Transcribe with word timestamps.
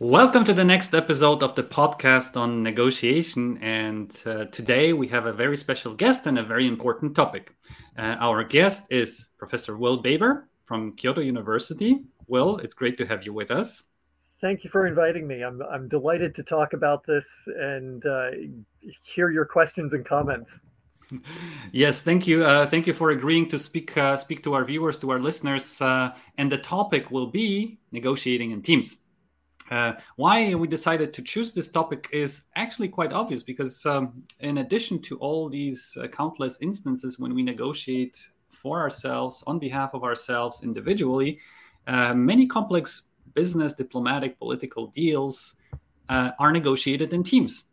Welcome 0.00 0.44
to 0.44 0.54
the 0.54 0.64
next 0.64 0.94
episode 0.94 1.42
of 1.42 1.56
the 1.56 1.64
podcast 1.64 2.36
on 2.36 2.62
negotiation. 2.62 3.58
And 3.60 4.16
uh, 4.24 4.44
today 4.44 4.92
we 4.92 5.08
have 5.08 5.26
a 5.26 5.32
very 5.32 5.56
special 5.56 5.92
guest 5.92 6.28
and 6.28 6.38
a 6.38 6.44
very 6.44 6.68
important 6.68 7.16
topic. 7.16 7.52
Uh, 7.98 8.14
our 8.20 8.44
guest 8.44 8.84
is 8.90 9.30
Professor 9.38 9.76
Will 9.76 9.96
Baber 9.96 10.48
from 10.66 10.94
Kyoto 10.94 11.20
University. 11.20 12.04
Will, 12.28 12.58
it's 12.58 12.74
great 12.74 12.96
to 12.98 13.06
have 13.06 13.26
you 13.26 13.32
with 13.32 13.50
us. 13.50 13.86
Thank 14.40 14.62
you 14.62 14.70
for 14.70 14.86
inviting 14.86 15.26
me. 15.26 15.42
I'm, 15.42 15.60
I'm 15.62 15.88
delighted 15.88 16.32
to 16.36 16.44
talk 16.44 16.74
about 16.74 17.04
this 17.04 17.26
and 17.46 18.06
uh, 18.06 18.30
hear 19.02 19.30
your 19.30 19.46
questions 19.46 19.94
and 19.94 20.06
comments. 20.06 20.60
Yes, 21.72 22.02
thank 22.02 22.26
you. 22.26 22.44
Uh, 22.44 22.66
thank 22.66 22.86
you 22.86 22.92
for 22.92 23.12
agreeing 23.12 23.48
to 23.48 23.58
speak 23.58 23.96
uh, 23.96 24.14
speak 24.18 24.42
to 24.42 24.52
our 24.52 24.62
viewers, 24.62 24.98
to 24.98 25.10
our 25.10 25.18
listeners. 25.18 25.80
Uh, 25.80 26.14
and 26.36 26.52
the 26.52 26.58
topic 26.58 27.10
will 27.10 27.28
be 27.28 27.78
negotiating 27.92 28.50
in 28.50 28.60
teams. 28.60 28.96
Uh, 29.70 29.92
why 30.16 30.54
we 30.54 30.66
decided 30.66 31.12
to 31.12 31.22
choose 31.22 31.52
this 31.52 31.68
topic 31.70 32.08
is 32.12 32.44
actually 32.56 32.88
quite 32.88 33.12
obvious 33.12 33.42
because, 33.42 33.84
um, 33.86 34.22
in 34.40 34.58
addition 34.58 35.00
to 35.02 35.16
all 35.18 35.48
these 35.48 35.96
uh, 36.00 36.06
countless 36.08 36.58
instances 36.60 37.18
when 37.18 37.34
we 37.34 37.42
negotiate 37.42 38.16
for 38.48 38.80
ourselves, 38.80 39.44
on 39.46 39.58
behalf 39.58 39.90
of 39.92 40.04
ourselves 40.04 40.62
individually, 40.62 41.38
uh, 41.86 42.14
many 42.14 42.46
complex 42.46 43.08
business, 43.34 43.74
diplomatic, 43.74 44.38
political 44.38 44.86
deals 44.86 45.56
uh, 46.08 46.30
are 46.38 46.52
negotiated 46.52 47.12
in 47.12 47.22
teams. 47.22 47.64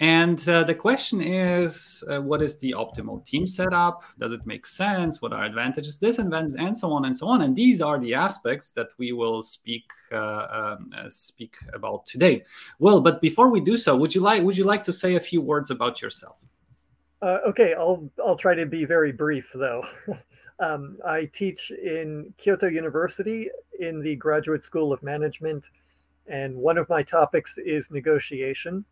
And 0.00 0.48
uh, 0.48 0.62
the 0.62 0.76
question 0.76 1.20
is 1.20 2.04
uh, 2.08 2.20
what 2.20 2.40
is 2.40 2.56
the 2.58 2.72
optimal 2.78 3.26
team 3.26 3.48
setup? 3.48 4.04
Does 4.16 4.30
it 4.30 4.46
make 4.46 4.64
sense? 4.64 5.20
What 5.20 5.32
are 5.32 5.44
advantages, 5.44 5.98
disadvantages, 5.98 6.54
and 6.54 6.78
so 6.78 6.92
on 6.92 7.04
and 7.04 7.16
so 7.16 7.26
on? 7.26 7.42
And 7.42 7.56
these 7.56 7.82
are 7.82 7.98
the 7.98 8.14
aspects 8.14 8.70
that 8.72 8.90
we 8.98 9.10
will 9.10 9.42
speak 9.42 9.90
uh, 10.12 10.76
um, 10.78 10.92
uh, 10.96 11.08
speak 11.08 11.56
about 11.74 12.06
today. 12.06 12.44
Well, 12.78 13.00
but 13.00 13.20
before 13.20 13.50
we 13.50 13.60
do 13.60 13.76
so, 13.76 13.96
would 13.96 14.14
you 14.14 14.20
like 14.20 14.44
would 14.44 14.56
you 14.56 14.62
like 14.62 14.84
to 14.84 14.92
say 14.92 15.16
a 15.16 15.20
few 15.20 15.42
words 15.42 15.70
about 15.72 16.00
yourself? 16.00 16.44
Uh, 17.20 17.38
okay, 17.48 17.74
I'll 17.74 18.08
I'll 18.24 18.36
try 18.36 18.54
to 18.54 18.66
be 18.66 18.84
very 18.84 19.10
brief 19.10 19.50
though. 19.52 19.84
um, 20.60 20.98
I 21.04 21.24
teach 21.24 21.72
in 21.72 22.32
Kyoto 22.38 22.68
University 22.68 23.50
in 23.80 24.00
the 24.00 24.14
Graduate 24.14 24.62
School 24.62 24.92
of 24.92 25.02
Management, 25.02 25.64
and 26.28 26.54
one 26.54 26.78
of 26.78 26.88
my 26.88 27.02
topics 27.02 27.58
is 27.58 27.90
negotiation. 27.90 28.84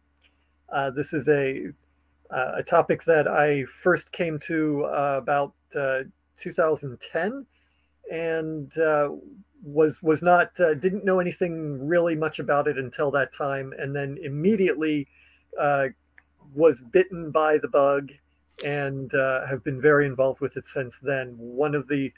Uh, 0.73 0.91
this 0.91 1.13
is 1.13 1.29
a 1.29 1.69
uh, 2.31 2.53
a 2.57 2.63
topic 2.63 3.05
that 3.05 3.29
I 3.29 3.65
first 3.65 4.11
came 4.11 4.39
to 4.41 4.85
uh, 4.87 5.15
about 5.19 5.55
uh, 5.77 6.01
2010, 6.39 7.47
and 8.11 8.79
uh, 8.79 9.11
was 9.63 10.03
was 10.03 10.23
not 10.23 10.59
uh, 10.59 10.75
didn't 10.75 11.05
know 11.05 11.21
anything 11.21 11.87
really 11.87 12.17
much 12.17 12.39
about 12.39 12.67
it 12.67 12.79
until 12.79 13.11
that 13.13 13.33
time, 13.33 13.73
and 13.79 13.95
then 13.95 14.19
immediately 14.23 15.09
was 16.55 16.81
bitten 16.81 17.31
by 17.31 17.59
the 17.59 17.69
bug, 17.69 18.11
and 18.65 19.13
have 19.49 19.63
been 19.65 19.81
very 19.81 20.07
involved 20.07 20.41
with 20.41 20.57
it 20.57 20.65
since 20.65 20.99
then. 20.99 21.35
One 21.39 21.75
of 21.75 21.89
the 21.89 22.13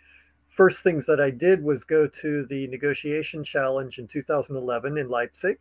first 0.46 0.82
things 0.82 1.06
that 1.06 1.20
I 1.20 1.30
did 1.30 1.62
was 1.62 1.84
go 1.84 2.06
to 2.06 2.46
the 2.46 2.66
negotiation 2.68 3.44
challenge 3.44 3.98
in 3.98 4.08
2011 4.08 4.96
in 4.98 5.08
Leipzig, 5.08 5.58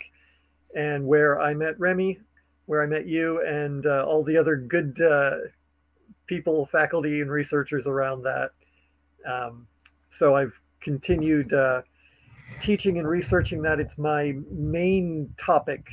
and 0.75 1.05
where 1.05 1.39
I 1.41 1.53
met 1.53 1.79
Remy, 1.79 2.19
where 2.67 2.83
I 2.83 2.85
met 2.85 3.07
you 3.07 3.41
and 3.45 3.85
uh, 3.85 4.05
all 4.05 4.23
the 4.23 4.37
other 4.37 4.55
good 4.55 5.01
uh, 5.01 5.37
people, 6.27 6.65
faculty, 6.65 7.21
and 7.21 7.31
researchers 7.31 7.87
around 7.87 8.23
that. 8.23 8.51
Um, 9.25 9.67
so 10.09 10.35
I've 10.35 10.59
continued 10.81 11.53
uh, 11.53 11.81
teaching 12.61 12.99
and 12.99 13.07
researching 13.07 13.61
that. 13.63 13.79
It's 13.79 13.97
my 13.97 14.35
main 14.51 15.33
topic 15.43 15.87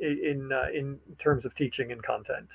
in 0.00 0.50
uh, 0.52 0.66
in 0.74 0.98
terms 1.18 1.44
of 1.44 1.54
teaching 1.54 1.92
and 1.92 2.02
content. 2.02 2.48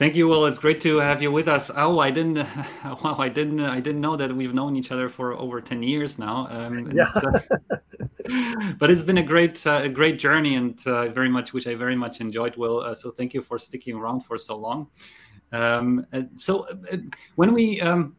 Thank 0.00 0.16
you. 0.16 0.26
Well, 0.28 0.46
it's 0.46 0.58
great 0.58 0.80
to 0.80 0.96
have 0.96 1.20
you 1.20 1.30
with 1.30 1.46
us. 1.46 1.70
Oh, 1.76 1.98
I 1.98 2.10
didn't. 2.10 2.38
Wow, 3.04 3.16
I 3.18 3.28
didn't. 3.28 3.60
I 3.60 3.80
didn't 3.80 4.00
know 4.00 4.16
that 4.16 4.34
we've 4.34 4.54
known 4.54 4.74
each 4.74 4.90
other 4.90 5.10
for 5.10 5.34
over 5.34 5.60
ten 5.60 5.82
years 5.82 6.18
now. 6.18 6.48
Um, 6.50 6.90
yeah. 6.90 7.12
but 8.78 8.90
it's 8.90 9.02
been 9.02 9.18
a 9.18 9.22
great 9.22 9.66
uh, 9.66 9.80
a 9.82 9.88
great 9.88 10.18
journey 10.18 10.54
and 10.54 10.78
uh, 10.86 11.08
very 11.08 11.28
much 11.28 11.52
which 11.52 11.66
i 11.66 11.74
very 11.74 11.96
much 11.96 12.20
enjoyed 12.20 12.56
will 12.56 12.80
uh, 12.80 12.94
so 12.94 13.10
thank 13.10 13.34
you 13.34 13.42
for 13.42 13.58
sticking 13.58 13.96
around 13.96 14.20
for 14.20 14.38
so 14.38 14.56
long 14.56 14.86
um, 15.52 16.06
so 16.36 16.66
uh, 16.92 16.96
when 17.36 17.52
we 17.52 17.80
um, 17.80 18.14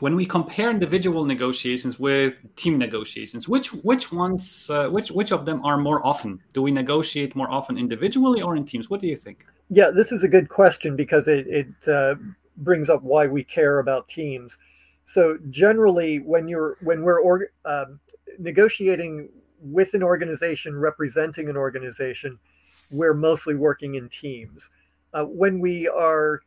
when 0.00 0.14
we 0.14 0.26
compare 0.26 0.70
individual 0.70 1.24
negotiations 1.24 1.98
with 1.98 2.34
team 2.56 2.76
negotiations 2.78 3.48
which 3.48 3.72
which 3.72 4.12
ones 4.12 4.68
uh, 4.70 4.88
which 4.88 5.10
which 5.10 5.32
of 5.32 5.44
them 5.44 5.64
are 5.64 5.78
more 5.78 6.04
often 6.06 6.38
do 6.52 6.60
we 6.62 6.70
negotiate 6.70 7.34
more 7.34 7.50
often 7.50 7.78
individually 7.78 8.42
or 8.42 8.56
in 8.56 8.64
teams 8.64 8.90
what 8.90 9.00
do 9.00 9.06
you 9.06 9.16
think 9.16 9.46
yeah 9.70 9.90
this 9.90 10.12
is 10.12 10.22
a 10.22 10.28
good 10.28 10.48
question 10.48 10.96
because 10.96 11.28
it, 11.28 11.46
it 11.48 11.88
uh, 11.88 12.14
brings 12.58 12.88
up 12.88 13.02
why 13.02 13.26
we 13.26 13.42
care 13.42 13.78
about 13.78 14.08
teams 14.08 14.58
so 15.04 15.38
generally 15.50 16.18
when 16.18 16.48
you're 16.48 16.76
when 16.80 17.02
we're 17.02 17.48
um, 17.64 18.00
negotiating 18.38 19.28
with 19.60 19.94
an 19.94 20.02
organization 20.02 20.78
representing 20.78 21.48
an 21.48 21.56
organization, 21.56 22.38
we're 22.90 23.14
mostly 23.14 23.54
working 23.54 23.94
in 23.94 24.08
teams. 24.08 24.68
Uh, 25.12 25.24
when 25.24 25.60
we 25.60 25.88
are 25.88 26.42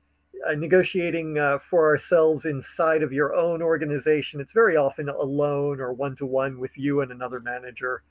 uh, 0.47 0.53
negotiating 0.53 1.37
uh, 1.37 1.57
for 1.59 1.87
ourselves 1.87 2.45
inside 2.45 3.03
of 3.03 3.11
your 3.11 3.35
own 3.35 3.61
organization, 3.61 4.39
it's 4.39 4.51
very 4.51 4.77
often 4.77 5.09
alone 5.09 5.79
or 5.79 5.91
one 5.91 6.15
to 6.15 6.25
one 6.25 6.59
with 6.59 6.77
you 6.77 7.01
and 7.01 7.11
another 7.11 7.39
manager. 7.39 8.03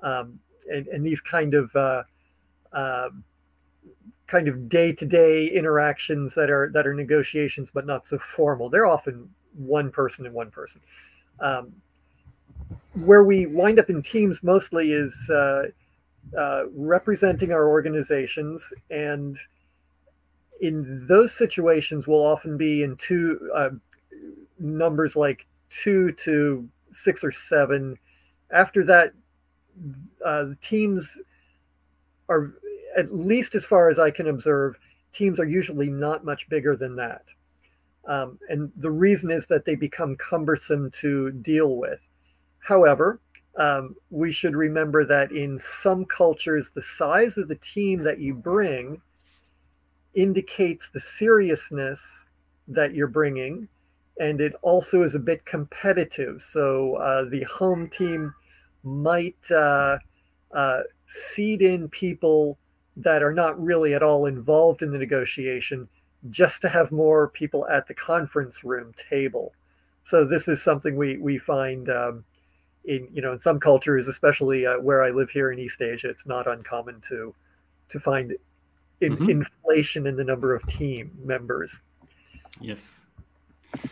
Um, 0.00 0.38
and, 0.70 0.86
and, 0.88 1.06
these 1.06 1.20
kind 1.20 1.54
of 1.54 1.74
uh, 1.74 2.02
um, 2.72 3.24
kind 4.26 4.48
of 4.48 4.68
day-to-day 4.68 5.46
interactions 5.46 6.34
that 6.34 6.50
are 6.50 6.70
that 6.72 6.86
are 6.86 6.94
negotiations 6.94 7.70
but 7.72 7.86
not 7.86 8.06
so 8.06 8.18
formal. 8.18 8.68
They're 8.68 8.86
often 8.86 9.28
one 9.54 9.90
person 9.90 10.26
and 10.26 10.34
one 10.34 10.50
person. 10.50 10.80
Um, 11.40 11.72
where 12.94 13.24
we 13.24 13.46
wind 13.46 13.78
up 13.78 13.90
in 13.90 14.02
teams 14.02 14.42
mostly 14.42 14.92
is 14.92 15.14
uh, 15.30 15.64
uh, 16.36 16.64
representing 16.74 17.52
our 17.52 17.68
organizations 17.68 18.72
and 18.90 19.38
in 20.60 21.06
those 21.06 21.32
situations 21.32 22.06
we'll 22.06 22.24
often 22.24 22.56
be 22.56 22.82
in 22.82 22.96
two 22.96 23.50
uh, 23.54 23.70
numbers 24.58 25.14
like 25.14 25.46
two 25.68 26.10
to 26.12 26.66
six 26.92 27.22
or 27.22 27.30
seven 27.30 27.96
after 28.50 28.82
that 28.82 29.12
uh, 30.24 30.46
teams 30.62 31.20
are 32.28 32.54
at 32.96 33.14
least 33.14 33.54
as 33.54 33.64
far 33.64 33.88
as 33.88 33.98
i 33.98 34.10
can 34.10 34.28
observe 34.28 34.78
teams 35.12 35.40
are 35.40 35.46
usually 35.46 35.88
not 35.88 36.24
much 36.24 36.48
bigger 36.48 36.76
than 36.76 36.96
that 36.96 37.22
um, 38.06 38.38
and 38.48 38.70
the 38.76 38.90
reason 38.90 39.30
is 39.30 39.46
that 39.46 39.64
they 39.64 39.74
become 39.74 40.16
cumbersome 40.16 40.90
to 40.92 41.30
deal 41.32 41.76
with 41.76 42.00
However, 42.66 43.20
um, 43.56 43.94
we 44.10 44.32
should 44.32 44.56
remember 44.56 45.04
that 45.04 45.30
in 45.30 45.56
some 45.56 46.04
cultures, 46.04 46.72
the 46.72 46.82
size 46.82 47.38
of 47.38 47.46
the 47.46 47.54
team 47.54 48.02
that 48.02 48.18
you 48.18 48.34
bring 48.34 49.00
indicates 50.14 50.90
the 50.90 50.98
seriousness 50.98 52.28
that 52.66 52.92
you're 52.92 53.06
bringing, 53.06 53.68
and 54.18 54.40
it 54.40 54.54
also 54.62 55.02
is 55.04 55.14
a 55.14 55.20
bit 55.20 55.46
competitive. 55.46 56.42
So 56.42 56.96
uh, 56.96 57.26
the 57.30 57.44
home 57.44 57.88
team 57.88 58.34
might 58.82 59.48
uh, 59.52 59.98
uh, 60.52 60.80
seed 61.06 61.62
in 61.62 61.88
people 61.88 62.58
that 62.96 63.22
are 63.22 63.32
not 63.32 63.62
really 63.62 63.94
at 63.94 64.02
all 64.02 64.26
involved 64.26 64.82
in 64.82 64.90
the 64.90 64.98
negotiation 64.98 65.88
just 66.30 66.60
to 66.62 66.68
have 66.68 66.90
more 66.90 67.28
people 67.28 67.66
at 67.68 67.86
the 67.86 67.94
conference 67.94 68.64
room 68.64 68.94
table. 69.10 69.52
So 70.04 70.24
this 70.24 70.48
is 70.48 70.62
something 70.62 70.96
we 70.96 71.18
we 71.18 71.38
find 71.38 71.90
um, 71.90 72.24
in 72.84 73.08
you 73.12 73.22
know 73.22 73.32
in 73.32 73.38
some 73.38 73.60
cultures, 73.60 74.08
especially 74.08 74.66
uh, 74.66 74.78
where 74.78 75.02
I 75.02 75.10
live 75.10 75.30
here 75.30 75.50
in 75.50 75.58
East 75.58 75.82
Asia, 75.82 76.08
it's 76.08 76.26
not 76.26 76.46
uncommon 76.46 77.02
to 77.08 77.34
to 77.90 78.00
find 78.00 78.34
in, 79.00 79.16
mm-hmm. 79.16 79.30
inflation 79.30 80.06
in 80.06 80.16
the 80.16 80.24
number 80.24 80.54
of 80.54 80.66
team 80.66 81.10
members. 81.22 81.78
Yes. 82.60 82.88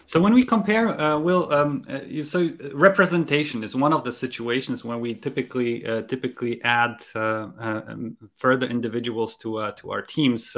So 0.07 0.21
when 0.21 0.35
we 0.35 0.45
compare, 0.45 1.01
uh, 1.01 1.19
Will, 1.19 1.53
um, 1.53 1.83
uh, 1.89 2.23
so 2.23 2.51
representation 2.73 3.65
is 3.65 3.75
one 3.75 3.93
of 3.93 4.05
the 4.05 4.13
situations 4.13 4.85
when 4.85 5.01
we 5.01 5.15
typically 5.15 5.87
uh, 5.87 6.03
typically 6.03 6.63
add 6.63 6.97
uh, 7.15 7.49
uh, 7.59 7.83
um, 7.89 8.17
further 8.37 8.67
individuals 8.67 9.37
to 9.37 9.59
uh, 9.59 9.73
to 9.73 9.91
our 9.91 10.03
teams. 10.03 10.57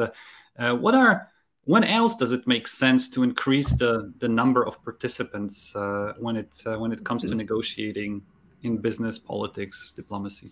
what 0.56 0.94
are 0.94 1.30
when 1.66 1.82
else 1.82 2.14
does 2.16 2.30
it 2.30 2.46
make 2.46 2.68
sense 2.68 3.10
to 3.10 3.22
increase 3.22 3.72
the 3.74 4.12
the 4.18 4.28
number 4.28 4.64
of 4.64 4.82
participants 4.84 5.74
uh, 5.74 6.14
when 6.18 6.36
it 6.36 6.52
uh, 6.64 6.76
when 6.78 6.92
it 6.92 7.04
comes 7.04 7.24
to 7.24 7.34
negotiating 7.34 8.22
in 8.62 8.78
business, 8.78 9.18
politics, 9.18 9.92
diplomacy? 9.94 10.50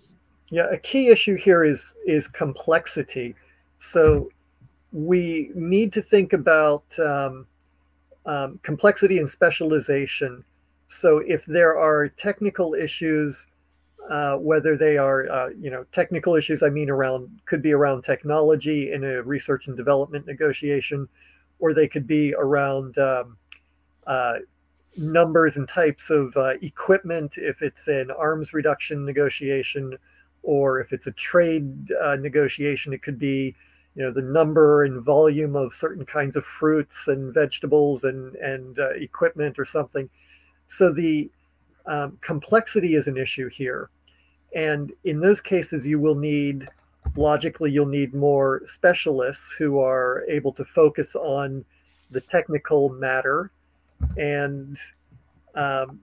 Yeah, 0.51 0.67
a 0.71 0.79
key 0.79 1.09
issue 1.09 1.37
here 1.37 1.65
is 1.65 1.95
is 2.05 2.27
complexity. 2.27 3.35
So 3.79 4.29
we 4.93 5.51
need 5.55 5.93
to 5.93 6.03
think 6.03 6.33
about 6.33 6.85
um, 6.99 7.47
um, 8.27 8.59
complexity 8.63 9.19
and 9.19 9.29
specialization. 9.29 10.45
So 10.89 11.19
if 11.19 11.45
there 11.47 11.79
are 11.79 12.09
technical 12.09 12.75
issues 12.75 13.47
uh, 14.09 14.37
whether 14.37 14.77
they 14.77 14.99
are 14.99 15.31
uh, 15.31 15.49
you 15.59 15.71
know 15.71 15.85
technical 15.93 16.35
issues. 16.35 16.63
I 16.63 16.69
mean, 16.69 16.91
around 16.91 17.41
could 17.47 17.63
be 17.63 17.73
around 17.73 18.03
technology 18.03 18.93
in 18.93 19.05
a 19.05 19.23
research 19.23 19.67
and 19.67 19.77
development 19.77 20.27
negotiation, 20.27 21.09
or 21.59 21.73
they 21.73 21.89
could 21.89 22.07
be 22.07 22.35
around 22.35 22.99
um, 22.99 23.37
uh, 24.07 24.35
numbers 24.97 25.57
and 25.57 25.69
types 25.69 26.11
of 26.11 26.37
uh, 26.37 26.55
equipment 26.61 27.39
if 27.39 27.63
it's 27.63 27.89
an 27.89 28.11
arms 28.11 28.53
reduction 28.53 29.05
negotiation, 29.05 29.97
or 30.43 30.81
if 30.81 30.93
it's 30.93 31.07
a 31.07 31.13
trade 31.13 31.91
uh, 32.03 32.17
negotiation, 32.17 32.93
it 32.93 33.03
could 33.03 33.19
be 33.19 33.55
you 33.95 34.03
know 34.03 34.13
the 34.13 34.23
number 34.23 34.85
and 34.85 35.01
volume 35.01 35.55
of 35.57 35.73
certain 35.73 36.05
kinds 36.05 36.37
of 36.37 36.45
fruits 36.45 37.09
and 37.09 37.33
vegetables 37.33 38.05
and 38.05 38.35
and 38.37 38.79
uh, 38.79 38.91
equipment 38.91 39.59
or 39.59 39.65
something. 39.65 40.09
So 40.69 40.93
the 40.93 41.31
um, 41.87 42.19
complexity 42.21 42.95
is 42.95 43.07
an 43.07 43.17
issue 43.17 43.49
here. 43.49 43.91
And 44.55 44.93
in 45.05 45.21
those 45.21 45.41
cases, 45.41 45.85
you 45.85 45.99
will 45.99 46.15
need, 46.15 46.69
logically, 47.17 47.71
you'll 47.71 47.87
need 47.87 48.15
more 48.15 48.63
specialists 48.67 49.53
who 49.59 49.81
are 49.81 50.25
able 50.29 50.53
to 50.53 50.65
focus 50.65 51.17
on 51.17 51.65
the 52.11 52.21
technical 52.21 52.89
matter. 52.91 53.51
And 54.17 54.79
um, 55.55 56.01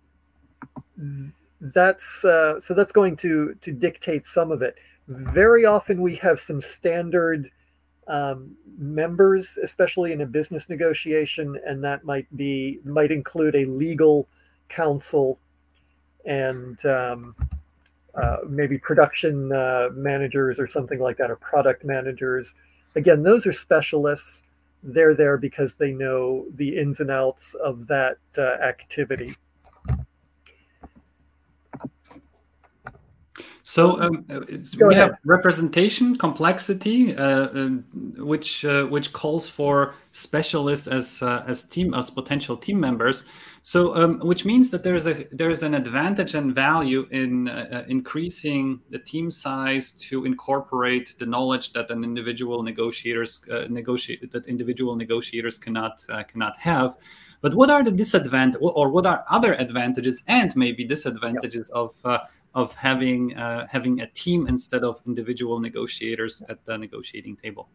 that's 1.59 2.25
uh, 2.25 2.59
so 2.59 2.73
that's 2.73 2.91
going 2.91 3.15
to 3.17 3.55
to 3.61 3.71
dictate 3.71 4.25
some 4.25 4.51
of 4.51 4.61
it. 4.61 4.75
Very 5.07 5.65
often 5.65 6.01
we 6.01 6.15
have 6.17 6.39
some 6.39 6.61
standard 6.61 7.51
um, 8.07 8.55
members, 8.77 9.57
especially 9.63 10.11
in 10.11 10.21
a 10.21 10.25
business 10.25 10.69
negotiation, 10.69 11.59
and 11.65 11.83
that 11.83 12.03
might 12.03 12.27
be 12.35 12.79
might 12.83 13.11
include 13.11 13.55
a 13.55 13.65
legal 13.65 14.27
counsel 14.69 15.39
and 16.25 16.83
um, 16.85 17.35
uh, 18.15 18.37
maybe 18.47 18.77
production 18.77 19.51
uh, 19.51 19.89
managers 19.93 20.59
or 20.59 20.67
something 20.67 20.99
like 20.99 21.17
that, 21.17 21.31
or 21.31 21.35
product 21.35 21.83
managers. 21.85 22.55
Again, 22.95 23.23
those 23.23 23.45
are 23.45 23.53
specialists. 23.53 24.43
They're 24.83 25.13
there 25.13 25.37
because 25.37 25.75
they 25.75 25.91
know 25.91 26.45
the 26.55 26.77
ins 26.77 26.99
and 26.99 27.11
outs 27.11 27.53
of 27.53 27.87
that 27.87 28.17
uh, 28.37 28.41
activity. 28.41 29.31
So 33.63 34.01
um, 34.01 34.25
uh, 34.29 34.39
we 34.87 34.95
have 34.95 35.17
representation, 35.23 36.15
complexity, 36.15 37.15
uh, 37.15 37.49
um, 37.49 37.85
which 38.17 38.65
uh, 38.65 38.85
which 38.85 39.13
calls 39.13 39.47
for 39.47 39.93
specialists 40.11 40.87
as 40.87 41.21
uh, 41.21 41.43
as 41.47 41.63
team 41.63 41.93
as 41.93 42.09
potential 42.09 42.57
team 42.57 42.79
members. 42.79 43.23
So, 43.63 43.95
um, 43.95 44.19
which 44.21 44.43
means 44.43 44.71
that 44.71 44.83
there 44.83 44.95
is 44.95 45.05
a 45.05 45.27
there 45.31 45.51
is 45.51 45.61
an 45.61 45.75
advantage 45.75 46.33
and 46.33 46.53
value 46.53 47.07
in 47.11 47.47
uh, 47.47 47.67
uh, 47.71 47.83
increasing 47.87 48.81
the 48.89 48.97
team 48.97 49.29
size 49.29 49.91
to 50.09 50.25
incorporate 50.25 51.13
the 51.19 51.27
knowledge 51.27 51.71
that 51.73 51.91
an 51.91 52.03
individual 52.03 52.63
negotiators 52.63 53.41
uh, 53.51 53.65
negotiate 53.69 54.31
that 54.31 54.47
individual 54.47 54.95
negotiators 54.95 55.59
cannot 55.59 56.03
uh, 56.09 56.23
cannot 56.23 56.57
have. 56.57 56.97
But 57.41 57.53
what 57.53 57.69
are 57.69 57.83
the 57.83 57.91
disadvantages, 57.91 58.61
or 58.61 58.89
what 58.89 59.05
are 59.05 59.25
other 59.29 59.53
advantages 59.53 60.23
and 60.27 60.55
maybe 60.55 60.83
disadvantages 60.83 61.71
yep. 61.73 61.77
of 61.77 61.93
uh, 62.03 62.19
of 62.53 62.73
having 62.75 63.35
uh, 63.37 63.67
having 63.69 64.01
a 64.01 64.07
team 64.07 64.47
instead 64.47 64.83
of 64.83 65.01
individual 65.07 65.59
negotiators 65.59 66.41
at 66.49 66.63
the 66.65 66.77
negotiating 66.77 67.37
table? 67.37 67.69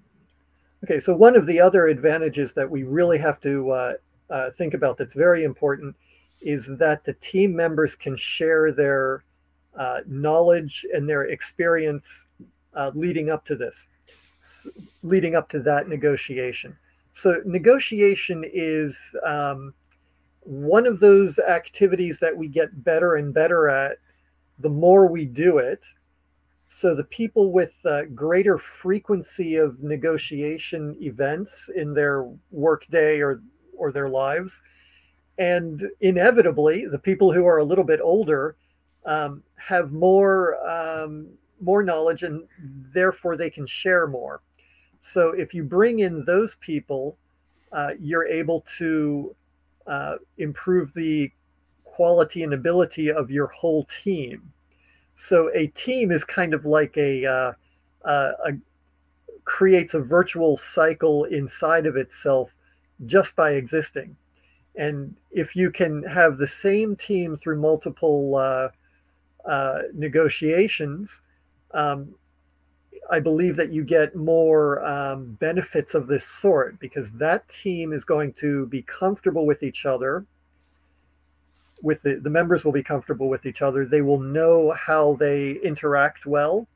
Okay, 0.85 1.01
so 1.01 1.17
one 1.17 1.37
of 1.37 1.47
the 1.47 1.59
other 1.59 1.87
advantages 1.87 2.53
that 2.53 2.71
we 2.71 2.83
really 2.83 3.19
have 3.19 3.41
to 3.41 3.73
uh, 3.73 4.51
think 4.53 4.75
about 4.75 4.99
that's 4.99 5.15
very 5.15 5.45
important 5.45 5.97
is 6.41 6.71
that 6.79 7.05
the 7.05 7.15
team 7.15 7.57
members 7.57 7.95
can 7.95 8.17
share 8.17 8.73
their 8.73 9.25
uh, 9.77 10.01
knowledge 10.07 10.87
and 10.93 11.09
their 11.09 11.25
experience 11.25 12.27
uh, 12.75 12.91
leading 12.95 13.31
up 13.31 13.45
to 13.47 13.57
this, 13.57 13.87
leading 15.03 15.35
up 15.35 15.49
to 15.49 15.61
that 15.61 15.89
negotiation. 15.89 16.77
So, 17.15 17.41
negotiation 17.47 18.45
is 18.53 19.17
um, 19.25 19.73
one 20.41 20.87
of 20.87 21.01
those 21.01 21.39
activities 21.39 22.19
that 22.21 22.37
we 22.37 22.49
get 22.49 22.85
better 22.85 23.17
and 23.17 23.33
better 23.33 23.69
at 23.69 23.99
the 24.59 24.69
more 24.69 25.07
we 25.07 25.25
do 25.25 25.59
it. 25.59 25.85
So, 26.69 26.95
the 26.95 27.05
people 27.05 27.53
with 27.53 27.75
uh, 27.85 28.07
greater 28.07 28.59
frequency 28.59 29.57
of 29.57 29.83
negotiation 29.83 30.97
events 31.01 31.71
in 31.75 31.95
their 31.95 32.27
workday 32.51 33.21
or 33.21 33.43
or 33.77 33.93
their 33.93 34.09
lives. 34.09 34.61
And 35.39 35.83
inevitably, 36.01 36.87
the 36.87 36.99
people 36.99 37.33
who 37.33 37.47
are 37.47 37.59
a 37.59 37.65
little 37.65 37.85
bit 37.85 38.01
older 38.01 38.57
um, 39.05 39.43
have 39.57 39.93
more 39.93 40.57
um, 40.69 41.29
more 41.61 41.83
knowledge, 41.83 42.23
and 42.23 42.47
therefore 42.93 43.37
they 43.37 43.51
can 43.51 43.67
share 43.67 44.07
more. 44.07 44.43
So 44.99 45.31
if 45.31 45.55
you 45.55 45.63
bring 45.63 46.01
in 46.01 46.25
those 46.25 46.57
people, 46.57 47.17
uh, 47.73 47.91
you're 48.01 48.27
able 48.27 48.65
to 48.79 49.35
uh, 49.87 50.17
improve 50.39 50.93
the 50.95 51.31
quality 51.97 52.43
and 52.43 52.53
ability 52.53 53.11
of 53.11 53.31
your 53.31 53.47
whole 53.47 53.85
team. 54.03 54.53
So 55.15 55.51
a 55.55 55.69
team 55.69 56.13
is 56.13 56.25
kind 56.25 56.53
of 56.53 56.67
like 56.67 56.97
a, 56.97 57.25
uh, 57.25 57.53
uh 58.05 58.33
a 58.45 58.53
creates 59.45 59.95
a 59.95 60.01
virtual 60.01 60.57
cycle 60.57 61.25
inside 61.25 61.87
of 61.87 61.97
itself 61.97 62.55
just 63.07 63.35
by 63.35 63.53
existing. 63.53 64.17
And 64.75 65.17
if 65.31 65.57
you 65.57 65.71
can 65.71 66.03
have 66.03 66.37
the 66.37 66.47
same 66.47 66.97
team 66.97 67.37
through 67.37 67.61
multiple 67.61 68.37
uh, 68.37 68.69
uh, 69.49 69.83
negotiations, 69.95 71.23
um, 71.73 72.15
I 73.09 73.21
believe 73.21 73.57
that 73.57 73.73
you 73.73 73.85
get 73.85 74.17
more 74.17 74.85
um, 74.85 75.37
benefits 75.41 75.95
of 75.95 76.09
this 76.09 76.27
sort 76.27 76.79
because 76.81 77.13
that 77.13 77.49
team 77.49 77.93
is 77.93 78.05
going 78.05 78.33
to 78.35 78.67
be 78.67 78.83
comfortable 78.83 79.47
with 79.47 79.63
each 79.63 79.87
other. 79.87 80.27
With 81.83 82.03
the, 82.03 82.15
the 82.17 82.31
members 82.31 82.65
will 82.65 82.73
be 82.73 82.83
comfortable 82.83 83.29
with 83.29 83.45
each 83.47 83.63
other. 83.63 83.85
They 83.85 84.03
will 84.03 84.19
know 84.19 84.73
how 84.73 85.15
they 85.15 85.53
interact 85.63 86.27
well, 86.27 86.67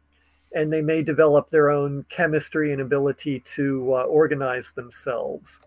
and 0.54 0.72
they 0.72 0.82
may 0.82 1.02
develop 1.02 1.48
their 1.48 1.70
own 1.70 2.04
chemistry 2.08 2.72
and 2.72 2.80
ability 2.82 3.40
to 3.56 3.94
uh, 3.94 4.02
organize 4.02 4.72
themselves. 4.72 5.60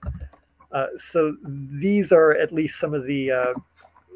Uh, 0.72 0.88
so 0.98 1.36
these 1.44 2.12
are 2.12 2.32
at 2.32 2.52
least 2.52 2.80
some 2.80 2.94
of 2.94 3.06
the 3.06 3.32
uh, 3.32 3.54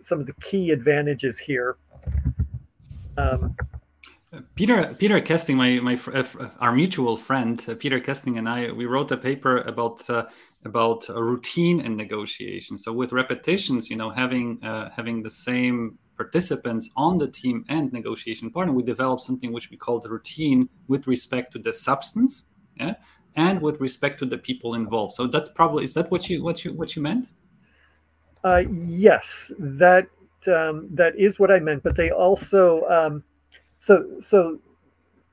some 0.01 0.19
of 0.19 0.25
the 0.25 0.33
key 0.33 0.71
advantages 0.71 1.37
here. 1.37 1.77
Um, 3.17 3.55
Peter 4.55 4.95
Peter 4.97 5.19
Kesting, 5.21 5.55
my 5.55 5.79
my 5.79 5.99
uh, 6.13 6.49
our 6.59 6.73
mutual 6.73 7.15
friend 7.15 7.63
uh, 7.67 7.75
Peter 7.75 7.99
Kesting 7.99 8.37
and 8.37 8.49
I, 8.49 8.71
we 8.71 8.85
wrote 8.85 9.11
a 9.11 9.17
paper 9.17 9.59
about 9.59 10.07
uh, 10.09 10.25
about 10.67 11.09
a 11.09 11.23
routine 11.23 11.79
in 11.81 11.95
negotiation. 11.95 12.77
So 12.77 12.93
with 12.93 13.11
repetitions, 13.11 13.89
you 13.89 13.95
know, 13.95 14.09
having 14.09 14.59
having 14.95 15.23
the 15.23 15.29
same 15.29 15.97
participants 16.15 16.89
on 16.95 17.17
the 17.17 17.27
team 17.27 17.65
and 17.69 17.91
negotiation 17.93 18.51
partner, 18.51 18.73
we 18.73 18.83
developed 18.83 19.23
something 19.23 19.51
which 19.51 19.69
we 19.71 19.77
call 19.77 19.99
the 19.99 20.09
routine 20.09 20.69
with 20.87 21.07
respect 21.07 21.51
to 21.53 21.59
the 21.59 21.73
substance. 21.73 22.47
Yeah 22.79 22.95
and 23.37 23.61
with 23.61 23.79
respect 23.79 24.19
to 24.19 24.25
the 24.25 24.37
people 24.37 24.73
involved. 24.73 25.13
So 25.13 25.27
that's 25.27 25.47
probably 25.47 25.85
is 25.85 25.93
that 25.93 26.11
what 26.11 26.29
you 26.29 26.43
what 26.43 26.65
you 26.65 26.73
what 26.73 26.95
you 26.95 27.01
meant? 27.01 27.27
Uh, 28.43 28.63
yes, 28.69 29.51
that 29.57 30.07
um, 30.47 30.89
that 30.91 31.15
is 31.15 31.39
what 31.39 31.51
I 31.51 31.59
meant. 31.59 31.83
But 31.83 31.95
they 31.95 32.09
also 32.09 32.83
um, 32.89 33.23
so 33.79 34.19
so 34.19 34.59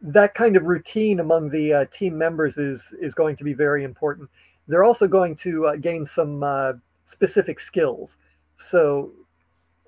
that 0.03 0.35
kind 0.35 0.57
of 0.57 0.67
routine 0.67 1.19
among 1.21 1.49
the 1.49 1.73
uh, 1.73 1.85
team 1.87 2.17
members 2.17 2.59
is 2.59 2.95
is 3.01 3.15
going 3.15 3.37
to 3.37 3.45
be 3.45 3.55
very 3.55 3.85
important. 3.85 4.29
They're 4.67 4.85
also 4.85 5.07
going 5.07 5.37
to 5.37 5.67
uh, 5.67 5.77
gain 5.77 6.05
some 6.05 6.43
uh, 6.43 6.75
specific 7.05 7.61
skills. 7.61 8.17
So 8.57 9.13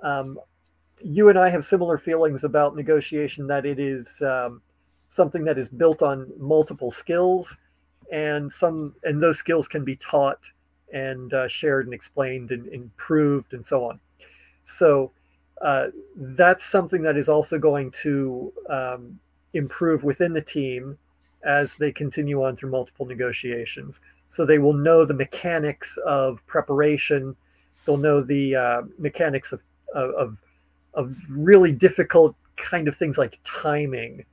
um, 0.03 0.39
you 1.03 1.29
and 1.29 1.39
I 1.39 1.49
have 1.51 1.65
similar 1.65 1.99
feelings 1.99 2.45
about 2.45 2.77
negotiation 2.77 3.47
that 3.47 3.67
it 3.67 3.79
is 3.79 4.21
um, 4.23 4.63
something 5.09 5.45
that 5.45 5.59
is 5.59 5.69
built 5.69 6.03
on 6.03 6.31
multiple 6.39 6.91
skills 6.91 7.57
and 8.13 8.53
some 8.53 8.95
and 9.03 9.23
those 9.23 9.39
skills 9.39 9.67
can 9.67 9.85
be 9.85 9.97
taught 9.97 10.39
and 10.93 11.35
uh, 11.35 11.49
shared 11.49 11.87
and 11.87 11.95
explained 11.95 12.51
and 12.51 12.69
improved 12.69 13.53
and 13.53 13.65
so 13.65 13.85
on. 13.85 13.99
So 14.65 15.11
uh, 15.63 15.89
that's 16.15 16.65
something 16.65 17.03
that 17.03 17.17
is 17.17 17.29
also 17.29 17.59
going 17.59 17.91
to 18.03 18.53
um, 18.69 19.19
improve 19.55 20.05
within 20.05 20.33
the 20.33 20.43
team 20.43 20.99
as 21.43 21.75
they 21.75 21.93
continue 21.93 22.45
on 22.45 22.57
through 22.57 22.71
multiple 22.71 23.07
negotiations. 23.07 24.01
So 24.29 24.45
they 24.45 24.59
will 24.59 24.73
know 24.73 25.05
the 25.05 25.15
mechanics 25.15 25.99
of 26.05 26.45
preparation. 26.47 27.37
They'll 27.85 27.97
know 27.97 28.21
the 28.21 28.57
uh, 28.57 28.83
mechanics 28.99 29.53
of, 29.53 29.63
of 29.95 30.41
of 30.95 31.15
really 31.31 31.73
difficult 31.73 32.35
kind 32.57 32.89
of 32.89 32.97
things 32.97 33.19
like 33.19 33.39
timing 33.45 34.25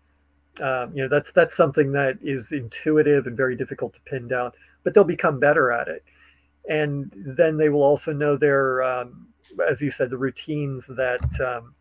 um, 0.62 0.96
you 0.96 1.04
know 1.04 1.10
that's 1.10 1.34
that's 1.34 1.58
something 1.58 1.92
that 1.92 2.18
is 2.22 2.54
intuitive 2.54 3.28
and 3.28 3.36
very 3.36 3.54
difficult 3.54 3.94
to 3.94 4.00
pin 4.02 4.30
down 4.30 4.50
but 4.84 4.94
they'll 4.94 5.04
become 5.04 5.40
better 5.40 5.74
at 5.74 5.90
it 5.90 6.06
and 6.70 7.12
then 7.18 7.58
they 7.58 7.68
will 7.68 7.84
also 7.84 8.14
know 8.14 8.38
their 8.38 8.82
um, 8.82 9.28
as 9.68 9.82
you 9.82 9.92
said 9.92 10.10
the 10.10 10.18
routines 10.18 10.86
that 10.88 11.20
um, 11.42 11.76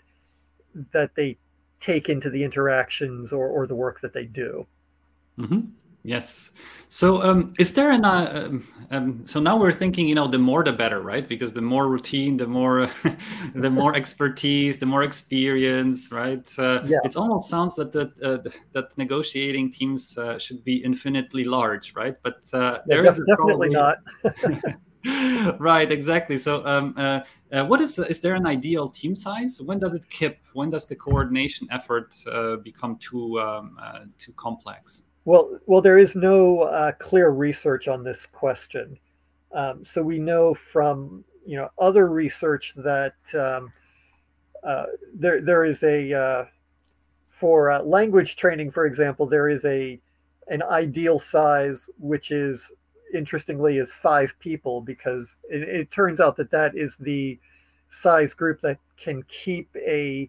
that 0.92 1.14
they 1.14 1.38
take 1.80 2.08
into 2.08 2.30
the 2.30 2.42
interactions 2.44 3.32
or, 3.32 3.48
or 3.48 3.66
the 3.66 3.74
work 3.74 4.00
that 4.00 4.12
they 4.12 4.24
do. 4.24 4.66
Mm-hmm. 5.38 5.60
Yes. 6.04 6.50
So, 6.88 7.22
um, 7.22 7.54
is 7.58 7.72
there 7.72 7.90
an 7.90 8.04
uh, 8.04 8.48
um, 8.48 8.68
um, 8.90 9.26
so 9.26 9.40
now 9.40 9.56
we're 9.56 9.72
thinking, 9.72 10.06
you 10.06 10.14
know, 10.14 10.28
the 10.28 10.38
more 10.38 10.62
the 10.62 10.72
better, 10.72 11.00
right? 11.00 11.26
Because 11.26 11.52
the 11.54 11.62
more 11.62 11.88
routine, 11.88 12.36
the 12.36 12.46
more 12.46 12.90
the 13.54 13.70
more 13.70 13.94
expertise, 13.94 14.78
the 14.78 14.86
more 14.86 15.02
experience, 15.02 16.12
right? 16.12 16.46
Uh, 16.58 16.82
yeah. 16.84 16.98
It 17.04 17.16
almost 17.16 17.48
sounds 17.48 17.76
that 17.76 17.92
that 17.92 18.12
uh, 18.22 18.50
that 18.72 18.98
negotiating 18.98 19.72
teams 19.72 20.18
uh, 20.18 20.38
should 20.38 20.62
be 20.64 20.84
infinitely 20.84 21.44
large, 21.44 21.94
right? 21.94 22.16
But 22.22 22.40
uh, 22.52 22.58
yeah, 22.58 22.96
there 22.96 23.06
is 23.06 23.20
definitely 23.26 23.70
not. 23.70 23.98
right, 25.58 25.90
exactly. 25.90 26.38
So, 26.38 26.64
um, 26.64 26.94
uh, 26.96 27.20
uh, 27.52 27.64
what 27.64 27.80
is 27.80 27.98
is 27.98 28.20
there 28.20 28.34
an 28.34 28.46
ideal 28.46 28.88
team 28.88 29.14
size? 29.16 29.60
When 29.60 29.78
does 29.78 29.94
it 29.94 30.08
kip? 30.10 30.38
When 30.52 30.70
does 30.70 30.86
the 30.86 30.94
coordination 30.94 31.66
effort 31.70 32.14
uh, 32.30 32.56
become 32.56 32.98
too 32.98 33.40
um, 33.40 33.76
uh, 33.80 34.00
too 34.18 34.32
complex? 34.34 35.02
Well, 35.24 35.58
well, 35.66 35.80
there 35.80 35.98
is 35.98 36.16
no 36.16 36.62
uh, 36.62 36.92
clear 36.92 37.30
research 37.30 37.86
on 37.86 38.02
this 38.02 38.26
question. 38.26 38.98
Um, 39.52 39.84
so 39.84 40.02
we 40.02 40.18
know 40.18 40.54
from 40.54 41.24
you 41.46 41.56
know 41.56 41.68
other 41.78 42.08
research 42.08 42.72
that 42.76 43.14
um, 43.34 43.72
uh, 44.64 44.86
there 45.14 45.40
there 45.40 45.64
is 45.64 45.82
a 45.82 46.12
uh, 46.12 46.44
for 47.28 47.70
uh, 47.70 47.82
language 47.82 48.36
training, 48.36 48.70
for 48.70 48.86
example, 48.86 49.26
there 49.26 49.48
is 49.48 49.64
a 49.64 50.00
an 50.48 50.62
ideal 50.64 51.18
size 51.18 51.88
which 51.98 52.30
is 52.32 52.70
interestingly 53.14 53.78
is 53.78 53.92
five 53.92 54.34
people 54.40 54.80
because 54.80 55.36
it, 55.48 55.62
it 55.62 55.90
turns 55.90 56.18
out 56.18 56.36
that 56.36 56.50
that 56.50 56.76
is 56.76 56.96
the 56.96 57.38
size 57.90 58.34
group 58.34 58.60
that 58.60 58.78
can 58.96 59.22
keep 59.24 59.68
a 59.76 60.28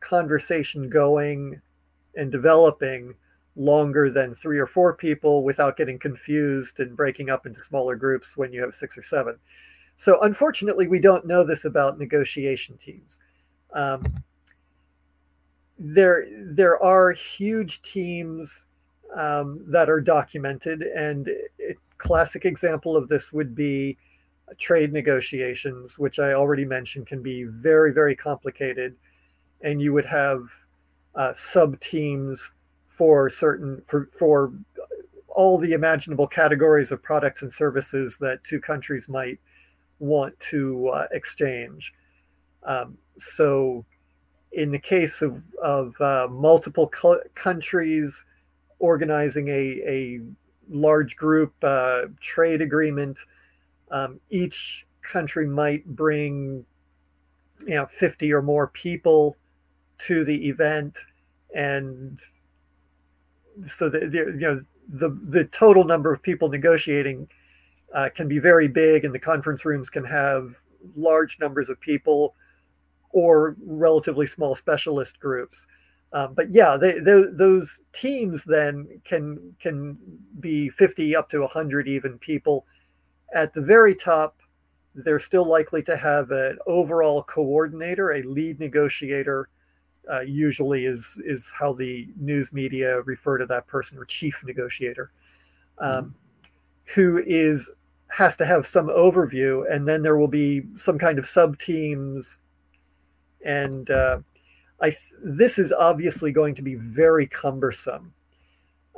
conversation 0.00 0.88
going 0.88 1.60
and 2.16 2.32
developing 2.32 3.14
longer 3.56 4.10
than 4.10 4.34
three 4.34 4.58
or 4.58 4.66
four 4.66 4.94
people 4.94 5.42
without 5.42 5.76
getting 5.76 5.98
confused 5.98 6.80
and 6.80 6.96
breaking 6.96 7.30
up 7.30 7.46
into 7.46 7.62
smaller 7.62 7.96
groups 7.96 8.36
when 8.36 8.52
you 8.52 8.60
have 8.62 8.74
six 8.74 8.96
or 8.96 9.02
seven. 9.02 9.36
So, 9.96 10.20
unfortunately, 10.22 10.88
we 10.88 10.98
don't 10.98 11.26
know 11.26 11.44
this 11.44 11.64
about 11.64 11.98
negotiation 11.98 12.78
teams. 12.78 13.18
Um, 13.72 14.02
there, 15.78 16.26
there 16.38 16.82
are 16.82 17.12
huge 17.12 17.82
teams 17.82 18.66
um, 19.14 19.62
that 19.66 19.90
are 19.90 20.00
documented, 20.00 20.82
and 20.82 21.28
a 21.28 21.74
classic 21.98 22.44
example 22.44 22.96
of 22.96 23.08
this 23.08 23.32
would 23.32 23.54
be 23.54 23.98
trade 24.58 24.92
negotiations, 24.92 25.98
which 25.98 26.18
I 26.18 26.32
already 26.32 26.64
mentioned 26.64 27.06
can 27.06 27.22
be 27.22 27.44
very, 27.44 27.92
very 27.92 28.16
complicated, 28.16 28.96
and 29.60 29.80
you 29.80 29.92
would 29.92 30.06
have 30.06 30.42
uh, 31.14 31.32
sub 31.34 31.78
teams 31.80 32.52
for 33.00 33.30
certain 33.30 33.80
for 33.86 34.10
for 34.12 34.52
all 35.28 35.56
the 35.56 35.72
imaginable 35.72 36.26
categories 36.26 36.92
of 36.92 37.02
products 37.02 37.40
and 37.40 37.50
services 37.50 38.18
that 38.18 38.44
two 38.44 38.60
countries 38.60 39.08
might 39.08 39.40
want 40.00 40.38
to 40.38 40.88
uh, 40.90 41.06
exchange. 41.10 41.94
Um, 42.62 42.98
so, 43.18 43.86
in 44.52 44.70
the 44.70 44.78
case 44.78 45.22
of 45.22 45.42
of 45.62 45.98
uh, 45.98 46.28
multiple 46.30 46.88
co- 46.88 47.22
countries 47.34 48.26
organizing 48.80 49.48
a 49.48 49.62
a 49.86 50.20
large 50.68 51.16
group 51.16 51.54
uh, 51.62 52.02
trade 52.20 52.60
agreement, 52.60 53.16
um, 53.90 54.20
each 54.28 54.86
country 55.00 55.46
might 55.46 55.86
bring 55.86 56.66
you 57.66 57.76
know 57.76 57.86
50 57.86 58.30
or 58.34 58.42
more 58.42 58.66
people 58.66 59.38
to 60.00 60.22
the 60.22 60.48
event 60.50 60.98
and 61.54 62.20
so 63.66 63.88
the, 63.88 64.00
you 64.12 64.32
know 64.40 64.60
the 64.88 65.10
the 65.24 65.44
total 65.46 65.84
number 65.84 66.12
of 66.12 66.22
people 66.22 66.48
negotiating 66.48 67.28
uh, 67.94 68.08
can 68.14 68.28
be 68.28 68.38
very 68.38 68.68
big, 68.68 69.04
and 69.04 69.14
the 69.14 69.18
conference 69.18 69.64
rooms 69.64 69.90
can 69.90 70.04
have 70.04 70.56
large 70.96 71.38
numbers 71.40 71.68
of 71.68 71.80
people 71.80 72.34
or 73.10 73.56
relatively 73.64 74.26
small 74.26 74.54
specialist 74.54 75.18
groups. 75.18 75.66
Um, 76.12 76.34
but 76.34 76.50
yeah, 76.50 76.76
they, 76.76 76.98
they, 76.98 77.24
those 77.32 77.80
teams 77.92 78.44
then 78.44 79.00
can 79.04 79.54
can 79.60 79.96
be 80.40 80.68
50 80.68 81.14
up 81.14 81.30
to 81.30 81.40
100 81.40 81.86
even 81.86 82.18
people. 82.18 82.66
At 83.32 83.54
the 83.54 83.60
very 83.60 83.94
top, 83.94 84.36
they're 84.94 85.20
still 85.20 85.46
likely 85.46 85.82
to 85.84 85.96
have 85.96 86.32
an 86.32 86.58
overall 86.66 87.22
coordinator, 87.22 88.12
a 88.12 88.22
lead 88.22 88.58
negotiator, 88.58 89.48
uh, 90.10 90.20
usually 90.20 90.86
is 90.86 91.20
is 91.24 91.50
how 91.56 91.72
the 91.72 92.08
news 92.16 92.52
media 92.52 93.00
refer 93.02 93.38
to 93.38 93.46
that 93.46 93.66
person 93.66 93.98
or 93.98 94.04
chief 94.04 94.42
negotiator, 94.44 95.10
um, 95.78 96.04
mm 96.04 96.12
who 96.94 97.22
is 97.24 97.70
has 98.08 98.36
to 98.36 98.44
have 98.44 98.66
some 98.66 98.88
overview, 98.88 99.64
and 99.72 99.86
then 99.86 100.02
there 100.02 100.16
will 100.16 100.26
be 100.26 100.62
some 100.76 100.98
kind 100.98 101.18
of 101.18 101.26
sub 101.26 101.56
teams, 101.58 102.40
and 103.44 103.88
uh, 103.90 104.18
I 104.82 104.96
this 105.22 105.58
is 105.58 105.72
obviously 105.72 106.32
going 106.32 106.54
to 106.56 106.62
be 106.62 106.74
very 106.74 107.26
cumbersome. 107.26 108.12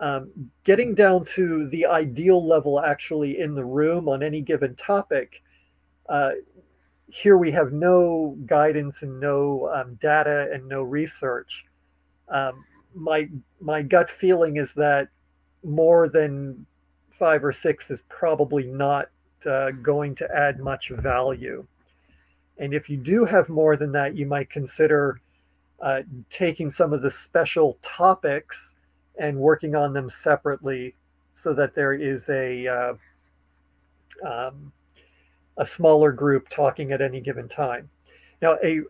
Um, 0.00 0.30
getting 0.64 0.94
down 0.94 1.26
to 1.36 1.68
the 1.68 1.86
ideal 1.86 2.44
level 2.46 2.80
actually 2.80 3.38
in 3.38 3.54
the 3.54 3.64
room 3.64 4.08
on 4.08 4.22
any 4.22 4.40
given 4.40 4.74
topic 4.74 5.42
uh, 6.08 6.32
here 7.12 7.36
we 7.36 7.50
have 7.50 7.74
no 7.74 8.34
guidance 8.46 9.02
and 9.02 9.20
no 9.20 9.70
um, 9.74 9.96
data 9.96 10.48
and 10.50 10.66
no 10.66 10.82
research. 10.82 11.66
Um, 12.30 12.64
my 12.94 13.28
my 13.60 13.82
gut 13.82 14.10
feeling 14.10 14.56
is 14.56 14.72
that 14.74 15.08
more 15.62 16.08
than 16.08 16.64
five 17.10 17.44
or 17.44 17.52
six 17.52 17.90
is 17.90 18.02
probably 18.08 18.64
not 18.64 19.10
uh, 19.44 19.72
going 19.82 20.14
to 20.14 20.34
add 20.34 20.58
much 20.58 20.88
value. 20.88 21.66
And 22.56 22.72
if 22.72 22.88
you 22.88 22.96
do 22.96 23.26
have 23.26 23.50
more 23.50 23.76
than 23.76 23.92
that, 23.92 24.16
you 24.16 24.24
might 24.24 24.48
consider 24.48 25.20
uh, 25.82 26.02
taking 26.30 26.70
some 26.70 26.94
of 26.94 27.02
the 27.02 27.10
special 27.10 27.76
topics 27.82 28.74
and 29.18 29.36
working 29.36 29.74
on 29.74 29.92
them 29.92 30.08
separately 30.08 30.94
so 31.34 31.52
that 31.52 31.74
there 31.74 31.92
is 31.92 32.30
a 32.30 32.66
uh, 32.66 32.94
um, 34.26 34.72
a 35.56 35.66
smaller 35.66 36.12
group 36.12 36.48
talking 36.48 36.92
at 36.92 37.02
any 37.02 37.20
given 37.20 37.48
time. 37.48 37.88
Now, 38.40 38.58
a 38.64 38.80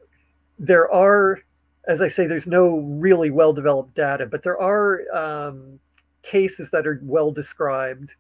there 0.59 0.91
are, 0.93 1.41
as 1.89 2.01
I 2.01 2.09
say, 2.09 2.27
there's 2.27 2.47
no 2.47 2.79
really 2.79 3.31
well 3.31 3.53
developed 3.53 3.95
data, 3.95 4.27
but 4.27 4.43
there 4.43 4.61
are 4.61 5.01
um, 5.13 5.81
cases 6.23 6.71
that 6.71 6.87
are 6.87 7.01
well 7.03 7.33
described 7.33 8.13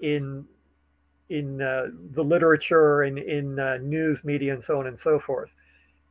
in 0.00 0.44
in 1.28 1.60
uh, 1.60 1.88
the 2.12 2.24
literature 2.24 3.02
and 3.02 3.18
in 3.18 3.58
uh, 3.58 3.78
news 3.82 4.24
media 4.24 4.52
and 4.52 4.64
so 4.64 4.78
on 4.78 4.86
and 4.86 4.98
so 4.98 5.18
forth. 5.18 5.54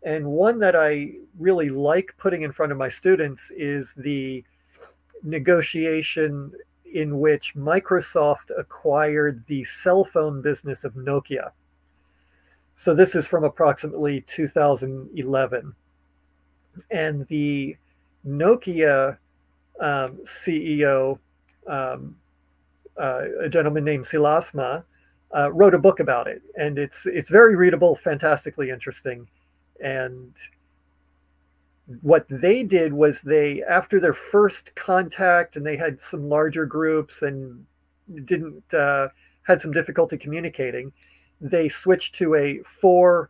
And 0.04 0.26
one 0.26 0.60
that 0.60 0.76
I 0.76 1.14
really 1.40 1.70
like 1.70 2.14
putting 2.18 2.44
in 2.44 2.52
front 2.52 2.72
of 2.72 2.78
my 2.78 2.88
students 2.88 3.52
is 3.52 3.94
the 3.98 4.44
negotiation 5.24 6.52
in 6.94 7.20
which 7.20 7.56
Microsoft 7.56 8.52
acquired 8.58 9.44
the 9.48 9.64
cell 9.64 10.06
phone 10.06 10.42
business 10.42 10.84
of 10.84 10.94
Nokia. 10.94 11.52
So 12.78 12.94
this 12.94 13.16
is 13.16 13.26
from 13.26 13.44
approximately 13.44 14.24
2011. 14.28 15.76
And 16.92 17.26
the 17.26 17.76
Nokia 18.26 19.18
um, 19.80 20.20
CEO, 20.26 21.18
um, 21.66 22.16
uh, 22.96 23.24
a 23.42 23.50
gentleman 23.50 23.84
named 23.84 24.06
Siilasmaa, 24.06 24.84
uh, 25.36 25.52
wrote 25.52 25.74
a 25.74 25.80
book 25.80 26.00
about 26.00 26.28
it, 26.28 26.44
and 26.56 26.78
it's 26.78 27.06
it's 27.08 27.30
very 27.30 27.56
readable, 27.56 27.96
fantastically 27.96 28.70
interesting. 28.70 29.28
And 29.84 30.34
what 32.02 32.28
they 32.30 32.64
did 32.64 32.94
was 32.94 33.24
they, 33.24 33.64
after 33.64 34.00
their 34.00 34.14
first 34.14 34.74
contact, 34.76 35.56
and 35.58 35.66
they 35.66 35.78
had 35.78 36.00
some 36.00 36.30
larger 36.30 36.66
groups 36.68 37.24
and 37.24 37.66
didn't 38.24 38.72
uh, 38.72 39.08
had 39.42 39.60
some 39.60 39.72
difficulty 39.72 40.18
communicating 40.18 40.94
they 41.39 41.70
switched 41.70 42.15
to 42.15 42.36
a 42.36 42.60
four, 42.63 43.29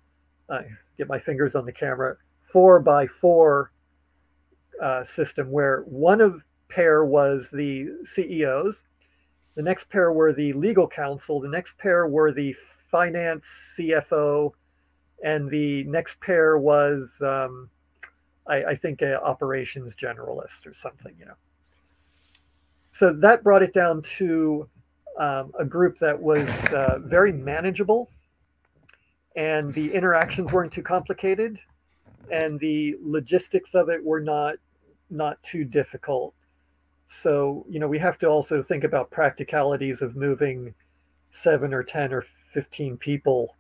uh, 0.50 0.62
get 0.98 1.08
my 1.08 1.20
fingers 1.20 1.56
on 1.56 1.66
the 1.66 1.72
camera, 1.72 2.16
four 2.42 2.80
by 2.80 3.08
four 3.08 3.72
uh, 4.82 5.04
system 5.04 5.52
where 5.52 5.82
one 5.82 6.22
of 6.22 6.44
pair 6.70 7.04
was 7.06 7.50
the 7.50 7.90
CEOs, 8.04 8.84
the 9.56 9.62
next 9.62 9.90
pair 9.90 10.12
were 10.12 10.34
the 10.34 10.54
legal 10.54 10.88
counsel, 10.88 11.40
the 11.40 11.50
next 11.50 11.78
pair 11.78 12.08
were 12.08 12.32
the 12.32 12.54
finance 12.92 13.76
CFO, 13.78 14.54
and 15.24 15.50
the 15.50 15.84
next 15.86 16.20
pair 16.22 16.58
was, 16.58 17.22
um, 17.26 17.70
I, 18.46 18.64
I, 18.64 18.76
think, 18.76 19.02
an 19.02 19.16
operations 19.16 19.96
generalist 19.96 20.68
or 20.68 20.74
something, 20.74 21.16
you 21.20 21.26
know. 21.26 21.34
So 22.92 23.14
that 23.14 23.44
brought 23.44 23.64
it 23.64 23.74
down 23.74 24.02
to 24.18 24.70
um, 25.18 25.52
a 25.60 25.66
group 25.66 25.98
that 26.00 26.20
was 26.20 26.48
uh, 26.74 27.00
very 27.00 27.32
manageable 27.32 28.10
and 29.36 29.74
the 29.74 29.94
interactions 29.94 30.52
weren't 30.52 30.72
too 30.72 30.82
complicated 30.82 31.60
and 32.32 32.60
the 32.60 32.96
logistics 33.02 33.76
of 33.76 33.90
it 33.90 34.04
were 34.04 34.20
not 34.20 34.56
not 35.10 35.42
too 35.42 35.64
difficult. 35.64 36.34
So, 37.06 37.66
you 37.70 37.80
know, 37.80 37.88
we 37.88 38.00
have 38.00 38.18
to 38.20 38.28
also 38.28 38.62
think 38.62 38.84
about 38.84 39.10
practicalities 39.10 40.02
of 40.02 40.18
moving 40.18 40.74
seven 41.32 41.74
or 41.74 41.84
10 41.84 42.14
or 42.14 42.22
15 42.22 42.98
people 42.98 43.56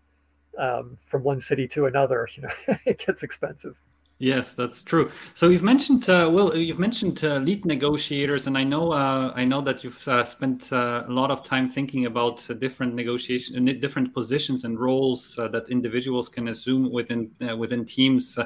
um, 0.58 0.98
from 1.06 1.24
one 1.24 1.40
city 1.40 1.68
to 1.70 1.86
another. 1.86 2.28
You 2.36 2.44
know, 2.44 2.50
it 2.86 3.04
gets 3.06 3.24
expensive. 3.24 3.80
Yes, 4.20 4.54
that's 4.54 4.82
true. 4.82 5.12
So 5.36 5.50
you've 5.50 5.62
mentioned, 5.62 6.10
uh, 6.10 6.28
well, 6.34 6.58
you've 6.58 6.80
mentioned 6.80 7.24
uh, 7.24 7.36
lead 7.36 7.66
negotiators, 7.66 8.48
and 8.48 8.58
I 8.58 8.64
know, 8.64 8.92
uh, 8.92 9.32
I 9.36 9.46
know 9.46 9.62
that 9.62 9.84
you've 9.84 10.08
uh, 10.08 10.24
spent 10.24 10.74
uh, 10.74 11.04
a 11.08 11.12
lot 11.12 11.30
of 11.30 11.44
time 11.44 11.70
thinking 11.70 12.08
about 12.08 12.44
different 12.60 12.96
negotiation, 12.96 13.64
different 13.80 14.16
positions 14.16 14.64
and 14.64 14.80
roles 14.80 15.38
uh, 15.38 15.48
that 15.50 15.70
individuals 15.70 16.30
can 16.30 16.48
assume 16.48 16.92
within 16.92 17.30
within 17.60 17.86
teams. 17.86 18.40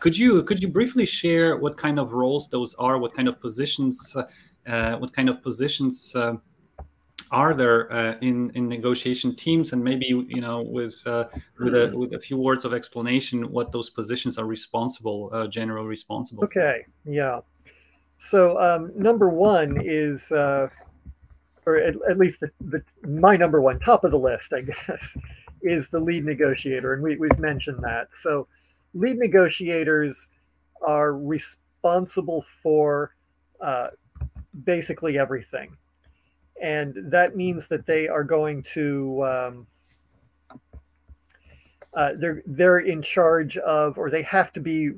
could 0.00 0.18
you 0.18 0.42
could 0.42 0.60
you 0.60 0.68
briefly 0.68 1.06
share 1.06 1.56
what 1.56 1.76
kind 1.76 2.00
of 2.00 2.12
roles 2.12 2.48
those 2.48 2.74
are, 2.74 2.98
what 2.98 3.14
kind 3.14 3.28
of 3.28 3.40
positions, 3.40 4.16
what 4.64 5.12
kind 5.12 5.28
of 5.28 5.40
positions? 5.40 6.16
Are 7.30 7.54
there 7.54 7.92
uh, 7.92 8.16
in 8.20 8.50
in 8.54 8.68
negotiation 8.68 9.34
teams? 9.34 9.72
And 9.72 9.82
maybe 9.82 10.06
you 10.06 10.40
know 10.40 10.62
with 10.62 11.04
uh, 11.06 11.26
with 11.58 11.74
a 11.74 11.96
with 11.96 12.14
a 12.14 12.18
few 12.18 12.36
words 12.36 12.64
of 12.64 12.72
explanation 12.74 13.50
what 13.50 13.72
those 13.72 13.90
positions 13.90 14.38
are 14.38 14.46
responsible 14.46 15.30
uh, 15.32 15.46
general 15.46 15.86
responsible 15.86 16.44
okay 16.44 16.84
yeah. 17.04 17.40
So 18.18 18.58
um, 18.58 18.92
number 18.96 19.28
one 19.28 19.80
is 19.84 20.32
uh, 20.32 20.68
or 21.66 21.76
at, 21.76 21.94
at 22.08 22.16
least 22.16 22.40
the, 22.40 22.50
the, 22.60 22.82
my 23.08 23.36
number 23.36 23.60
one 23.60 23.80
top 23.80 24.04
of 24.04 24.12
the 24.12 24.18
list 24.18 24.52
i 24.52 24.60
guess 24.86 25.16
is 25.62 25.88
the 25.88 25.98
lead 25.98 26.24
negotiator 26.24 26.94
and 26.94 27.02
we, 27.02 27.16
we've 27.16 27.38
mentioned 27.38 27.82
that. 27.82 28.08
So 28.14 28.46
lead 28.94 29.18
negotiators 29.18 30.28
are 30.80 31.16
responsible 31.16 32.44
for 32.62 33.14
uh, 33.60 33.88
basically 34.64 35.18
everything 35.18 35.76
and 36.62 36.94
that 37.10 37.36
means 37.36 37.68
that 37.68 37.86
they 37.86 38.08
are 38.08 38.24
going 38.24 38.62
to 38.62 39.24
um, 39.24 39.66
uh, 41.94 42.12
they're 42.16 42.42
they're 42.46 42.78
in 42.80 43.02
charge 43.02 43.56
of 43.58 43.98
or 43.98 44.10
they 44.10 44.22
have 44.22 44.52
to 44.52 44.60
be 44.60 44.92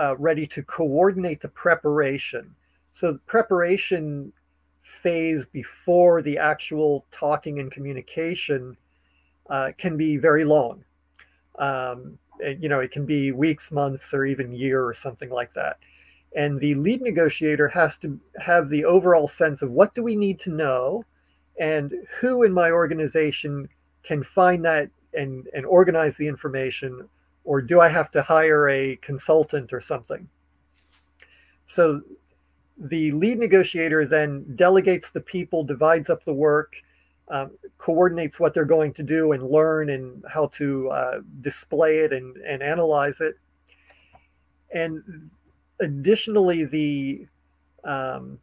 uh, 0.00 0.16
ready 0.16 0.46
to 0.46 0.62
coordinate 0.62 1.40
the 1.40 1.48
preparation. 1.48 2.54
So 2.90 3.12
the 3.12 3.18
preparation 3.20 4.32
phase 4.80 5.46
before 5.46 6.22
the 6.22 6.38
actual 6.38 7.06
talking 7.10 7.58
and 7.58 7.70
communication 7.70 8.76
uh, 9.48 9.72
can 9.78 9.96
be 9.96 10.16
very 10.16 10.44
long. 10.44 10.84
Um, 11.58 12.18
you 12.58 12.68
know 12.68 12.80
it 12.80 12.90
can 12.90 13.06
be 13.06 13.32
weeks 13.32 13.70
months 13.70 14.12
or 14.12 14.24
even 14.24 14.52
year 14.52 14.84
or 14.84 14.94
something 14.94 15.30
like 15.30 15.52
that 15.54 15.78
and 16.34 16.58
the 16.60 16.74
lead 16.74 17.02
negotiator 17.02 17.68
has 17.68 17.96
to 17.98 18.18
have 18.40 18.68
the 18.68 18.84
overall 18.84 19.28
sense 19.28 19.62
of 19.62 19.70
what 19.70 19.94
do 19.94 20.02
we 20.02 20.16
need 20.16 20.40
to 20.40 20.50
know 20.50 21.04
and 21.60 21.92
who 22.20 22.42
in 22.42 22.52
my 22.52 22.70
organization 22.70 23.68
can 24.02 24.22
find 24.22 24.64
that 24.64 24.90
and, 25.14 25.48
and 25.54 25.66
organize 25.66 26.16
the 26.16 26.26
information 26.26 27.08
or 27.44 27.60
do 27.60 27.80
i 27.80 27.88
have 27.88 28.10
to 28.10 28.22
hire 28.22 28.68
a 28.68 28.96
consultant 28.96 29.72
or 29.72 29.80
something? 29.80 30.28
So 31.66 32.02
the 32.78 33.12
lead 33.12 33.38
negotiator 33.38 34.06
then 34.06 34.44
delegates 34.56 35.10
the 35.10 35.20
people 35.20 35.64
divides 35.64 36.08
up 36.10 36.24
the 36.24 36.32
work 36.32 36.74
um, 37.28 37.50
coordinates 37.78 38.38
what 38.38 38.52
they're 38.52 38.64
going 38.64 38.92
to 38.94 39.02
do 39.02 39.32
and 39.32 39.42
learn 39.42 39.90
and 39.90 40.22
how 40.28 40.48
to 40.48 40.90
uh, 40.90 41.20
display 41.40 42.00
it 42.00 42.12
and, 42.12 42.36
and 42.36 42.62
analyze 42.62 43.20
it. 43.20 43.36
And 44.74 45.30
additionally, 45.80 46.64
the 46.64 47.26
um, 47.84 48.38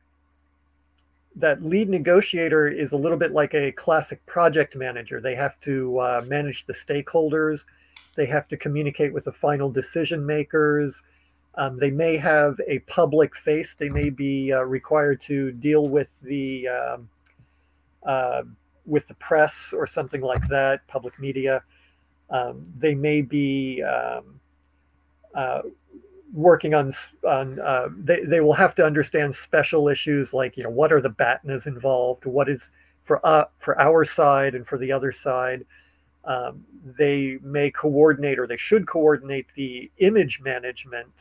that 1.35 1.63
lead 1.63 1.89
negotiator 1.89 2.67
is 2.67 2.91
a 2.91 2.97
little 2.97 3.17
bit 3.17 3.31
like 3.31 3.53
a 3.53 3.71
classic 3.71 4.25
project 4.25 4.75
manager. 4.75 5.21
They 5.21 5.35
have 5.35 5.59
to 5.61 5.99
uh, 5.99 6.23
manage 6.27 6.65
the 6.65 6.73
stakeholders. 6.73 7.65
They 8.15 8.25
have 8.25 8.47
to 8.49 8.57
communicate 8.57 9.13
with 9.13 9.25
the 9.25 9.31
final 9.31 9.71
decision 9.71 10.25
makers. 10.25 11.01
Um, 11.55 11.77
they 11.77 11.91
may 11.91 12.17
have 12.17 12.59
a 12.67 12.79
public 12.79 13.35
face. 13.35 13.73
They 13.73 13.89
may 13.89 14.09
be 14.09 14.51
uh, 14.51 14.63
required 14.63 15.21
to 15.21 15.51
deal 15.53 15.87
with 15.87 16.19
the 16.21 16.67
um, 16.67 17.09
uh, 18.03 18.43
with 18.85 19.07
the 19.07 19.13
press 19.15 19.73
or 19.73 19.85
something 19.85 20.21
like 20.21 20.47
that, 20.47 20.85
public 20.87 21.19
media. 21.19 21.63
Um, 22.29 22.65
they 22.77 22.95
may 22.95 23.21
be 23.21 23.83
um, 23.83 24.39
uh, 25.33 25.61
working 26.33 26.73
on 26.73 26.93
on 27.27 27.59
uh, 27.59 27.89
they, 27.97 28.23
they 28.23 28.41
will 28.41 28.53
have 28.53 28.75
to 28.75 28.85
understand 28.85 29.33
special 29.33 29.87
issues 29.87 30.33
like 30.33 30.57
you 30.57 30.63
know 30.63 30.69
what 30.69 30.91
are 30.91 31.01
the 31.01 31.09
BATNAs 31.09 31.67
involved? 31.67 32.25
What 32.25 32.49
is 32.49 32.71
for 33.03 33.25
uh, 33.25 33.45
for 33.57 33.79
our 33.79 34.05
side 34.05 34.55
and 34.55 34.65
for 34.65 34.77
the 34.77 34.91
other 34.91 35.11
side 35.11 35.65
um, 36.25 36.63
they 36.97 37.39
may 37.41 37.71
coordinate 37.71 38.39
or 38.39 38.47
they 38.47 38.57
should 38.57 38.87
coordinate 38.87 39.47
the 39.55 39.89
image 39.97 40.41
management. 40.41 41.11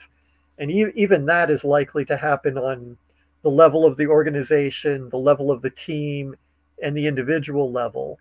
And 0.58 0.70
e- 0.70 0.92
even 0.94 1.24
that 1.26 1.50
is 1.50 1.64
likely 1.64 2.04
to 2.06 2.16
happen 2.16 2.58
on 2.58 2.96
the 3.42 3.50
level 3.50 3.86
of 3.86 3.96
the 3.96 4.06
organization 4.06 5.08
the 5.10 5.16
level 5.16 5.50
of 5.50 5.62
the 5.62 5.70
team 5.70 6.36
and 6.82 6.96
the 6.96 7.06
individual 7.06 7.70
level. 7.70 8.18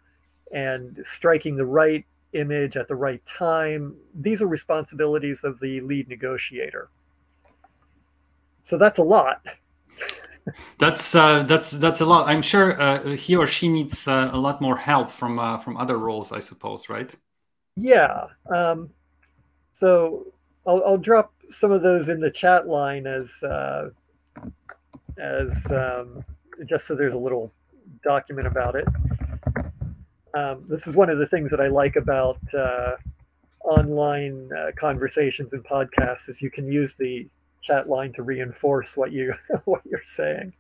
And 0.54 1.00
striking 1.04 1.58
the 1.58 1.66
right 1.66 2.06
image 2.34 2.78
at 2.78 2.88
the 2.88 2.96
right 2.96 3.26
time. 3.26 3.96
These 4.14 4.42
are 4.42 4.48
responsibilities 4.48 5.44
of 5.44 5.60
the 5.60 5.82
lead 5.82 6.08
negotiator. 6.08 6.90
So 8.64 8.78
that's 8.78 9.00
a 9.00 9.04
lot. 9.04 9.46
that's 10.78 11.16
uh, 11.16 11.44
that's 11.44 11.72
that's 11.72 12.02
a 12.02 12.06
lot. 12.06 12.28
I'm 12.28 12.42
sure 12.42 12.80
uh, 12.80 13.16
he 13.16 13.36
or 13.36 13.48
she 13.48 13.68
needs 13.68 14.08
uh, 14.08 14.30
a 14.32 14.38
lot 14.38 14.62
more 14.62 14.78
help 14.78 15.12
from 15.12 15.40
uh, 15.40 15.58
from 15.60 15.78
other 15.78 15.98
roles, 15.98 16.32
I 16.32 16.40
suppose, 16.40 16.90
right? 16.90 17.12
Yeah. 17.76 18.26
Um, 18.54 18.90
so 19.74 20.34
I'll, 20.66 20.84
I'll 20.86 20.98
drop 20.98 21.32
some 21.52 21.72
of 21.72 21.82
those 21.82 22.10
in 22.10 22.20
the 22.20 22.32
chat 22.32 22.68
line 22.68 23.08
as 23.08 23.32
uh, 23.44 23.90
as 25.18 25.72
um, 25.72 26.26
just 26.66 26.88
so 26.88 26.96
there's 26.96 27.14
a 27.14 27.18
little 27.18 27.52
document 28.04 28.48
about 28.48 28.76
it. 28.76 28.88
Um, 30.34 30.66
this 30.68 30.88
is 30.88 30.96
one 30.96 31.10
of 31.10 31.18
the 31.18 31.26
things 31.26 31.50
that 31.52 31.62
I 31.62 31.68
like 31.68 31.96
about 31.96 32.40
uh, 32.54 32.96
online 33.64 34.50
uh, 34.58 34.72
conversations 34.78 35.54
and 35.54 35.64
podcasts 35.64 36.30
is 36.30 36.42
you 36.42 36.52
can 36.52 36.72
use 36.72 36.96
the 36.96 37.28
chat 37.64 37.90
line 37.90 38.14
to 38.14 38.24
reinforce 38.24 38.96
what 38.96 39.12
you 39.12 39.34
what 39.66 39.82
you're 39.86 40.02
saying. 40.04 40.54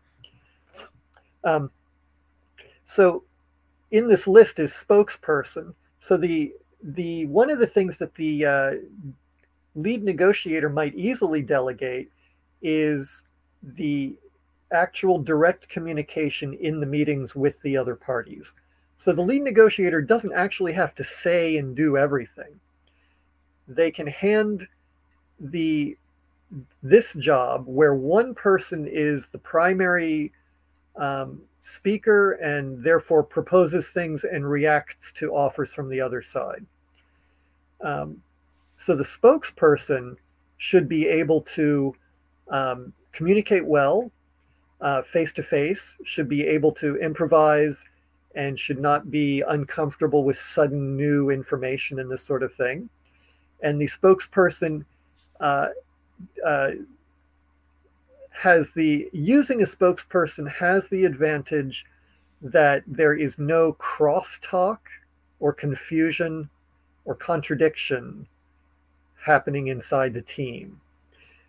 Um, 1.43 1.71
so, 2.84 3.23
in 3.91 4.08
this 4.08 4.27
list 4.27 4.60
is 4.60 4.71
spokesperson. 4.71 5.73
So 5.99 6.17
the 6.17 6.53
the 6.82 7.25
one 7.27 7.49
of 7.49 7.60
the 7.60 7.67
things 7.67 7.97
that 7.97 8.13
the 8.15 8.45
uh, 8.45 8.71
lead 9.75 10.03
negotiator 10.03 10.69
might 10.69 10.95
easily 10.95 11.41
delegate 11.41 12.12
is 12.62 13.25
the 13.62 14.17
actual 14.71 15.21
direct 15.21 15.69
communication 15.69 16.53
in 16.53 16.80
the 16.80 16.86
meetings 16.86 17.36
with 17.36 17.62
the 17.62 17.77
other 17.77 17.95
parties. 17.95 18.53
So 18.97 19.13
the 19.13 19.21
lead 19.21 19.43
negotiator 19.43 20.01
doesn't 20.01 20.33
actually 20.33 20.73
have 20.73 20.95
to 20.95 21.03
say 21.03 21.57
and 21.57 21.75
do 21.75 21.97
everything. 21.97 22.60
They 23.67 23.91
can 23.91 24.07
hand 24.07 24.67
the 25.39 25.95
this 26.81 27.13
job 27.13 27.65
where 27.67 27.93
one 27.93 28.33
person 28.33 28.88
is 28.88 29.27
the 29.27 29.38
primary 29.38 30.31
um, 30.95 31.41
speaker 31.62 32.33
and 32.33 32.81
therefore 32.81 33.21
proposes 33.21 33.89
things 33.89 34.23
and 34.23 34.49
reacts 34.49 35.12
to 35.12 35.31
offers 35.31 35.71
from 35.71 35.89
the 35.89 36.01
other 36.01 36.21
side. 36.21 36.65
Um, 37.81 38.23
so 38.77 38.95
the 38.95 39.03
spokesperson 39.03 40.15
should 40.57 40.89
be 40.89 41.07
able 41.07 41.41
to 41.41 41.93
um, 42.49 42.93
communicate 43.12 43.65
well 43.65 44.12
face 45.05 45.33
to 45.33 45.43
face, 45.43 45.97
should 46.03 46.29
be 46.29 46.47
able 46.47 46.71
to 46.71 46.95
improvise 46.97 47.86
and 48.38 48.58
should 48.58 48.80
not 48.80 49.10
be 49.10 49.41
uncomfortable 49.50 50.23
with 50.23 50.38
sudden 50.38 50.95
new 50.95 51.32
information 51.32 52.00
and 52.00 52.10
this 52.10 52.21
sort 52.21 52.43
of 52.43 52.54
thing. 52.54 52.88
And 53.63 53.82
the 53.82 53.88
spokesperson 53.88 54.86
uh, 55.39 55.69
uh, 56.45 56.71
has 58.30 58.69
the 58.71 59.10
using 59.12 59.63
a 59.63 59.65
spokesperson 59.65 60.50
has 60.54 60.88
the 60.88 61.04
advantage 61.04 61.84
that 62.39 62.84
there 62.86 63.15
is 63.15 63.39
no 63.39 63.73
crosstalk 63.73 64.78
or 65.39 65.52
confusion 65.52 66.47
or 67.06 67.15
contradiction 67.15 68.28
happening 69.19 69.67
inside 69.67 70.13
the 70.13 70.21
team. 70.21 70.80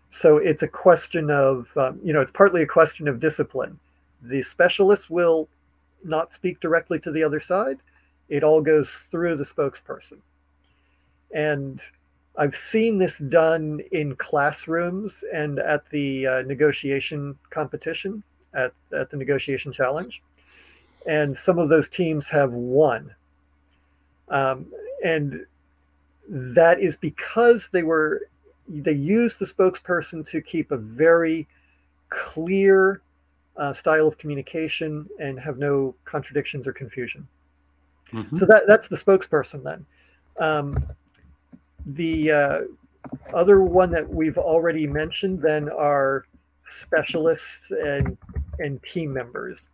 So 0.09 0.37
it's 0.37 0.63
a 0.63 0.67
question 0.67 1.29
of, 1.29 1.71
um, 1.77 1.99
you 2.03 2.13
know, 2.13 2.21
it's 2.21 2.31
partly 2.31 2.63
a 2.63 2.67
question 2.67 3.07
of 3.07 3.19
discipline. 3.19 3.77
The 4.23 4.41
specialist 4.41 5.11
will 5.11 5.47
not 6.03 6.33
speak 6.33 6.59
directly 6.59 6.99
to 6.99 7.11
the 7.11 7.23
other 7.23 7.39
side. 7.39 7.79
It 8.29 8.43
all 8.43 8.61
goes 8.61 8.89
through 8.89 9.37
the 9.37 9.43
spokesperson. 9.43 10.19
And 11.33 11.81
I've 12.37 12.55
seen 12.55 12.97
this 12.97 13.17
done 13.17 13.81
in 13.91 14.15
classrooms 14.15 15.23
and 15.33 15.59
at 15.59 15.89
the 15.89 16.27
uh, 16.27 16.41
negotiation 16.43 17.37
competition, 17.49 18.23
at, 18.53 18.71
at 18.97 19.09
the 19.09 19.17
negotiation 19.17 19.71
challenge. 19.71 20.21
And 21.07 21.35
some 21.35 21.59
of 21.59 21.69
those 21.69 21.89
teams 21.89 22.27
have 22.29 22.53
won. 22.53 23.13
Um, 24.29 24.67
and 25.03 25.45
that 26.27 26.79
is 26.79 26.95
because 26.95 27.69
they 27.69 27.83
were 27.83 28.29
they 28.67 28.93
used 28.93 29.39
the 29.39 29.45
spokesperson 29.45 30.27
to 30.29 30.41
keep 30.41 30.71
a 30.71 30.77
very 30.77 31.47
clear 32.09 33.01
uh, 33.59 33.73
style 33.73 34.07
of 34.07 34.17
communication 34.17 35.07
and 35.19 35.39
have 35.39 35.57
no 35.57 35.93
contradictions 36.05 36.65
or 36.65 36.73
confusion. 36.73 37.27
Mm-hmm. 38.11 38.37
So 38.37 38.45
that 38.45 38.63
that's 38.65 38.87
the 38.87 38.95
spokesperson 38.95 39.63
then. 39.63 39.85
Um, 40.39 40.83
the 41.85 42.31
uh, 42.31 42.59
other 43.33 43.61
one 43.61 43.91
that 43.91 44.09
we've 44.09 44.37
already 44.37 44.87
mentioned 44.87 45.41
then 45.41 45.69
are 45.69 46.25
specialists 46.69 47.71
and 47.71 48.17
and 48.59 48.81
team 48.83 49.13
members. 49.13 49.67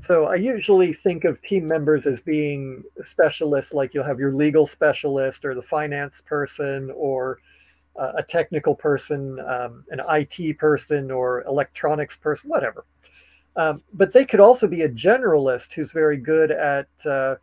So 0.00 0.26
I 0.26 0.36
usually 0.36 0.92
think 0.92 1.24
of 1.24 1.42
team 1.42 1.66
members 1.66 2.06
as 2.06 2.20
being 2.20 2.84
specialists, 3.02 3.74
like 3.74 3.92
you'll 3.92 4.04
have 4.04 4.20
your 4.20 4.32
legal 4.32 4.64
specialist 4.64 5.44
or 5.44 5.52
the 5.52 5.62
finance 5.62 6.22
person 6.24 6.92
or 6.94 7.40
a 7.98 8.22
technical 8.22 8.74
person, 8.74 9.40
um, 9.40 9.84
an 9.90 10.00
IT 10.10 10.58
person 10.58 11.10
or 11.10 11.42
electronics 11.44 12.16
person, 12.16 12.50
whatever. 12.50 12.84
Um, 13.56 13.82
but 13.94 14.12
they 14.12 14.24
could 14.24 14.40
also 14.40 14.66
be 14.66 14.82
a 14.82 14.88
generalist 14.88 15.72
who's 15.72 15.92
very 15.92 16.18
good 16.18 16.50
at 16.50 16.88
uh, 17.06 17.36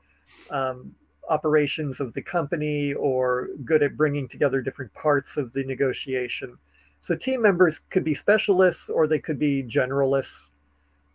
um, 0.52 0.94
operations 1.30 2.00
of 2.00 2.14
the 2.14 2.22
company 2.22 2.94
or 2.94 3.50
good 3.66 3.82
at 3.82 3.98
bringing 3.98 4.28
together 4.28 4.62
different 4.62 4.94
parts 4.94 5.38
of 5.38 5.52
the 5.54 5.64
negotiation. 5.64 6.58
So 7.02 7.16
team 7.16 7.42
members 7.42 7.80
could 7.90 8.04
be 8.04 8.14
specialists 8.14 8.90
or 8.90 9.08
they 9.08 9.20
could 9.20 9.40
be 9.40 9.64
generalists, 9.64 10.52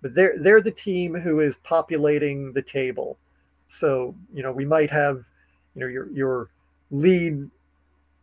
but 0.03 0.14
they're 0.14 0.35
they're 0.38 0.61
the 0.61 0.70
team 0.70 1.14
who 1.14 1.40
is 1.40 1.57
populating 1.59 2.53
the 2.53 2.62
table. 2.62 3.18
So 3.68 4.14
you 4.35 4.42
know 4.42 4.53
we 4.53 4.64
might 4.64 4.90
have 4.90 5.24
you 5.74 5.81
know 5.81 5.87
your 5.87 6.11
your 6.11 6.51
lead 6.90 7.48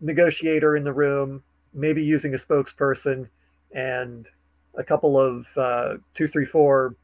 negotiator 0.01 0.75
in 0.75 0.83
the 0.83 0.93
room, 0.93 1.43
maybe 1.73 2.03
using 2.03 2.33
a 2.33 2.37
spokesperson, 2.37 3.27
and 3.73 4.27
a 4.75 4.83
couple 4.83 5.19
of 5.19 5.47
uh, 5.57 5.95
two, 6.13 6.27
three, 6.27 6.45
four 6.45 6.95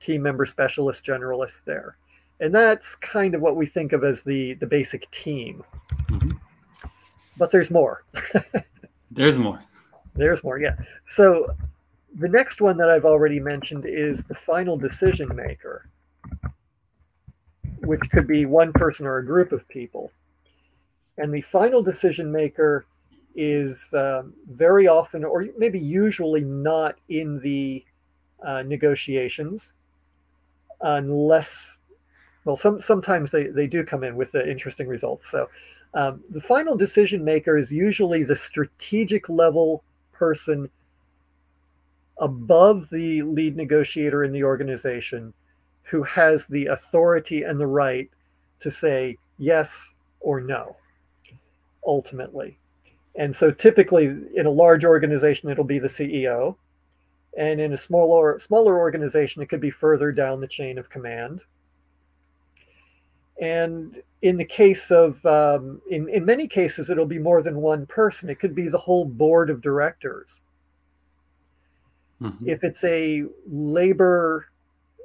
team 0.00 0.22
member 0.22 0.46
specialist 0.46 1.04
generalists 1.04 1.64
there. 1.64 1.96
And 2.40 2.54
that's 2.54 2.94
kind 2.96 3.34
of 3.34 3.42
what 3.42 3.56
we 3.56 3.66
think 3.66 3.92
of 3.92 4.02
as 4.04 4.22
the 4.22 4.54
the 4.54 4.66
basic 4.66 5.10
team. 5.10 5.64
Mm-hmm. 6.08 6.32
but 7.38 7.50
there's 7.50 7.70
more. 7.70 8.04
There's 9.10 9.38
more. 9.38 9.62
There's 10.14 10.42
more 10.42 10.58
yeah. 10.58 10.74
So 11.06 11.54
the 12.14 12.28
next 12.28 12.60
one 12.60 12.76
that 12.76 12.90
i've 12.90 13.04
already 13.04 13.40
mentioned 13.40 13.84
is 13.86 14.24
the 14.24 14.34
final 14.34 14.76
decision 14.76 15.34
maker 15.34 15.88
which 17.80 18.00
could 18.10 18.26
be 18.26 18.46
one 18.46 18.72
person 18.72 19.06
or 19.06 19.18
a 19.18 19.26
group 19.26 19.52
of 19.52 19.66
people 19.68 20.12
and 21.18 21.32
the 21.32 21.40
final 21.42 21.82
decision 21.82 22.30
maker 22.30 22.86
is 23.34 23.92
um, 23.94 24.34
very 24.48 24.86
often 24.88 25.24
or 25.24 25.46
maybe 25.56 25.78
usually 25.78 26.42
not 26.42 26.96
in 27.08 27.38
the 27.40 27.84
uh, 28.44 28.62
negotiations 28.62 29.72
unless 30.82 31.78
well, 32.44 32.56
some 32.56 32.80
sometimes 32.80 33.30
they, 33.30 33.46
they 33.46 33.66
do 33.66 33.84
come 33.84 34.02
in 34.02 34.16
with 34.16 34.32
the 34.32 34.48
interesting 34.50 34.88
results. 34.88 35.30
So 35.30 35.48
um, 35.94 36.22
the 36.30 36.40
final 36.40 36.76
decision 36.76 37.24
maker 37.24 37.56
is 37.56 37.70
usually 37.70 38.24
the 38.24 38.34
strategic 38.34 39.28
level 39.28 39.84
person 40.12 40.68
above 42.18 42.90
the 42.90 43.22
lead 43.22 43.56
negotiator 43.56 44.24
in 44.24 44.32
the 44.32 44.44
organization 44.44 45.32
who 45.82 46.02
has 46.02 46.46
the 46.46 46.66
authority 46.66 47.42
and 47.42 47.60
the 47.60 47.66
right 47.66 48.10
to 48.60 48.70
say 48.70 49.16
yes 49.38 49.90
or 50.20 50.40
no 50.40 50.76
ultimately 51.86 52.58
and 53.14 53.34
so 53.34 53.50
typically 53.50 54.06
in 54.34 54.46
a 54.46 54.50
large 54.50 54.84
organization 54.84 55.50
it'll 55.50 55.64
be 55.64 55.78
the 55.78 55.88
ceo 55.88 56.56
and 57.36 57.60
in 57.60 57.72
a 57.72 57.76
smaller 57.76 58.38
smaller 58.38 58.78
organization 58.78 59.42
it 59.42 59.48
could 59.48 59.60
be 59.60 59.70
further 59.70 60.12
down 60.12 60.40
the 60.40 60.46
chain 60.46 60.78
of 60.78 60.88
command 60.88 61.42
and 63.42 64.00
in 64.22 64.36
the 64.36 64.44
case 64.44 64.92
of, 64.92 65.24
um, 65.26 65.82
in, 65.90 66.08
in 66.08 66.24
many 66.24 66.46
cases, 66.46 66.90
it'll 66.90 67.06
be 67.06 67.18
more 67.18 67.42
than 67.42 67.56
one 67.56 67.86
person. 67.86 68.30
It 68.30 68.38
could 68.38 68.54
be 68.54 68.68
the 68.68 68.78
whole 68.78 69.04
board 69.04 69.50
of 69.50 69.60
directors. 69.60 70.40
Mm-hmm. 72.20 72.48
If 72.48 72.62
it's 72.62 72.84
a 72.84 73.24
labor 73.48 74.46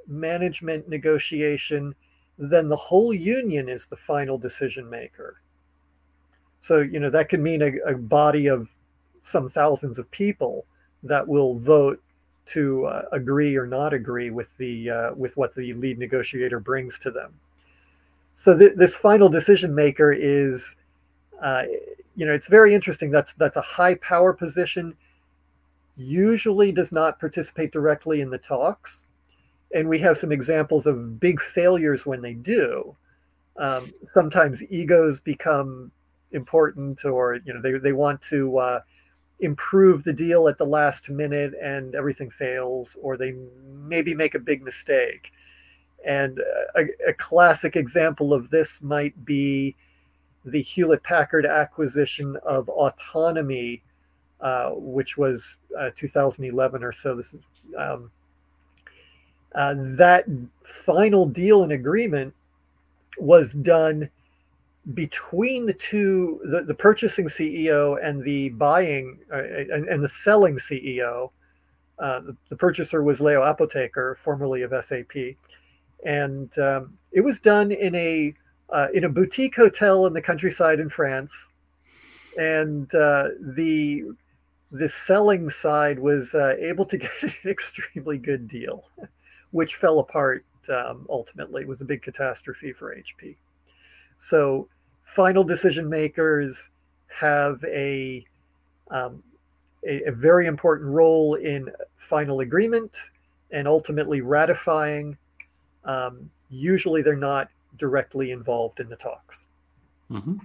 management 0.06 0.88
negotiation, 0.88 1.96
then 2.38 2.68
the 2.68 2.76
whole 2.76 3.12
union 3.12 3.68
is 3.68 3.86
the 3.86 3.96
final 3.96 4.38
decision 4.38 4.88
maker. 4.88 5.40
So, 6.60 6.80
you 6.80 7.00
know, 7.00 7.10
that 7.10 7.28
could 7.28 7.40
mean 7.40 7.62
a, 7.62 7.72
a 7.86 7.94
body 7.94 8.46
of 8.46 8.70
some 9.24 9.48
thousands 9.48 9.98
of 9.98 10.10
people 10.10 10.64
that 11.02 11.26
will 11.26 11.54
vote 11.54 12.02
to 12.46 12.86
uh, 12.86 13.02
agree 13.12 13.56
or 13.56 13.66
not 13.66 13.92
agree 13.92 14.30
with 14.30 14.56
the 14.56 14.90
uh, 14.90 15.14
with 15.14 15.36
what 15.36 15.54
the 15.54 15.74
lead 15.74 15.98
negotiator 15.98 16.58
brings 16.58 16.98
to 17.00 17.10
them. 17.10 17.34
So 18.34 18.56
th- 18.56 18.74
this 18.76 18.94
final 18.94 19.28
decision 19.28 19.74
maker 19.74 20.12
is 20.12 20.74
uh, 21.42 21.64
you 22.16 22.26
know 22.26 22.32
it's 22.32 22.48
very 22.48 22.74
interesting. 22.74 23.10
That's 23.10 23.34
that's 23.34 23.56
a 23.56 23.62
high 23.62 23.96
power 23.96 24.32
position 24.32 24.96
usually 25.98 26.72
does 26.72 26.92
not 26.92 27.18
participate 27.18 27.72
directly 27.72 28.20
in 28.20 28.30
the 28.30 28.38
talks. 28.38 29.04
And 29.74 29.88
we 29.88 29.98
have 29.98 30.16
some 30.16 30.32
examples 30.32 30.86
of 30.86 31.20
big 31.20 31.40
failures 31.40 32.06
when 32.06 32.22
they 32.22 32.32
do. 32.32 32.96
Um, 33.56 33.92
sometimes 34.14 34.62
egos 34.70 35.20
become 35.20 35.90
important 36.32 37.04
or 37.04 37.38
you 37.44 37.54
know 37.54 37.60
they, 37.60 37.72
they 37.78 37.92
want 37.92 38.20
to 38.22 38.58
uh, 38.58 38.80
improve 39.40 40.04
the 40.04 40.12
deal 40.12 40.48
at 40.48 40.58
the 40.58 40.64
last 40.64 41.08
minute 41.08 41.52
and 41.62 41.94
everything 41.94 42.30
fails 42.30 42.96
or 43.00 43.16
they 43.16 43.34
maybe 43.66 44.14
make 44.14 44.34
a 44.34 44.38
big 44.38 44.62
mistake 44.62 45.32
and 46.04 46.40
a, 46.76 46.84
a, 47.08 47.12
classic 47.14 47.76
example 47.76 48.32
of 48.32 48.50
this 48.50 48.80
might 48.80 49.24
be 49.24 49.74
the 50.44 50.62
Hewlett 50.62 51.02
Packard 51.02 51.44
acquisition 51.44 52.36
of 52.44 52.68
Autonomy, 52.68 53.82
uh, 54.40 54.70
which 54.70 55.16
was 55.16 55.56
uh, 55.78 55.90
2011 55.96 56.84
or 56.84 56.92
so. 56.92 57.16
This 57.16 57.34
is, 57.34 57.40
um, 57.76 58.10
uh, 59.54 59.74
that 59.76 60.24
final 60.62 61.26
deal 61.26 61.62
and 61.64 61.72
agreement 61.72 62.32
was 63.18 63.52
done 63.52 64.08
between 64.94 65.66
the 65.66 65.74
two, 65.74 66.40
the, 66.44 66.62
the 66.62 66.74
purchasing 66.74 67.26
CEO 67.26 67.98
and 68.02 68.22
the 68.22 68.48
buying 68.50 69.18
uh, 69.32 69.42
and, 69.42 69.86
and, 69.88 70.02
the 70.02 70.08
selling 70.08 70.56
CEO. 70.56 71.30
Uh, 71.98 72.20
the, 72.20 72.36
the, 72.48 72.56
purchaser 72.56 73.02
was 73.02 73.20
Leo 73.20 73.42
Apotheker, 73.42 74.16
formerly 74.16 74.62
of 74.62 74.72
SAP 74.84 75.36
and 76.04 76.56
um, 76.58 76.96
it 77.12 77.20
was 77.20 77.40
done 77.40 77.72
in 77.72 77.94
a 77.94 78.34
uh, 78.70 78.88
in 78.92 79.04
a 79.04 79.08
boutique 79.08 79.56
hotel 79.56 80.06
in 80.06 80.12
the 80.12 80.20
countryside 80.20 80.78
in 80.78 80.88
France, 80.88 81.48
and 82.38 82.92
uh, 82.94 83.28
the 83.40 84.04
the 84.70 84.88
selling 84.88 85.48
side 85.48 85.98
was 85.98 86.34
uh, 86.34 86.54
able 86.58 86.84
to 86.84 86.98
get 86.98 87.10
an 87.22 87.32
extremely 87.46 88.18
good 88.18 88.46
deal, 88.46 88.84
which 89.50 89.76
fell 89.76 89.98
apart 89.98 90.44
um, 90.68 91.06
ultimately. 91.08 91.62
It 91.62 91.68
was 91.68 91.80
a 91.80 91.86
big 91.86 92.02
catastrophe 92.02 92.72
for 92.72 92.94
HP. 92.94 93.36
So, 94.16 94.68
final 95.14 95.44
decision 95.44 95.88
makers 95.88 96.68
have 97.08 97.62
a, 97.64 98.24
um, 98.90 99.22
a, 99.86 100.02
a 100.04 100.12
very 100.12 100.46
important 100.46 100.90
role 100.90 101.34
in 101.34 101.68
final 101.96 102.40
agreement 102.40 102.92
and 103.50 103.66
ultimately 103.66 104.20
ratifying 104.20 105.16
um, 105.84 106.30
usually 106.50 107.02
they're 107.02 107.16
not 107.16 107.48
directly 107.78 108.30
involved 108.30 108.80
in 108.80 108.88
the 108.88 108.96
talks. 108.96 109.46
Mm-hmm. 110.10 110.36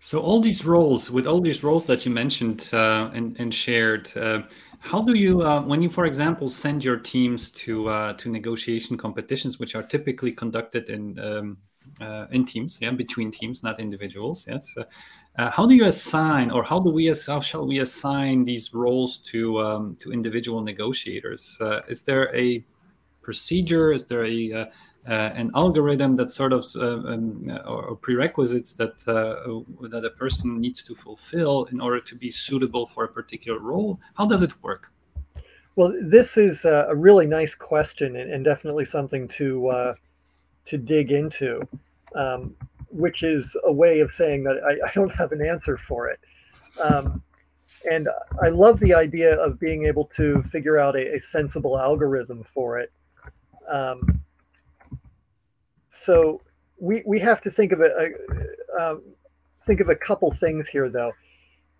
So 0.00 0.20
all 0.20 0.40
these 0.40 0.64
roles, 0.64 1.10
with 1.10 1.26
all 1.26 1.40
these 1.40 1.62
roles 1.62 1.86
that 1.86 2.06
you 2.06 2.12
mentioned 2.12 2.70
uh, 2.72 3.10
and, 3.12 3.38
and, 3.40 3.52
shared, 3.52 4.10
uh, 4.16 4.42
how 4.78 5.02
do 5.02 5.14
you, 5.14 5.42
uh, 5.42 5.60
when 5.62 5.82
you, 5.82 5.90
for 5.90 6.06
example, 6.06 6.48
send 6.48 6.84
your 6.84 6.96
teams 6.96 7.50
to 7.50 7.88
uh, 7.88 8.12
to 8.14 8.30
negotiation 8.30 8.96
competitions, 8.96 9.58
which 9.58 9.74
are 9.74 9.82
typically 9.82 10.32
conducted 10.32 10.88
in 10.88 11.18
um, 11.18 11.58
uh, 12.00 12.26
in 12.30 12.44
teams, 12.44 12.78
yeah, 12.80 12.90
between 12.90 13.30
teams, 13.30 13.62
not 13.62 13.80
individuals, 13.80 14.46
yes. 14.48 14.74
Uh, 14.76 15.50
how 15.50 15.66
do 15.66 15.74
you 15.74 15.84
assign, 15.84 16.50
or 16.50 16.64
how 16.64 16.80
do 16.80 16.90
we, 16.90 17.06
how 17.26 17.40
shall 17.40 17.66
we 17.66 17.78
assign 17.78 18.44
these 18.44 18.74
roles 18.74 19.18
to 19.18 19.60
um, 19.60 19.96
to 20.00 20.12
individual 20.12 20.62
negotiators? 20.62 21.60
is 21.88 22.02
there 22.02 22.34
a 22.34 22.64
procedure? 23.28 23.92
Is 23.92 24.06
there 24.06 24.24
a, 24.24 24.52
uh, 24.52 24.64
uh, 25.06 25.30
an 25.40 25.50
algorithm 25.54 26.16
that 26.16 26.30
sort 26.30 26.52
of 26.58 26.64
uh, 26.76 27.12
um, 27.12 27.44
or, 27.66 27.94
prerequisites 27.96 28.72
that 28.80 28.96
uh, 29.06 29.88
that 29.88 30.04
a 30.04 30.12
person 30.22 30.58
needs 30.58 30.82
to 30.82 30.94
fulfill 30.94 31.66
in 31.72 31.78
order 31.78 32.00
to 32.00 32.14
be 32.14 32.30
suitable 32.30 32.86
for 32.86 33.04
a 33.04 33.08
particular 33.08 33.58
role? 33.58 34.00
How 34.18 34.26
does 34.32 34.40
it 34.40 34.52
work? 34.62 34.92
Well, 35.76 35.92
this 36.00 36.38
is 36.38 36.64
a 36.64 36.94
really 37.06 37.26
nice 37.26 37.54
question 37.54 38.16
and, 38.16 38.32
and 38.32 38.42
definitely 38.44 38.86
something 38.86 39.28
to 39.38 39.68
uh, 39.68 39.94
to 40.70 40.78
dig 40.78 41.12
into, 41.12 41.60
um, 42.14 42.54
which 42.90 43.22
is 43.22 43.56
a 43.64 43.72
way 43.72 44.00
of 44.00 44.12
saying 44.12 44.44
that 44.44 44.58
I, 44.64 44.88
I 44.88 44.92
don't 44.94 45.14
have 45.14 45.32
an 45.32 45.44
answer 45.44 45.76
for 45.76 46.08
it. 46.08 46.20
Um, 46.80 47.22
and 47.90 48.08
I 48.42 48.48
love 48.48 48.80
the 48.80 48.94
idea 48.94 49.36
of 49.36 49.60
being 49.60 49.86
able 49.86 50.06
to 50.16 50.42
figure 50.44 50.78
out 50.78 50.96
a, 50.96 51.16
a 51.16 51.20
sensible 51.20 51.78
algorithm 51.78 52.44
for 52.44 52.78
it. 52.78 52.92
Um, 53.68 54.20
so 55.90 56.40
we 56.78 57.02
we 57.06 57.18
have 57.20 57.40
to 57.42 57.50
think 57.50 57.72
of 57.72 57.80
a, 57.80 58.10
a 58.76 58.80
uh, 58.80 58.96
think 59.66 59.80
of 59.80 59.88
a 59.88 59.96
couple 59.96 60.30
things 60.32 60.68
here, 60.68 60.88
though. 60.88 61.12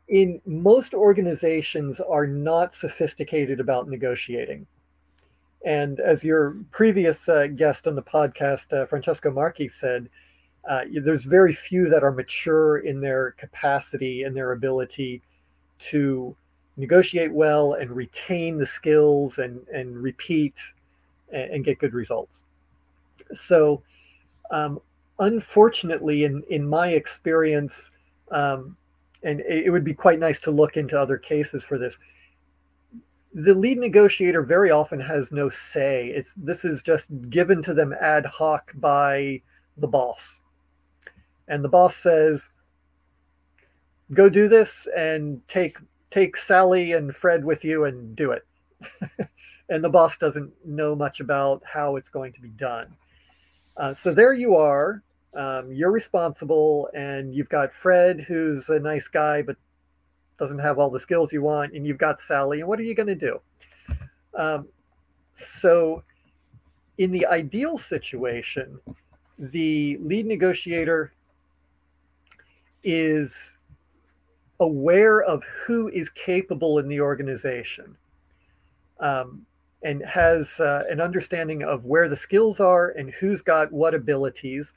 In 0.09 0.41
most 0.47 0.95
organizations 0.95 2.01
are 2.01 2.27
not 2.27 2.75
sophisticated 2.75 3.61
about 3.61 3.89
negotiating. 3.89 4.67
And 5.65 6.01
as 6.01 6.23
your 6.23 6.57
previous 6.71 7.29
uh, 7.29 7.49
guest 7.49 7.87
on 7.87 7.95
the 7.95 8.03
podcast, 8.03 8.73
uh, 8.73 8.87
Francesco 8.87 9.31
Marchi, 9.31 9.69
said, 9.69 10.09
uh, 10.69 10.85
there's 11.03 11.25
very 11.25 11.55
few 11.55 11.89
that 11.89 12.05
are 12.05 12.13
mature 12.13 12.79
in 12.79 13.01
their 13.01 13.33
capacity 13.33 14.23
and 14.23 14.37
their 14.37 14.53
ability 14.53 15.23
to 15.79 16.37
negotiate 16.77 17.33
well 17.33 17.75
and 17.75 17.91
retain 17.91 18.59
the 18.59 18.67
skills 18.67 19.39
and, 19.39 19.67
and 19.69 19.97
repeat 19.97 20.55
and, 21.33 21.51
and 21.51 21.65
get 21.65 21.79
good 21.79 21.95
results. 21.95 22.43
So, 23.33 23.83
um, 24.51 24.81
unfortunately, 25.19 26.25
in, 26.25 26.45
in 26.51 26.67
my 26.67 26.91
experience, 26.91 27.91
um, 28.31 28.77
and 29.23 29.41
it 29.41 29.71
would 29.71 29.85
be 29.85 29.95
quite 29.95 30.21
nice 30.21 30.39
to 30.41 30.51
look 30.51 30.77
into 30.77 30.99
other 30.99 31.19
cases 31.19 31.65
for 31.65 31.79
this. 31.79 31.99
The 33.35 33.55
lead 33.55 33.79
negotiator 33.79 34.43
very 34.43 34.71
often 34.71 35.01
has 35.01 35.31
no 35.33 35.49
say. 35.49 36.09
It's 36.09 36.35
this 36.35 36.65
is 36.65 36.83
just 36.83 37.09
given 37.31 37.63
to 37.65 37.75
them 37.75 37.95
ad 38.01 38.27
hoc 38.27 38.73
by 38.75 39.43
the 39.77 39.87
boss. 39.87 40.41
And 41.47 41.65
the 41.65 41.69
boss 41.69 41.97
says, 41.97 42.51
go 44.13 44.29
do 44.29 44.49
this 44.49 44.87
and 44.97 45.47
take 45.49 45.77
take 46.11 46.37
Sally 46.37 46.93
and 46.93 47.15
Fred 47.15 47.45
with 47.45 47.65
you 47.65 47.85
and 47.85 48.17
do 48.17 48.33
it. 48.33 48.47
and 49.69 49.85
the 49.85 49.89
boss 49.89 50.17
doesn't 50.17 50.53
know 50.65 50.95
much 50.95 51.21
about 51.21 51.63
how 51.65 51.97
it's 51.97 52.09
going 52.09 52.33
to 52.33 52.41
be 52.41 52.49
done. 52.49 52.97
Uh, 53.77 53.93
so 53.93 54.15
there 54.15 54.33
you 54.33 54.57
are. 54.57 55.03
Um, 55.35 55.71
you're 55.71 55.93
responsible, 55.93 56.89
and 56.95 57.35
you've 57.35 57.51
got 57.51 57.73
Fred, 57.73 58.21
who's 58.21 58.71
a 58.71 58.81
nice 58.81 59.07
guy 59.07 59.43
but 59.43 59.57
doesn't 60.39 60.59
have 60.59 60.79
all 60.79 60.91
the 60.91 61.01
skills 61.01 61.33
you 61.33 61.43
want, 61.43 61.73
and 61.75 61.87
you've 61.87 61.99
got 61.99 62.21
Sally. 62.21 62.61
And 62.61 62.69
what 62.69 62.79
are 62.79 62.85
you 62.85 62.95
going 62.95 63.09
to 63.09 63.15
do? 63.15 63.41
Um, 64.35 64.69
so, 65.33 66.03
in 66.99 67.11
the 67.11 67.27
ideal 67.27 67.79
situation, 67.79 68.79
the 69.39 69.99
lead 70.01 70.27
negotiator 70.27 71.13
is 72.83 73.57
aware 74.61 75.23
of 75.23 75.43
who 75.67 75.89
is 75.89 76.09
capable 76.09 76.79
in 76.79 76.89
the 76.89 77.01
organization 77.01 77.97
um, 79.01 79.47
and 79.83 80.05
has 80.05 80.59
uh, 80.59 80.85
an 80.91 81.01
understanding 81.01 81.63
of 81.63 81.85
where 81.85 82.09
the 82.09 82.17
skills 82.17 82.59
are 82.59 82.91
and 82.91 83.11
who's 83.11 83.41
got 83.41 83.71
what 83.71 83.95
abilities 83.95 84.73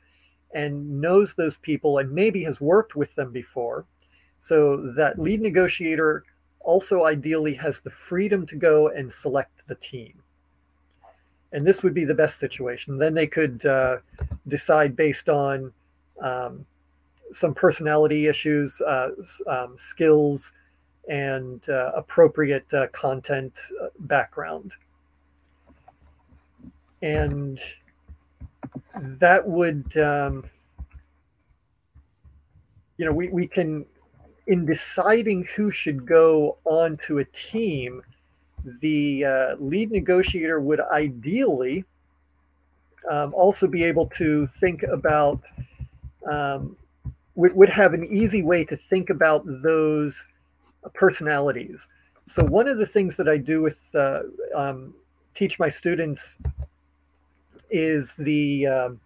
and 0.53 1.01
knows 1.01 1.33
those 1.33 1.57
people 1.57 1.97
and 1.97 2.11
maybe 2.11 2.43
has 2.43 2.61
worked 2.61 2.95
with 2.95 3.15
them 3.15 3.31
before. 3.31 3.85
So 4.41 4.91
that 4.97 5.17
lead 5.17 5.39
negotiator 5.39 6.25
also 6.59 7.05
ideally 7.05 7.53
has 7.53 7.79
the 7.79 7.89
freedom 7.89 8.45
to 8.47 8.55
go 8.55 8.89
and 8.89 9.11
select 9.11 9.65
the 9.67 9.75
team. 9.75 10.13
And 11.53 11.65
this 11.65 11.83
would 11.83 11.93
be 11.93 12.05
the 12.05 12.13
best 12.13 12.39
situation. 12.39 12.97
Then 12.97 13.13
they 13.13 13.27
could 13.27 13.65
uh, 13.65 13.97
decide 14.47 14.95
based 14.95 15.29
on 15.29 15.71
um, 16.19 16.65
some 17.31 17.53
personality 17.53 18.27
issues, 18.27 18.81
uh, 18.81 19.11
um, 19.47 19.75
skills, 19.77 20.53
and 21.07 21.67
uh, 21.69 21.91
appropriate 21.95 22.71
uh, 22.73 22.87
content 22.87 23.53
uh, 23.81 23.87
background. 23.99 24.71
And 27.01 27.59
that 28.95 29.47
would, 29.47 29.97
um, 29.97 30.49
you 32.97 33.05
know, 33.05 33.13
we, 33.13 33.29
we 33.29 33.47
can, 33.47 33.85
in 34.47 34.65
deciding 34.65 35.47
who 35.55 35.71
should 35.71 36.05
go 36.05 36.57
onto 36.65 37.19
a 37.19 37.25
team, 37.25 38.01
the 38.81 39.25
uh, 39.25 39.55
lead 39.59 39.91
negotiator 39.91 40.59
would 40.59 40.79
ideally 40.91 41.85
um, 43.09 43.33
also 43.33 43.67
be 43.67 43.83
able 43.83 44.07
to 44.07 44.47
think 44.47 44.83
about 44.83 45.41
um, 46.29 46.75
would, 47.35 47.55
would 47.55 47.69
have 47.69 47.93
an 47.93 48.05
easy 48.05 48.43
way 48.43 48.63
to 48.65 48.75
think 48.75 49.09
about 49.09 49.43
those 49.45 50.27
personalities. 50.93 51.87
So 52.25 52.43
one 52.43 52.67
of 52.67 52.77
the 52.77 52.85
things 52.85 53.17
that 53.17 53.27
I 53.27 53.37
do 53.37 53.61
with 53.61 53.89
uh, 53.95 54.21
um, 54.55 54.93
teach 55.33 55.59
my 55.59 55.69
students 55.69 56.37
is 57.69 58.15
the 58.15 58.67
um, 58.67 58.99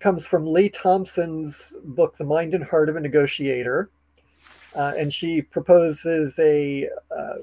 comes 0.00 0.26
from 0.26 0.46
Leigh 0.46 0.68
Thompson's 0.68 1.74
book, 1.82 2.16
The 2.16 2.24
Mind 2.24 2.54
and 2.54 2.62
Heart 2.62 2.88
of 2.88 2.96
a 2.96 3.00
Negotiator, 3.00 3.90
uh, 4.76 4.92
and 4.96 5.12
she 5.12 5.42
proposes 5.42 6.38
a 6.38 6.88
uh, 7.16 7.38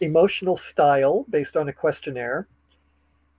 emotional 0.00 0.56
style 0.56 1.26
based 1.28 1.56
on 1.56 1.68
a 1.68 1.72
questionnaire 1.72 2.46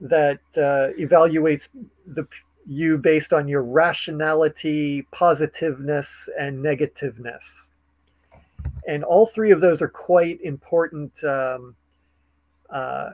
that 0.02 0.39
uh, 0.58 0.91
evaluates 1.00 1.70
the 2.06 2.28
you 2.67 2.98
based 2.98 3.34
on 3.34 3.48
your 3.48 3.63
rationality, 3.63 5.08
positiveness, 5.12 6.30
and 6.39 6.62
negativeness. 6.62 7.72
And 8.88 9.04
all 9.04 9.26
three 9.26 9.52
of 9.52 9.62
those 9.62 9.82
are 9.82 9.88
quite 9.88 10.39
important 10.41 11.12
um, 11.24 11.76
uh, 12.70 13.12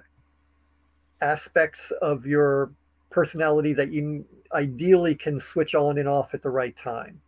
aspects 1.21 1.91
of 2.01 2.25
your 2.25 2.71
personality 3.09 3.73
that 3.73 3.91
you 3.91 4.25
ideally 4.53 5.15
can 5.15 5.39
switch 5.39 5.75
on 5.75 5.97
and 5.97 6.09
off 6.09 6.33
at 6.33 6.41
the 6.41 6.49
right 6.49 6.75
time. 6.75 7.21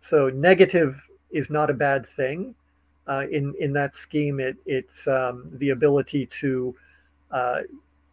So 0.00 0.30
negative 0.30 1.02
is 1.32 1.50
not 1.50 1.70
a 1.70 1.74
bad 1.74 2.06
thing. 2.06 2.54
Uh, 3.08 3.26
in 3.30 3.54
in 3.58 3.72
that 3.72 3.94
scheme, 3.94 4.38
it 4.38 4.56
it's 4.66 5.08
um, 5.08 5.50
the 5.54 5.70
ability 5.70 6.26
to 6.26 6.74
uh, 7.32 7.60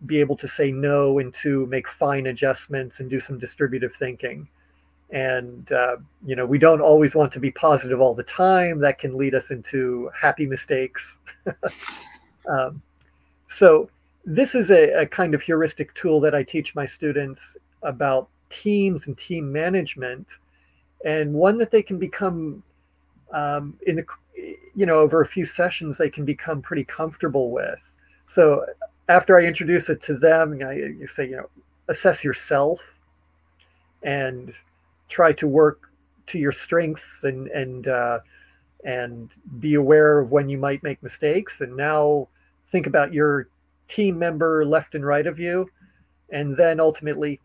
be 0.06 0.20
able 0.20 0.36
to 0.38 0.48
say 0.48 0.72
no 0.72 1.20
and 1.20 1.34
to 1.34 1.66
make 1.68 1.88
fine 1.88 2.28
adjustments 2.28 3.00
and 3.00 3.10
do 3.10 3.20
some 3.20 3.38
distributive 3.38 3.94
thinking. 3.94 4.48
And, 5.12 5.72
uh, 5.72 5.98
you 6.26 6.36
know, 6.36 6.46
we 6.46 6.60
don't 6.60 6.82
always 6.82 7.16
want 7.16 7.34
to 7.34 7.40
be 7.40 7.52
positive 7.52 8.00
all 8.00 8.14
the 8.14 8.24
time. 8.24 8.80
That 8.80 9.00
can 9.00 9.18
lead 9.18 9.34
us 9.34 9.52
into 9.52 10.10
happy 10.20 10.46
mistakes. 10.46 11.18
um, 12.48 12.82
so, 13.48 13.90
this 14.26 14.54
is 14.54 14.70
a, 14.70 14.92
a, 15.02 15.06
kind 15.08 15.34
of 15.34 15.42
heuristic 15.42 15.94
tool 15.96 16.20
that 16.20 16.36
I 16.36 16.44
teach 16.44 16.76
my 16.76 16.86
students 16.86 17.58
about 17.82 18.28
teams 18.50 19.08
and 19.08 19.18
team 19.18 19.52
management, 19.52 20.28
and 21.04 21.34
one 21.34 21.58
that 21.58 21.72
they 21.72 21.82
can 21.82 21.98
become 21.98 22.62
um, 23.32 23.78
in 23.86 23.96
the, 23.96 24.06
you 24.76 24.86
know, 24.86 25.00
over 25.00 25.22
a 25.22 25.26
few 25.26 25.46
sessions, 25.46 25.98
they 25.98 26.10
can 26.10 26.26
become 26.26 26.62
pretty 26.62 26.84
comfortable 26.84 27.52
with. 27.52 27.94
So 28.26 28.66
after 29.08 29.40
I 29.40 29.44
introduce 29.44 29.90
it 29.90 30.02
to 30.04 30.18
them, 30.18 30.54
you, 30.54 30.60
know, 30.60 30.72
you 30.72 31.08
say, 31.08 31.30
you 31.30 31.38
know, 31.38 31.50
assess 31.88 32.24
yourself 32.24 33.00
and 34.04 34.54
try 35.10 35.34
to 35.34 35.48
work 35.48 35.92
to 36.28 36.38
your 36.38 36.52
strengths 36.52 37.24
and 37.24 37.48
and 37.48 37.88
uh, 37.88 38.20
and 38.86 39.30
be 39.60 39.74
aware 39.74 40.20
of 40.20 40.32
when 40.32 40.48
you 40.48 40.58
might 40.58 40.82
make 40.84 41.02
mistakes. 41.04 41.62
And 41.62 41.76
now 41.76 42.28
think 42.68 42.88
about 42.88 43.14
your 43.14 43.50
team 43.88 44.18
member 44.18 44.64
left 44.64 44.96
and 44.96 45.06
right 45.06 45.26
of 45.26 45.40
you, 45.40 45.70
and 46.30 46.56
then 46.56 46.80
ultimately, 46.80 47.40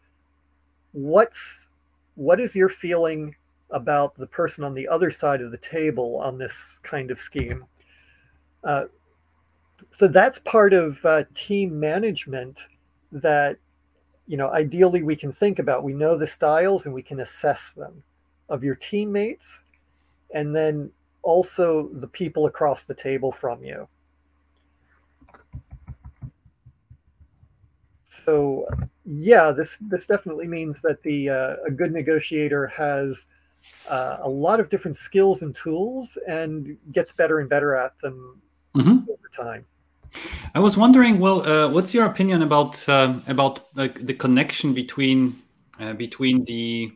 what's 0.93 1.69
what 2.15 2.39
is 2.39 2.55
your 2.55 2.69
feeling 2.69 3.35
about 3.75 4.17
the 4.17 4.27
person 4.27 4.65
on 4.65 4.73
the 4.73 4.89
other 4.89 5.11
side 5.11 5.43
of 5.43 5.51
the 5.51 5.59
table 5.59 6.19
on 6.23 6.39
this 6.39 6.81
kind 6.83 7.11
of 7.11 7.21
scheme? 7.21 7.67
Uh, 8.63 8.85
so 9.91 10.09
that's 10.09 10.39
part 10.39 10.73
of 10.73 11.05
uh, 11.05 11.25
team 11.35 11.79
management 11.79 12.59
that 13.13 13.59
you 14.27 14.37
know 14.37 14.51
ideally 14.51 15.03
we 15.03 15.15
can 15.15 15.31
think 15.31 15.59
about 15.59 15.85
we 15.85 15.93
know 15.93 16.17
the 16.17 16.27
styles 16.27 16.87
and 16.87 16.95
we 16.95 17.03
can 17.03 17.21
assess 17.21 17.73
them 17.73 18.03
of 18.49 18.65
your 18.65 18.75
teammates 18.75 19.67
and 20.33 20.57
then 20.57 20.91
also 21.23 21.91
the 21.95 22.09
people 22.09 22.47
across 22.47 22.85
the 22.85 22.95
table 22.95 23.31
from 23.31 23.63
you 23.63 23.87
so 28.25 28.67
yeah, 29.05 29.53
this 29.53 29.79
this 29.81 30.07
definitely 30.07 30.49
means 30.49 30.81
that 30.81 31.03
the 31.03 31.29
uh, 31.29 31.57
a 31.67 31.71
good 31.71 31.93
negotiator 31.93 32.67
has 32.69 33.27
uh, 33.89 34.19
a 34.23 34.29
lot 34.29 34.61
of 34.61 34.71
different 34.71 34.97
skills 34.97 35.43
and 35.43 35.55
tools 35.55 36.19
and 36.27 36.77
gets 36.93 37.13
better 37.13 37.41
and 37.41 37.49
better 37.49 37.75
at 37.75 37.99
them 38.01 38.41
mm-hmm. 38.75 39.11
over 39.11 39.29
time. 39.35 39.65
I 40.55 40.61
was 40.61 40.77
wondering, 40.77 41.19
well, 41.19 41.47
uh, 41.47 41.69
what's 41.71 41.93
your 41.93 42.07
opinion 42.07 42.43
about 42.43 42.89
uh, 42.89 43.15
about 43.27 43.75
the 43.75 43.89
connection 44.15 44.73
between 44.73 45.43
uh, 45.81 45.93
between 45.95 46.45
the 46.45 46.93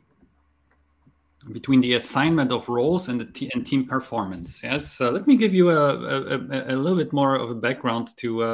between 1.52 1.80
the 1.80 1.94
assignment 1.94 2.52
of 2.52 2.68
roles 2.68 3.08
and 3.08 3.20
the 3.20 3.24
t- 3.24 3.50
and 3.54 3.64
team 3.64 3.86
performance. 3.86 4.62
Yes, 4.62 5.00
uh, 5.00 5.10
let 5.10 5.26
me 5.26 5.36
give 5.36 5.54
you 5.54 5.70
a, 5.70 5.94
a, 5.94 6.74
a, 6.74 6.76
little 6.76 6.96
bit 6.96 7.12
more 7.12 7.36
of 7.36 7.50
a 7.50 7.54
background 7.54 8.16
to 8.18 8.42
uh, 8.42 8.46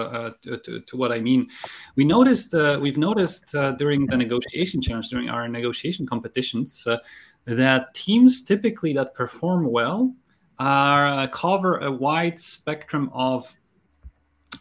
uh 0.45 0.59
to, 0.65 0.81
to, 0.81 0.97
what 0.97 1.11
I 1.11 1.21
mean. 1.21 1.49
We 1.97 2.05
noticed 2.05 2.55
uh, 2.55 2.79
we've 2.81 2.99
noticed 2.99 3.55
uh, 3.55 3.73
during 3.73 4.07
the 4.07 4.17
negotiation 4.17 4.81
challenge, 4.81 5.09
during 5.09 5.29
our 5.29 5.49
negotiation 5.49 6.07
competitions, 6.07 6.87
uh, 6.87 6.99
that 7.47 7.95
teams 7.95 8.43
typically 8.43 8.93
that 8.95 9.15
perform 9.15 9.71
well 9.71 10.15
are 10.59 11.27
cover 11.29 11.79
a 11.79 11.91
wide 11.91 12.41
spectrum 12.41 13.11
of 13.13 13.55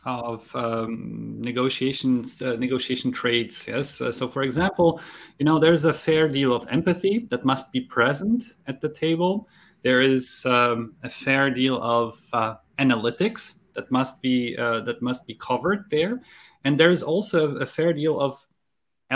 of 0.06 0.54
um, 0.56 1.40
negotiations, 1.40 2.42
uh, 2.42 2.56
negotiation 2.56 3.12
trades. 3.12 3.68
Yes. 3.68 4.02
Uh, 4.02 4.12
so, 4.12 4.28
for 4.28 4.44
example, 4.44 5.00
you 5.40 5.46
know, 5.46 5.60
there's 5.60 5.86
a 5.86 5.94
fair 5.94 6.28
deal 6.28 6.54
of 6.54 6.68
empathy 6.70 7.28
that 7.30 7.46
must 7.46 7.72
be 7.72 7.82
present 7.82 8.44
at 8.68 8.82
the 8.82 8.90
table. 8.90 9.48
There 9.84 10.02
is 10.02 10.46
um, 10.46 10.96
a 11.04 11.10
fair 11.10 11.50
deal 11.50 11.82
of 11.82 12.20
uh, 12.34 12.56
analytics 12.80 13.54
that 13.74 13.92
must 13.92 14.22
be 14.22 14.58
uh, 14.58 14.82
that 14.82 15.02
must 15.02 15.28
be 15.28 15.36
covered 15.36 15.86
there, 15.90 16.22
and 16.64 16.80
there's 16.80 17.04
also 17.04 17.56
a 17.58 17.66
fair 17.66 17.94
deal 17.94 18.20
of 18.20 18.38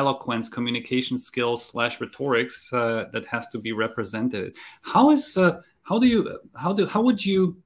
eloquence, 0.01 0.47
communication 0.57 1.17
skills 1.19 1.65
slash 1.65 1.99
rhetorics 1.99 2.71
uh, 2.71 3.05
that 3.13 3.25
has 3.25 3.45
to 3.49 3.57
be 3.59 3.71
represented. 3.85 4.55
How 4.81 5.11
is 5.11 5.37
uh, 5.37 5.61
how 5.89 5.97
do 5.99 6.07
you 6.07 6.19
how 6.63 6.71
do 6.77 6.85
how 6.85 7.01
would 7.01 7.21
you 7.25 7.57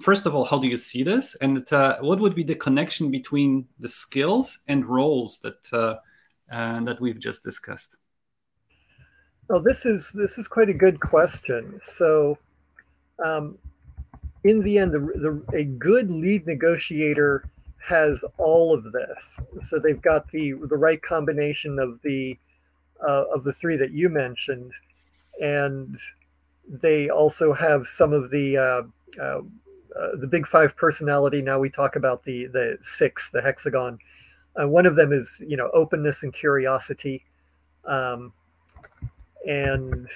first 0.00 0.26
of 0.26 0.34
all, 0.34 0.44
how 0.44 0.58
do 0.58 0.66
you 0.66 0.76
see 0.76 1.02
this, 1.02 1.36
and 1.36 1.70
uh, 1.72 1.98
what 2.00 2.18
would 2.20 2.34
be 2.34 2.42
the 2.42 2.54
connection 2.54 3.10
between 3.10 3.66
the 3.78 3.88
skills 3.88 4.58
and 4.66 4.84
roles 4.86 5.38
that 5.40 5.72
uh, 5.72 5.96
uh, 6.50 6.80
that 6.80 7.00
we've 7.00 7.18
just 7.18 7.44
discussed? 7.44 7.96
Well, 9.48 9.62
this 9.62 9.84
is 9.84 10.10
this 10.14 10.38
is 10.38 10.48
quite 10.48 10.68
a 10.68 10.74
good 10.74 10.98
question. 11.00 11.80
So, 11.82 12.38
um, 13.24 13.58
in 14.44 14.60
the 14.60 14.78
end, 14.78 14.92
the, 14.92 15.00
the, 15.00 15.56
a 15.56 15.64
good 15.64 16.10
lead 16.10 16.46
negotiator 16.46 17.44
has 17.80 18.24
all 18.38 18.74
of 18.74 18.92
this. 18.92 19.38
So 19.62 19.78
they've 19.78 20.00
got 20.00 20.30
the 20.30 20.52
the 20.52 20.76
right 20.76 21.00
combination 21.02 21.78
of 21.78 22.00
the 22.02 22.38
uh, 23.06 23.24
of 23.34 23.44
the 23.44 23.52
three 23.52 23.76
that 23.76 23.92
you 23.92 24.08
mentioned, 24.08 24.72
and 25.40 25.98
they 26.68 27.08
also 27.08 27.52
have 27.52 27.86
some 27.86 28.12
of 28.12 28.30
the 28.30 28.56
uh, 28.56 28.82
uh, 29.20 29.40
uh, 29.98 30.16
the 30.16 30.26
big 30.26 30.46
five 30.46 30.76
personality. 30.76 31.42
Now 31.42 31.58
we 31.58 31.70
talk 31.70 31.96
about 31.96 32.22
the 32.24 32.46
the 32.46 32.78
six, 32.82 33.30
the 33.30 33.42
hexagon. 33.42 33.98
Uh, 34.60 34.68
one 34.68 34.86
of 34.86 34.96
them 34.96 35.12
is 35.12 35.42
you 35.46 35.56
know 35.56 35.70
openness 35.72 36.22
and 36.22 36.32
curiosity, 36.32 37.24
um, 37.84 38.32
and 39.46 40.08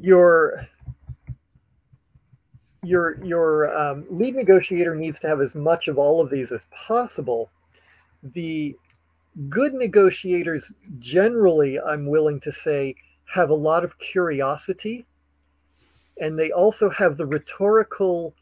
your 0.00 0.68
your 2.86 3.22
your 3.24 3.76
um, 3.76 4.04
lead 4.10 4.34
negotiator 4.34 4.94
needs 4.94 5.20
to 5.20 5.28
have 5.28 5.40
as 5.40 5.54
much 5.54 5.88
of 5.88 5.98
all 5.98 6.20
of 6.20 6.30
these 6.30 6.52
as 6.52 6.66
possible. 6.70 7.50
The 8.22 8.76
good 9.48 9.74
negotiators 9.74 10.72
generally, 10.98 11.78
I'm 11.78 12.06
willing 12.06 12.40
to 12.40 12.52
say, 12.52 12.94
have 13.26 13.50
a 13.50 13.54
lot 13.54 13.84
of 13.84 13.98
curiosity 13.98 15.04
and 16.18 16.38
they 16.38 16.50
also 16.50 16.88
have 16.90 17.16
the 17.16 17.26
rhetorical 17.26 18.34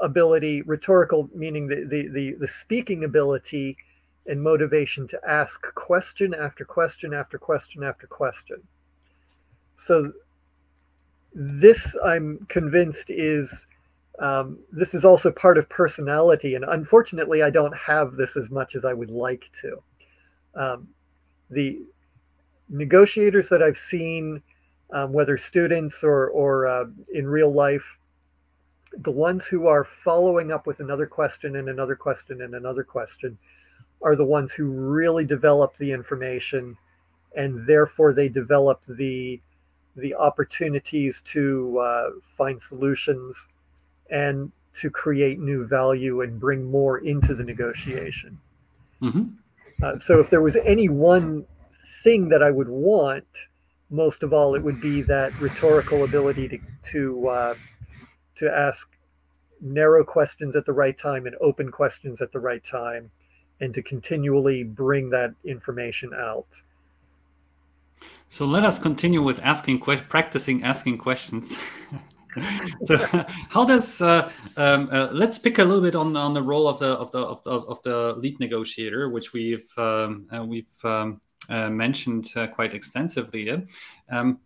ability 0.00 0.62
rhetorical 0.62 1.28
meaning 1.34 1.66
the, 1.66 1.84
the 1.84 2.08
the 2.08 2.34
the, 2.34 2.48
speaking 2.48 3.04
ability 3.04 3.76
and 4.26 4.40
motivation 4.40 5.08
to 5.08 5.20
ask 5.28 5.60
question 5.74 6.34
after 6.34 6.64
question 6.64 7.12
after 7.12 7.36
question 7.36 7.82
after 7.82 8.06
question 8.06 8.62
so 9.76 10.12
this 11.34 11.96
i'm 12.04 12.44
convinced 12.48 13.08
is 13.08 13.66
um, 14.18 14.58
this 14.70 14.94
is 14.94 15.04
also 15.04 15.30
part 15.30 15.58
of 15.58 15.68
personality 15.68 16.54
and 16.54 16.64
unfortunately 16.64 17.42
i 17.42 17.50
don't 17.50 17.76
have 17.76 18.14
this 18.14 18.36
as 18.36 18.50
much 18.50 18.74
as 18.74 18.84
i 18.84 18.92
would 18.92 19.10
like 19.10 19.44
to. 19.60 19.82
Um, 20.54 20.88
the 21.50 21.80
negotiators 22.68 23.48
that 23.48 23.62
i've 23.62 23.78
seen 23.78 24.42
um, 24.92 25.12
whether 25.12 25.36
students 25.36 26.04
or, 26.04 26.28
or 26.28 26.66
uh, 26.66 26.84
in 27.12 27.26
real 27.26 27.52
life, 27.52 27.98
the 28.98 29.10
ones 29.10 29.46
who 29.46 29.66
are 29.66 29.84
following 29.84 30.52
up 30.52 30.66
with 30.66 30.80
another 30.80 31.06
question 31.06 31.56
and 31.56 31.68
another 31.68 31.96
question 31.96 32.42
and 32.42 32.54
another 32.54 32.84
question 32.84 33.38
are 34.02 34.14
the 34.14 34.24
ones 34.24 34.52
who 34.52 34.66
really 34.66 35.24
develop 35.24 35.76
the 35.78 35.90
information 35.90 36.76
and 37.34 37.66
therefore 37.66 38.12
they 38.12 38.28
develop 38.28 38.82
the 38.86 39.40
the 39.96 40.14
opportunities 40.14 41.22
to 41.26 41.78
uh, 41.78 42.10
find 42.20 42.60
solutions 42.60 43.48
and 44.10 44.52
to 44.74 44.90
create 44.90 45.38
new 45.38 45.66
value 45.66 46.22
and 46.22 46.40
bring 46.40 46.70
more 46.70 46.98
into 46.98 47.34
the 47.34 47.44
negotiation. 47.44 48.38
Mm-hmm. 49.02 49.24
Uh, 49.82 49.98
so, 49.98 50.18
if 50.20 50.30
there 50.30 50.40
was 50.40 50.56
any 50.56 50.88
one 50.88 51.44
thing 52.02 52.28
that 52.28 52.42
I 52.42 52.50
would 52.50 52.68
want 52.68 53.26
most 53.92 54.22
of 54.22 54.32
all, 54.32 54.54
it 54.54 54.62
would 54.62 54.80
be 54.80 55.02
that 55.02 55.38
rhetorical 55.40 56.04
ability 56.04 56.48
to 56.48 56.58
to 56.92 57.28
uh, 57.28 57.54
to 58.36 58.50
ask 58.50 58.88
narrow 59.60 60.04
questions 60.04 60.56
at 60.56 60.64
the 60.64 60.72
right 60.72 60.98
time 60.98 61.26
and 61.26 61.36
open 61.40 61.70
questions 61.70 62.20
at 62.20 62.32
the 62.32 62.40
right 62.40 62.64
time, 62.64 63.10
and 63.60 63.74
to 63.74 63.82
continually 63.82 64.64
bring 64.64 65.10
that 65.10 65.34
information 65.44 66.12
out. 66.14 66.46
So 68.28 68.46
let 68.46 68.64
us 68.64 68.78
continue 68.78 69.22
with 69.22 69.38
asking, 69.40 69.80
practicing 69.80 70.62
asking 70.64 70.98
questions. 70.98 71.56
so 72.84 72.96
how 73.48 73.64
does 73.64 74.00
uh, 74.00 74.30
um, 74.56 74.88
uh, 74.90 75.08
let's 75.12 75.38
pick 75.38 75.58
a 75.58 75.64
little 75.64 75.82
bit 75.82 75.94
on 75.94 76.16
on 76.16 76.34
the 76.34 76.42
role 76.42 76.66
of 76.66 76.78
the 76.78 76.86
of 76.86 77.10
the 77.12 77.18
of 77.18 77.42
the, 77.42 77.50
of 77.50 77.82
the 77.82 78.14
lead 78.14 78.38
negotiator, 78.40 79.10
which 79.10 79.32
we've 79.32 79.70
um, 79.76 80.26
uh, 80.34 80.42
we've 80.42 80.84
um, 80.84 81.20
uh, 81.50 81.68
mentioned 81.68 82.30
uh, 82.36 82.46
quite 82.46 82.74
extensively. 82.74 83.50
Um, 84.10 84.38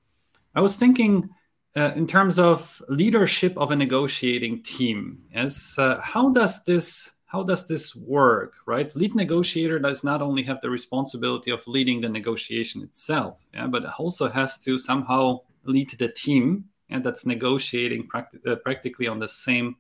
I 0.55 0.61
was 0.61 0.77
thinking 0.77 1.29
uh, 1.77 1.93
in 1.95 2.07
terms 2.07 2.39
of 2.39 2.83
leadership 2.89 3.57
of 3.57 3.71
a 3.71 3.77
negotiating 3.77 4.63
team. 4.63 5.23
Yes, 5.33 5.77
how 5.77 6.31
does 6.31 6.65
this 6.65 7.13
how 7.37 7.43
does 7.43 7.67
this 7.67 7.95
work 7.95 8.55
right? 8.65 8.97
Lead 8.97 9.15
negotiator 9.15 9.79
does 9.79 10.03
not 10.03 10.23
only 10.23 10.43
have 10.45 10.61
the 10.63 10.71
responsibility 10.71 11.51
of 11.51 11.61
leading 11.67 12.01
the 12.01 12.09
negotiation 12.09 12.83
itself 12.83 13.37
yeah, 13.53 13.67
but 13.67 13.83
also 13.99 14.27
has 14.29 14.59
to 14.65 14.79
somehow 14.79 15.41
lead 15.65 15.91
the 15.91 16.09
team 16.09 16.65
and 16.89 17.05
that's 17.05 17.27
negotiating 17.27 18.09
practi- 18.09 18.45
uh, 18.47 18.57
practically 18.57 19.07
on 19.07 19.19
the 19.19 19.29
same 19.29 19.77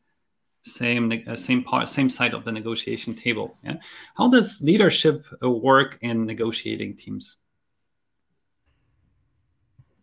same 0.65 1.05
uh, 1.27 1.37
same 1.37 1.63
part 1.65 1.89
same 1.89 2.11
side 2.11 2.35
of 2.35 2.45
the 2.45 2.53
negotiation 2.53 3.15
table 3.15 3.57
yeah. 3.65 3.77
How 4.19 4.29
does 4.29 4.61
leadership 4.61 5.25
uh, 5.43 5.49
work 5.49 5.99
in 6.03 6.27
negotiating 6.27 6.97
teams? 6.97 7.39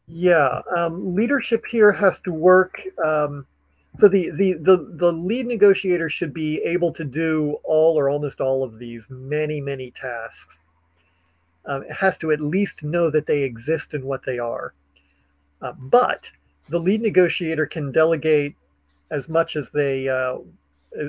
Yeah 0.07 0.61
um, 0.75 1.13
leadership 1.13 1.63
here 1.69 1.91
has 1.91 2.19
to 2.21 2.33
work 2.33 2.81
um, 3.05 3.45
so 3.95 4.07
the, 4.07 4.29
the 4.31 4.53
the 4.53 4.93
the 4.95 5.11
lead 5.11 5.45
negotiator 5.45 6.09
should 6.09 6.33
be 6.33 6.61
able 6.63 6.91
to 6.91 7.03
do 7.03 7.57
all 7.63 7.97
or 7.97 8.09
almost 8.09 8.41
all 8.41 8.63
of 8.63 8.79
these 8.79 9.07
many 9.09 9.61
many 9.61 9.91
tasks 9.91 10.65
um, 11.65 11.83
it 11.83 11.93
has 11.93 12.17
to 12.17 12.31
at 12.31 12.41
least 12.41 12.83
know 12.83 13.09
that 13.09 13.25
they 13.25 13.43
exist 13.43 13.93
and 13.93 14.03
what 14.03 14.25
they 14.25 14.39
are 14.39 14.73
uh, 15.61 15.73
but 15.77 16.29
the 16.69 16.79
lead 16.79 17.01
negotiator 17.01 17.65
can 17.65 17.91
delegate 17.91 18.55
as 19.11 19.29
much 19.29 19.55
as 19.55 19.69
they 19.69 20.07
uh, 20.09 20.37
uh, 20.99 21.07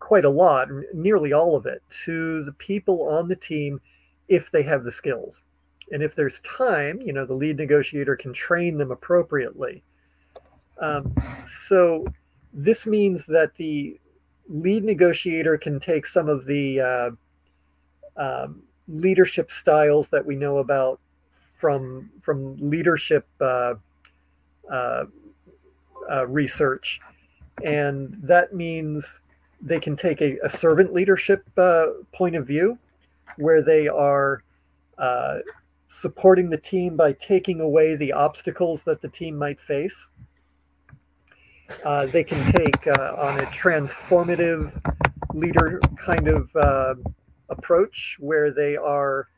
quite 0.00 0.24
a 0.24 0.30
lot, 0.30 0.68
nearly 0.94 1.32
all 1.32 1.54
of 1.54 1.66
it, 1.66 1.82
to 2.04 2.42
the 2.44 2.52
people 2.52 3.08
on 3.08 3.28
the 3.28 3.36
team 3.36 3.80
if 4.28 4.50
they 4.50 4.62
have 4.62 4.82
the 4.82 4.90
skills. 4.90 5.42
And 5.92 6.02
if 6.02 6.14
there's 6.14 6.40
time, 6.40 7.00
you 7.00 7.12
know, 7.12 7.26
the 7.26 7.34
lead 7.34 7.58
negotiator 7.58 8.16
can 8.16 8.32
train 8.32 8.78
them 8.78 8.90
appropriately. 8.90 9.82
Um, 10.80 11.14
so 11.46 12.06
this 12.52 12.86
means 12.86 13.26
that 13.26 13.54
the 13.56 13.98
lead 14.48 14.84
negotiator 14.84 15.56
can 15.58 15.78
take 15.78 16.06
some 16.06 16.28
of 16.28 16.46
the 16.46 16.80
uh, 16.80 17.10
um, 18.16 18.62
leadership 18.88 19.52
styles 19.52 20.08
that 20.08 20.24
we 20.24 20.36
know 20.36 20.58
about 20.58 21.00
from 21.54 22.10
from 22.18 22.56
leadership 22.56 23.26
uh, 23.40 23.74
uh, 24.70 25.04
uh 26.10 26.26
research 26.26 27.00
and 27.64 28.14
that 28.22 28.54
means 28.54 29.20
they 29.60 29.78
can 29.78 29.96
take 29.96 30.20
a, 30.20 30.38
a 30.44 30.48
servant 30.48 30.92
leadership 30.92 31.44
uh, 31.58 31.86
point 32.12 32.34
of 32.34 32.46
view 32.46 32.78
where 33.36 33.62
they 33.62 33.88
are 33.88 34.42
uh, 34.98 35.38
supporting 35.88 36.50
the 36.50 36.56
team 36.56 36.96
by 36.96 37.12
taking 37.12 37.60
away 37.60 37.96
the 37.96 38.12
obstacles 38.12 38.84
that 38.84 39.00
the 39.00 39.08
team 39.08 39.36
might 39.36 39.60
face. 39.60 40.08
Uh, 41.84 42.06
they 42.06 42.24
can 42.24 42.52
take 42.52 42.86
uh, 42.86 43.14
on 43.18 43.38
a 43.40 43.44
transformative 43.46 44.80
leader 45.34 45.80
kind 45.96 46.28
of 46.28 46.54
uh, 46.56 46.94
approach 47.48 48.16
where 48.20 48.50
they 48.50 48.76
are 48.76 49.28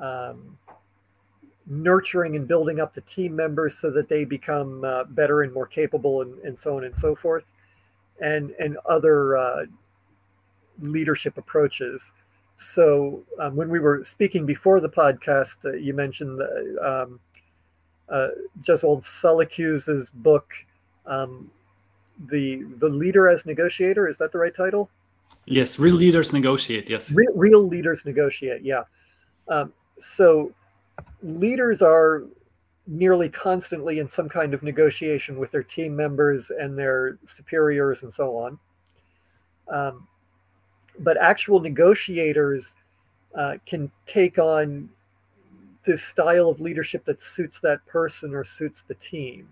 um, 0.00 0.58
nurturing 1.66 2.36
and 2.36 2.46
building 2.46 2.80
up 2.80 2.94
the 2.94 3.00
team 3.02 3.34
members 3.34 3.78
so 3.78 3.90
that 3.90 4.08
they 4.08 4.24
become 4.24 4.84
uh, 4.84 5.04
better 5.04 5.42
and 5.42 5.52
more 5.52 5.66
capable 5.66 6.22
and, 6.22 6.38
and, 6.40 6.56
so 6.58 6.76
on 6.76 6.84
and 6.84 6.96
so 6.96 7.14
forth 7.14 7.52
and 8.20 8.50
and 8.60 8.76
other 8.86 9.36
uh, 9.36 9.64
leadership 10.80 11.38
approaches. 11.38 12.12
So 12.56 13.22
um, 13.40 13.56
when 13.56 13.68
we 13.68 13.80
were 13.80 14.04
speaking 14.04 14.46
before 14.46 14.80
the 14.80 14.88
podcast 14.88 15.64
uh, 15.64 15.72
you 15.72 15.94
mentioned 15.94 16.40
um, 16.82 17.20
uh, 18.08 18.28
Salacuse's 19.00 20.10
book 20.10 20.52
um, 21.06 21.50
the 22.28 22.62
the 22.78 22.88
leader 22.88 23.28
as 23.28 23.44
negotiator 23.44 24.08
is 24.08 24.16
that 24.16 24.32
the 24.32 24.38
right 24.38 24.54
title 24.54 24.88
yes 25.46 25.78
real 25.78 25.96
leaders 25.96 26.32
negotiate 26.32 26.88
yes 26.88 27.12
real, 27.12 27.32
real 27.34 27.66
leaders 27.66 28.04
negotiate 28.04 28.62
yeah 28.62 28.82
um, 29.48 29.72
so 29.98 30.52
leaders 31.22 31.82
are 31.82 32.24
nearly 32.86 33.28
constantly 33.28 33.98
in 33.98 34.08
some 34.08 34.28
kind 34.28 34.52
of 34.52 34.62
negotiation 34.62 35.38
with 35.38 35.50
their 35.50 35.62
team 35.62 35.96
members 35.96 36.50
and 36.50 36.78
their 36.78 37.18
superiors 37.26 38.02
and 38.02 38.12
so 38.12 38.36
on. 38.36 38.58
Um, 39.68 40.06
but 40.98 41.16
actual 41.16 41.60
negotiators 41.60 42.74
uh, 43.34 43.54
can 43.66 43.90
take 44.06 44.38
on 44.38 44.88
this 45.86 46.02
style 46.02 46.48
of 46.48 46.60
leadership 46.60 47.04
that 47.06 47.20
suits 47.20 47.60
that 47.60 47.84
person 47.86 48.34
or 48.34 48.44
suits 48.44 48.82
the 48.82 48.94
team. 48.94 49.48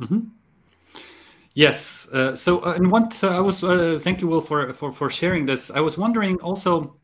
Mm-hmm. 0.00 0.20
Yes. 1.54 2.08
Uh, 2.12 2.36
so, 2.36 2.60
uh, 2.60 2.74
and 2.74 2.90
what 2.90 3.18
uh, 3.24 3.36
I 3.36 3.40
was, 3.40 3.64
uh, 3.64 3.98
thank 4.00 4.20
you, 4.20 4.28
Will, 4.28 4.40
for, 4.40 4.72
for 4.72 4.92
for 4.92 5.10
sharing 5.10 5.44
this. 5.44 5.70
I 5.72 5.80
was 5.80 5.98
wondering 5.98 6.40
also 6.40 6.96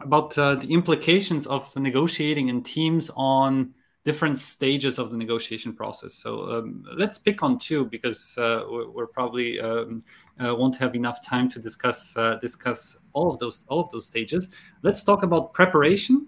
about 0.00 0.38
uh, 0.38 0.54
the 0.54 0.72
implications 0.72 1.46
of 1.46 1.74
negotiating 1.76 2.48
in 2.48 2.62
teams 2.62 3.10
on 3.14 3.74
different 4.06 4.38
stages 4.38 4.98
of 4.98 5.10
the 5.10 5.16
negotiation 5.18 5.74
process. 5.74 6.14
So 6.14 6.46
um, 6.50 6.82
let's 6.96 7.18
pick 7.18 7.42
on 7.42 7.58
two 7.58 7.84
because 7.84 8.38
uh, 8.38 8.64
we're 8.70 9.06
probably 9.06 9.60
um, 9.60 10.02
won't 10.38 10.76
have 10.76 10.94
enough 10.94 11.22
time 11.22 11.50
to 11.50 11.58
discuss 11.58 12.14
discuss 12.40 12.96
all 13.12 13.30
of 13.30 13.38
those 13.38 13.66
all 13.68 13.80
of 13.80 13.90
those 13.90 14.06
stages. 14.06 14.54
Let's 14.82 15.04
talk 15.04 15.22
about 15.22 15.52
preparation 15.52 16.26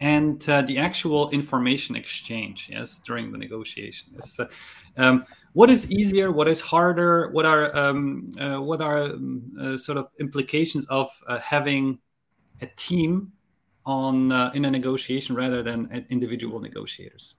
and 0.00 0.46
uh, 0.48 0.62
the 0.62 0.78
actual 0.78 1.30
information 1.30 1.96
exchange. 1.96 2.68
Yes, 2.70 3.00
during 3.00 3.32
the 3.32 3.38
negotiation. 3.38 4.08
Yes. 4.14 4.38
Uh, 4.38 4.46
um, 4.96 5.24
what 5.52 5.70
is 5.70 5.90
easier? 5.90 6.30
What 6.30 6.48
is 6.48 6.60
harder? 6.60 7.30
What 7.30 7.46
are 7.46 7.74
um, 7.76 8.32
what 8.38 8.80
are 8.80 9.04
um, 9.04 9.78
sort 9.78 9.98
of 9.98 10.08
implications 10.20 10.86
of 10.88 11.10
having 11.40 11.98
a 12.60 12.66
team 12.76 13.32
on 13.86 14.32
uh, 14.32 14.50
in 14.54 14.64
a 14.64 14.70
negotiation 14.70 15.34
rather 15.34 15.62
than 15.62 16.06
individual 16.10 16.60
negotiators? 16.60 17.36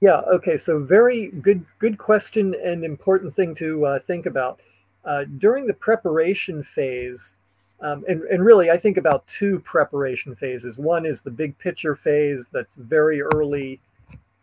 Yeah. 0.00 0.20
Okay. 0.32 0.58
So 0.58 0.78
very 0.80 1.28
good. 1.28 1.64
Good 1.78 1.98
question 1.98 2.54
and 2.62 2.84
important 2.84 3.34
thing 3.34 3.54
to 3.56 3.86
uh, 3.86 3.98
think 3.98 4.26
about 4.26 4.60
uh, 5.04 5.24
during 5.38 5.66
the 5.66 5.74
preparation 5.74 6.62
phase. 6.62 7.36
Um, 7.80 8.04
and, 8.08 8.22
and 8.22 8.44
really, 8.44 8.70
I 8.70 8.78
think 8.78 8.96
about 8.96 9.26
two 9.26 9.60
preparation 9.60 10.34
phases. 10.34 10.78
One 10.78 11.04
is 11.04 11.20
the 11.20 11.30
big 11.30 11.58
picture 11.58 11.94
phase 11.94 12.48
that's 12.48 12.74
very 12.74 13.20
early 13.20 13.80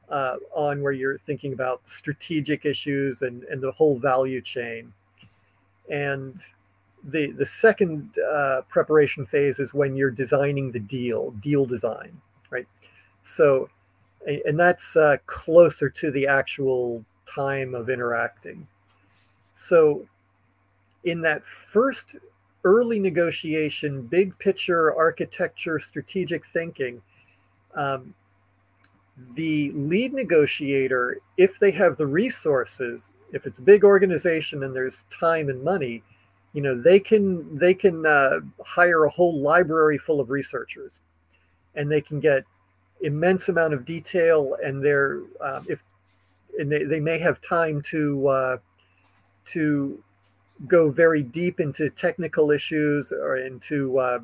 uh, 0.10 0.36
on, 0.54 0.82
where 0.84 0.92
you're 0.92 1.18
thinking 1.18 1.54
about 1.54 1.82
strategic 1.86 2.66
issues 2.66 3.24
and, 3.24 3.44
and 3.46 3.62
the 3.62 3.72
whole 3.72 3.98
value 3.98 4.42
chain. 4.42 4.94
And 5.90 6.40
the 7.06 7.32
the 7.32 7.46
second 7.46 8.12
uh, 8.32 8.62
preparation 8.70 9.26
phase 9.26 9.60
is 9.60 9.74
when 9.74 9.96
you're 9.96 10.12
designing 10.12 10.72
the 10.72 10.80
deal, 10.80 11.32
deal 11.42 11.66
design, 11.66 12.16
right? 12.52 12.68
So, 13.24 13.70
and 14.26 14.60
that's 14.60 14.96
uh, 14.96 15.18
closer 15.26 15.90
to 15.90 16.12
the 16.12 16.28
actual 16.28 17.04
time 17.34 17.74
of 17.74 17.90
interacting. 17.90 18.68
So, 19.54 20.06
in 21.04 21.22
that 21.22 21.44
first 21.44 22.16
early 22.64 23.00
negotiation, 23.00 24.02
big 24.04 24.38
picture 24.40 24.96
architecture, 24.96 25.80
strategic 25.80 26.46
thinking, 26.46 27.02
um, 27.76 28.14
the 29.36 29.72
lead 29.72 30.14
negotiator, 30.14 31.18
if 31.38 31.60
they 31.60 31.72
have 31.72 31.98
the 31.98 32.08
resources, 32.08 33.14
if 33.32 33.46
it's 33.46 33.60
a 33.60 33.62
big 33.62 33.84
organization 33.84 34.64
and 34.64 34.76
there's 34.76 35.06
time 35.10 35.50
and 35.50 35.64
money, 35.64 36.04
you 36.54 36.62
know 36.62 36.80
they 36.80 37.00
can 37.00 37.58
they 37.58 37.74
can 37.74 38.06
uh, 38.06 38.40
hire 38.64 39.06
a 39.06 39.10
whole 39.10 39.40
library 39.40 39.98
full 39.98 40.20
of 40.20 40.30
researchers. 40.30 41.00
And 41.76 41.92
they 41.92 42.02
can 42.02 42.20
get 42.20 42.44
immense 43.02 43.50
amount 43.50 43.74
of 43.74 43.86
detail 43.86 44.56
and 44.64 44.84
they're 44.84 45.22
uh, 45.42 45.62
if 45.68 45.84
and 46.60 46.72
they, 46.72 46.84
they 46.84 47.00
may 47.00 47.18
have 47.18 47.42
time 47.42 47.82
to 47.90 48.28
uh, 48.28 48.58
to 49.46 50.04
go 50.68 50.90
very 50.90 51.24
deep 51.24 51.60
into 51.60 51.90
technical 51.90 52.52
issues 52.52 53.12
or 53.12 53.38
into 53.38 54.00
uh, 54.00 54.20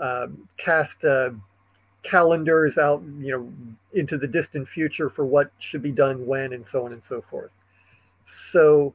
um, 0.00 0.48
cast 0.56 1.04
uh, 1.04 1.30
calendars 2.02 2.78
out 2.78 3.02
you 3.18 3.32
know 3.32 3.52
into 3.92 4.16
the 4.16 4.26
distant 4.26 4.68
future 4.68 5.10
for 5.10 5.24
what 5.24 5.50
should 5.58 5.82
be 5.82 5.92
done 5.92 6.26
when 6.26 6.52
and 6.52 6.66
so 6.66 6.84
on 6.84 6.92
and 6.92 7.02
so 7.02 7.20
forth 7.20 7.58
so 8.24 8.94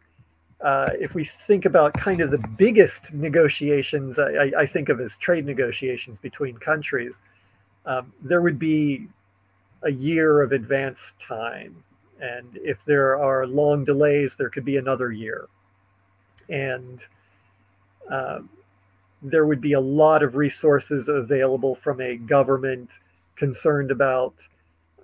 uh, 0.63 0.89
if 0.99 1.13
we 1.13 1.25
think 1.25 1.65
about 1.65 1.93
kind 1.93 2.21
of 2.21 2.31
the 2.31 2.37
biggest 2.57 3.13
negotiations, 3.13 4.17
I, 4.17 4.51
I 4.57 4.65
think 4.65 4.87
of 4.87 5.01
as 5.01 5.17
trade 5.17 5.45
negotiations 5.45 6.17
between 6.19 6.57
countries, 6.57 7.21
um, 7.85 8.13
there 8.21 8.41
would 8.41 8.57
be 8.57 9.07
a 9.81 9.91
year 9.91 10.41
of 10.41 10.53
advance 10.53 11.15
time. 11.19 11.83
And 12.21 12.47
if 12.63 12.85
there 12.85 13.19
are 13.19 13.45
long 13.45 13.83
delays, 13.83 14.35
there 14.35 14.49
could 14.49 14.63
be 14.63 14.77
another 14.77 15.11
year. 15.11 15.49
And 16.53 16.99
um, 18.09 18.49
there 19.21 19.45
would 19.45 19.61
be 19.61 19.73
a 19.73 19.79
lot 19.79 20.21
of 20.21 20.35
resources 20.35 21.07
available 21.07 21.75
from 21.75 22.01
a 22.01 22.17
government 22.17 22.99
concerned 23.35 23.89
about 23.89 24.35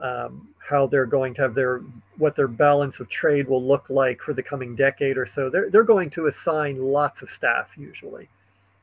um, 0.01 0.49
how 0.69 0.85
they're 0.85 1.05
going 1.05 1.33
to 1.33 1.41
have 1.41 1.55
their 1.55 1.81
what 2.17 2.35
their 2.35 2.47
balance 2.47 2.99
of 2.99 3.09
trade 3.09 3.47
will 3.47 3.63
look 3.63 3.89
like 3.89 4.21
for 4.21 4.33
the 4.33 4.43
coming 4.43 4.75
decade 4.75 5.17
or 5.17 5.25
so. 5.25 5.49
They're 5.49 5.69
they're 5.69 5.83
going 5.83 6.09
to 6.11 6.27
assign 6.27 6.81
lots 6.81 7.21
of 7.21 7.29
staff 7.29 7.75
usually, 7.77 8.29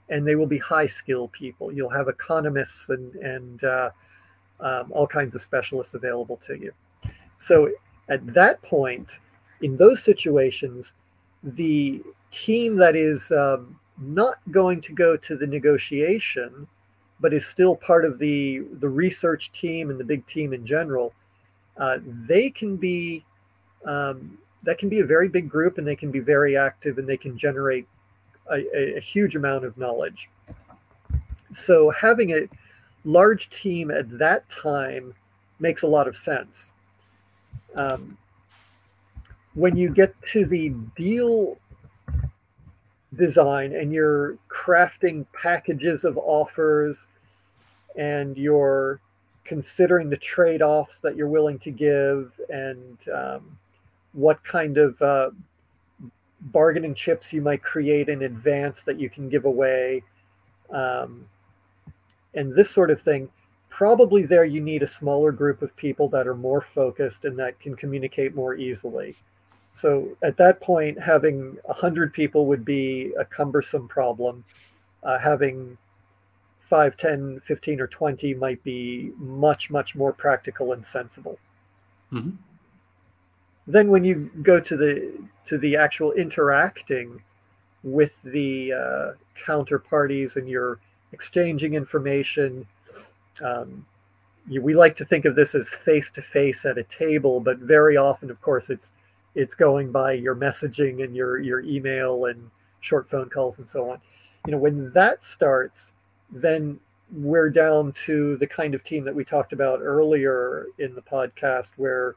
and 0.08 0.26
they 0.26 0.34
will 0.34 0.46
be 0.46 0.58
high 0.58 0.86
skill 0.86 1.28
people. 1.28 1.72
You'll 1.72 1.90
have 1.90 2.08
economists 2.08 2.88
and 2.88 3.14
and 3.16 3.64
uh, 3.64 3.90
um, 4.60 4.90
all 4.90 5.06
kinds 5.06 5.34
of 5.34 5.42
specialists 5.42 5.94
available 5.94 6.38
to 6.46 6.54
you. 6.54 6.72
So 7.36 7.70
at 8.08 8.26
that 8.34 8.60
point, 8.62 9.20
in 9.60 9.76
those 9.76 10.02
situations, 10.02 10.94
the 11.42 12.02
team 12.30 12.76
that 12.76 12.96
is 12.96 13.30
um, 13.32 13.78
not 13.98 14.38
going 14.50 14.80
to 14.82 14.92
go 14.92 15.16
to 15.16 15.36
the 15.36 15.46
negotiation, 15.46 16.66
but 17.20 17.32
is 17.32 17.46
still 17.46 17.76
part 17.76 18.04
of 18.04 18.18
the 18.18 18.64
the 18.80 18.88
research 18.88 19.52
team 19.52 19.90
and 19.90 19.98
the 19.98 20.04
big 20.04 20.26
team 20.26 20.52
in 20.52 20.66
general 20.66 21.14
uh, 21.78 21.98
they 22.04 22.50
can 22.50 22.76
be 22.76 23.24
um, 23.84 24.38
that 24.62 24.78
can 24.78 24.88
be 24.88 25.00
a 25.00 25.04
very 25.04 25.28
big 25.28 25.48
group 25.48 25.78
and 25.78 25.86
they 25.86 25.96
can 25.96 26.10
be 26.10 26.18
very 26.18 26.56
active 26.56 26.98
and 26.98 27.08
they 27.08 27.16
can 27.16 27.36
generate 27.36 27.86
a, 28.50 28.96
a, 28.96 29.00
huge 29.00 29.36
amount 29.36 29.64
of 29.64 29.76
knowledge. 29.78 30.28
So 31.54 31.90
having 31.90 32.32
a 32.32 32.48
large 33.04 33.48
team 33.50 33.90
at 33.90 34.18
that 34.18 34.48
time 34.48 35.14
makes 35.60 35.82
a 35.82 35.86
lot 35.86 36.08
of 36.08 36.16
sense. 36.16 36.72
Um, 37.76 38.16
when 39.54 39.76
you 39.76 39.90
get 39.90 40.14
to 40.32 40.46
the 40.46 40.70
deal 40.96 41.58
design 43.16 43.74
and 43.74 43.92
you're 43.92 44.38
crafting 44.48 45.26
packages 45.32 46.04
of 46.04 46.18
offers 46.18 47.06
and 47.96 48.36
you're 48.36 49.00
considering 49.44 50.10
the 50.10 50.16
trade-offs 50.16 51.00
that 51.00 51.16
you're 51.16 51.28
willing 51.28 51.58
to 51.58 51.70
give 51.70 52.38
and 52.48 52.98
um, 53.14 53.58
what 54.12 54.42
kind 54.44 54.76
of 54.76 55.00
uh, 55.00 55.30
bargaining 56.40 56.94
chips 56.94 57.32
you 57.32 57.40
might 57.40 57.62
create 57.62 58.08
in 58.08 58.22
advance 58.22 58.82
that 58.82 58.98
you 58.98 59.08
can 59.08 59.28
give 59.28 59.44
away 59.44 60.02
um, 60.70 61.26
and 62.34 62.54
this 62.54 62.70
sort 62.70 62.90
of 62.90 63.00
thing. 63.00 63.28
Probably 63.68 64.24
there 64.24 64.44
you 64.44 64.60
need 64.60 64.82
a 64.82 64.88
smaller 64.88 65.32
group 65.32 65.60
of 65.60 65.74
people 65.76 66.08
that 66.08 66.26
are 66.26 66.34
more 66.34 66.62
focused 66.62 67.24
and 67.24 67.38
that 67.38 67.60
can 67.60 67.76
communicate 67.76 68.34
more 68.34 68.54
easily 68.54 69.14
So 69.76 70.16
at 70.22 70.38
that 70.38 70.62
point, 70.62 70.98
having 70.98 71.58
100 71.64 72.14
people 72.14 72.46
would 72.46 72.64
be 72.64 73.12
a 73.18 73.26
cumbersome 73.26 73.86
problem. 73.86 74.42
Uh, 75.02 75.18
having 75.18 75.76
5, 76.60 76.96
10, 76.96 77.40
15, 77.40 77.80
or 77.82 77.86
20 77.86 78.32
might 78.36 78.64
be 78.64 79.12
much, 79.18 79.70
much 79.70 79.94
more 79.94 80.14
practical 80.14 80.72
and 80.72 80.82
sensible. 80.82 81.38
Mm-hmm. 82.10 82.36
Then 83.66 83.90
when 83.90 84.02
you 84.02 84.30
go 84.40 84.60
to 84.60 84.76
the 84.78 85.12
to 85.44 85.58
the 85.58 85.76
actual 85.76 86.12
interacting 86.12 87.22
with 87.82 88.22
the 88.22 88.72
uh, 88.72 89.12
counterparties 89.44 90.36
and 90.36 90.48
you're 90.48 90.78
exchanging 91.12 91.74
information, 91.74 92.66
um, 93.44 93.84
you, 94.48 94.62
we 94.62 94.74
like 94.74 94.96
to 94.96 95.04
think 95.04 95.26
of 95.26 95.36
this 95.36 95.54
as 95.54 95.68
face 95.68 96.10
to 96.12 96.22
face 96.22 96.64
at 96.64 96.78
a 96.78 96.84
table, 96.84 97.40
but 97.40 97.58
very 97.58 97.98
often, 97.98 98.30
of 98.30 98.40
course, 98.40 98.70
it's 98.70 98.94
it's 99.36 99.54
going 99.54 99.92
by 99.92 100.12
your 100.12 100.34
messaging 100.34 101.04
and 101.04 101.14
your 101.14 101.38
your 101.38 101.60
email 101.60 102.24
and 102.24 102.50
short 102.80 103.08
phone 103.08 103.28
calls 103.28 103.58
and 103.58 103.68
so 103.68 103.90
on. 103.90 104.00
You 104.46 104.52
know, 104.52 104.58
when 104.58 104.90
that 104.92 105.22
starts, 105.22 105.92
then 106.32 106.80
we're 107.12 107.50
down 107.50 107.92
to 108.06 108.36
the 108.38 108.46
kind 108.46 108.74
of 108.74 108.82
team 108.82 109.04
that 109.04 109.14
we 109.14 109.24
talked 109.24 109.52
about 109.52 109.80
earlier 109.80 110.66
in 110.78 110.94
the 110.94 111.02
podcast, 111.02 111.72
where 111.76 112.16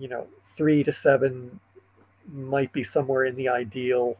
you 0.00 0.08
know 0.08 0.26
three 0.40 0.82
to 0.82 0.90
seven 0.90 1.60
might 2.32 2.72
be 2.72 2.82
somewhere 2.82 3.26
in 3.26 3.36
the 3.36 3.48
ideal, 3.48 4.16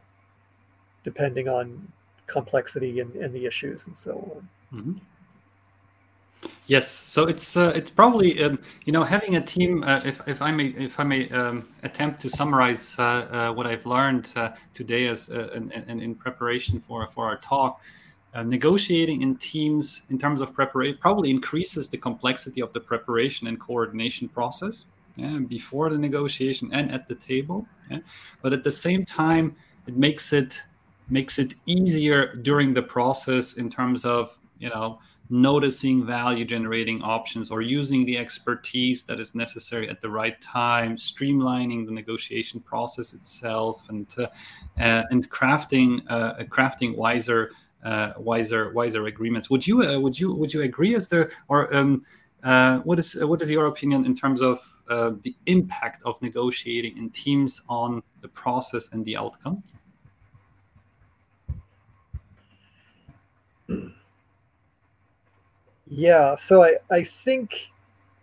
depending 1.03 1.49
on 1.49 1.91
complexity 2.27 2.99
and, 2.99 3.15
and 3.15 3.33
the 3.33 3.45
issues 3.45 3.87
and 3.87 3.97
so 3.97 4.11
on. 4.71 4.79
Mm-hmm. 4.79 4.97
Yes, 6.67 6.89
so 6.89 7.25
it's 7.25 7.57
uh, 7.57 7.73
it's 7.75 7.89
probably 7.89 8.41
um, 8.41 8.57
you 8.85 8.93
know 8.93 9.03
having 9.03 9.35
a 9.35 9.41
team. 9.41 9.83
Uh, 9.83 10.01
if 10.05 10.25
if 10.27 10.41
I 10.41 10.51
may 10.51 10.67
if 10.67 10.97
I 10.99 11.03
may 11.03 11.29
um, 11.29 11.67
attempt 11.83 12.21
to 12.21 12.29
summarize 12.29 12.95
uh, 12.97 13.03
uh 13.03 13.53
what 13.53 13.67
I've 13.67 13.85
learned 13.85 14.29
uh, 14.35 14.51
today 14.73 15.07
as 15.07 15.29
uh, 15.29 15.49
and, 15.53 15.73
and, 15.73 16.01
in 16.01 16.15
preparation 16.15 16.79
for 16.79 17.05
for 17.07 17.25
our 17.25 17.37
talk, 17.37 17.81
negotiating 18.45 19.21
in 19.23 19.35
teams 19.35 20.03
in 20.09 20.17
terms 20.17 20.39
of 20.39 20.53
preparation 20.53 20.97
probably 21.01 21.29
increases 21.29 21.89
the 21.89 21.97
complexity 21.97 22.61
of 22.61 22.71
the 22.71 22.79
preparation 22.79 23.47
and 23.47 23.59
coordination 23.59 24.29
process 24.29 24.85
yeah, 25.15 25.39
before 25.47 25.89
the 25.89 25.97
negotiation 25.97 26.69
and 26.73 26.91
at 26.91 27.07
the 27.07 27.15
table. 27.15 27.67
Yeah? 27.91 27.99
But 28.41 28.53
at 28.53 28.63
the 28.63 28.71
same 28.71 29.05
time, 29.05 29.55
it 29.85 29.97
makes 29.97 30.33
it 30.33 30.63
makes 31.09 31.39
it 31.39 31.55
easier 31.65 32.35
during 32.35 32.73
the 32.73 32.81
process 32.81 33.53
in 33.53 33.69
terms 33.69 34.05
of 34.05 34.39
you 34.59 34.69
know 34.69 34.99
noticing 35.29 36.05
value 36.05 36.45
generating 36.45 37.01
options 37.01 37.49
or 37.49 37.61
using 37.61 38.05
the 38.05 38.17
expertise 38.17 39.03
that 39.03 39.19
is 39.19 39.33
necessary 39.33 39.89
at 39.89 40.01
the 40.01 40.09
right 40.09 40.39
time 40.41 40.95
streamlining 40.95 41.85
the 41.85 41.91
negotiation 41.91 42.59
process 42.59 43.13
itself 43.13 43.87
and 43.89 44.07
uh, 44.17 44.27
uh, 44.79 45.03
and 45.11 45.29
crafting 45.29 46.03
uh, 46.09 46.35
crafting 46.45 46.95
wiser 46.95 47.51
uh, 47.85 48.13
wiser 48.17 48.71
wiser 48.73 49.07
agreements. 49.07 49.49
Would 49.49 49.65
you 49.65 49.83
uh, 49.83 49.99
would 49.99 50.19
you 50.19 50.33
would 50.33 50.53
you 50.53 50.61
agree? 50.61 50.93
Is 50.95 51.07
there 51.07 51.31
or 51.47 51.73
um, 51.75 52.05
uh, 52.43 52.79
what 52.79 52.99
is 52.99 53.15
what 53.15 53.41
is 53.41 53.49
your 53.49 53.67
opinion 53.67 54.05
in 54.05 54.15
terms 54.15 54.41
of 54.41 54.59
the 55.23 55.35
impact 55.45 56.03
of 56.03 56.21
negotiating 56.21 56.97
in 56.97 57.09
teams 57.09 57.61
on 57.69 58.03
the 58.21 58.27
process 58.27 58.89
and 58.91 59.03
the 59.05 59.15
outcome 59.15 59.63
Yeah, 65.95 66.35
so 66.35 66.63
I, 66.63 66.77
I 66.89 67.03
think 67.03 67.69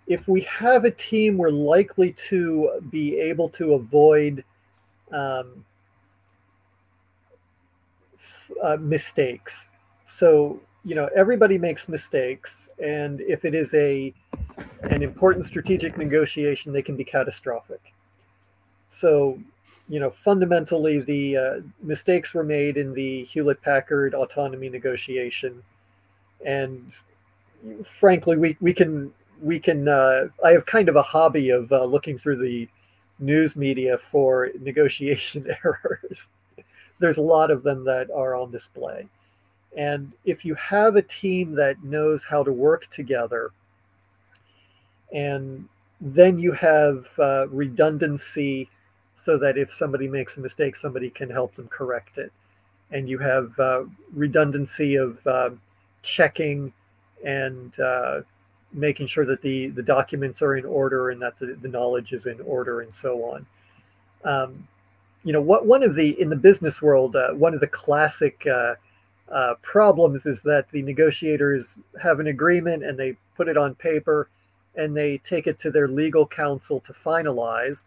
if 0.08 0.26
we 0.26 0.40
have 0.40 0.84
a 0.84 0.90
team, 0.90 1.38
we're 1.38 1.50
likely 1.50 2.14
to 2.28 2.80
be 2.90 3.16
able 3.16 3.48
to 3.50 3.74
avoid 3.74 4.42
um, 5.12 5.64
uh, 8.60 8.76
mistakes. 8.80 9.68
So 10.04 10.60
you 10.84 10.96
know 10.96 11.08
everybody 11.14 11.58
makes 11.58 11.88
mistakes, 11.88 12.70
and 12.82 13.20
if 13.20 13.44
it 13.44 13.54
is 13.54 13.72
a 13.74 14.12
an 14.90 15.04
important 15.04 15.44
strategic 15.44 15.96
negotiation, 15.96 16.72
they 16.72 16.82
can 16.82 16.96
be 16.96 17.04
catastrophic. 17.04 17.94
So 18.88 19.38
you 19.88 20.00
know 20.00 20.10
fundamentally, 20.10 20.98
the 20.98 21.36
uh, 21.36 21.60
mistakes 21.84 22.34
were 22.34 22.42
made 22.42 22.76
in 22.76 22.94
the 22.94 23.22
Hewlett 23.26 23.62
Packard 23.62 24.12
autonomy 24.12 24.68
negotiation, 24.68 25.62
and 26.44 26.92
frankly, 27.84 28.36
we 28.36 28.56
we 28.60 28.72
can 28.72 29.12
we 29.40 29.58
can. 29.58 29.88
Uh, 29.88 30.28
I 30.44 30.52
have 30.52 30.66
kind 30.66 30.88
of 30.88 30.96
a 30.96 31.02
hobby 31.02 31.50
of 31.50 31.70
uh, 31.72 31.84
looking 31.84 32.18
through 32.18 32.36
the 32.36 32.68
news 33.18 33.56
media 33.56 33.98
for 33.98 34.48
negotiation 34.60 35.46
errors. 35.64 36.28
There's 36.98 37.18
a 37.18 37.22
lot 37.22 37.50
of 37.50 37.62
them 37.62 37.84
that 37.84 38.10
are 38.10 38.34
on 38.34 38.50
display, 38.50 39.08
and 39.76 40.12
if 40.24 40.44
you 40.44 40.54
have 40.56 40.96
a 40.96 41.02
team 41.02 41.54
that 41.54 41.82
knows 41.82 42.24
how 42.24 42.42
to 42.42 42.52
work 42.52 42.88
together, 42.90 43.52
and 45.12 45.68
then 46.00 46.38
you 46.38 46.52
have 46.52 47.06
uh, 47.18 47.46
redundancy 47.48 48.68
so 49.14 49.36
that 49.38 49.58
if 49.58 49.72
somebody 49.72 50.08
makes 50.08 50.36
a 50.36 50.40
mistake, 50.40 50.74
somebody 50.74 51.10
can 51.10 51.28
help 51.28 51.54
them 51.54 51.68
correct 51.68 52.16
it. 52.16 52.32
And 52.90 53.08
you 53.08 53.18
have 53.18 53.58
uh, 53.58 53.84
redundancy 54.12 54.96
of 54.96 55.24
uh, 55.26 55.50
checking 56.02 56.72
and 57.24 57.78
uh, 57.80 58.20
making 58.72 59.06
sure 59.06 59.26
that 59.26 59.42
the 59.42 59.68
the 59.68 59.82
documents 59.82 60.42
are 60.42 60.56
in 60.56 60.64
order 60.64 61.10
and 61.10 61.20
that 61.22 61.38
the, 61.38 61.58
the 61.60 61.68
knowledge 61.68 62.12
is 62.12 62.26
in 62.26 62.40
order 62.42 62.80
and 62.80 62.92
so 62.92 63.24
on. 63.24 63.46
Um, 64.24 64.68
you 65.24 65.32
know, 65.32 65.40
what 65.40 65.66
one 65.66 65.82
of 65.82 65.94
the 65.94 66.20
in 66.20 66.30
the 66.30 66.36
business 66.36 66.80
world, 66.80 67.16
uh, 67.16 67.32
one 67.32 67.54
of 67.54 67.60
the 67.60 67.66
classic 67.66 68.46
uh, 68.46 68.74
uh, 69.30 69.54
problems 69.62 70.26
is 70.26 70.42
that 70.42 70.70
the 70.70 70.82
negotiators 70.82 71.78
have 72.00 72.20
an 72.20 72.28
agreement 72.28 72.84
and 72.84 72.98
they 72.98 73.16
put 73.36 73.48
it 73.48 73.56
on 73.56 73.74
paper 73.74 74.28
and 74.76 74.96
they 74.96 75.18
take 75.18 75.46
it 75.46 75.58
to 75.60 75.70
their 75.70 75.88
legal 75.88 76.26
counsel 76.26 76.80
to 76.80 76.92
finalize, 76.92 77.84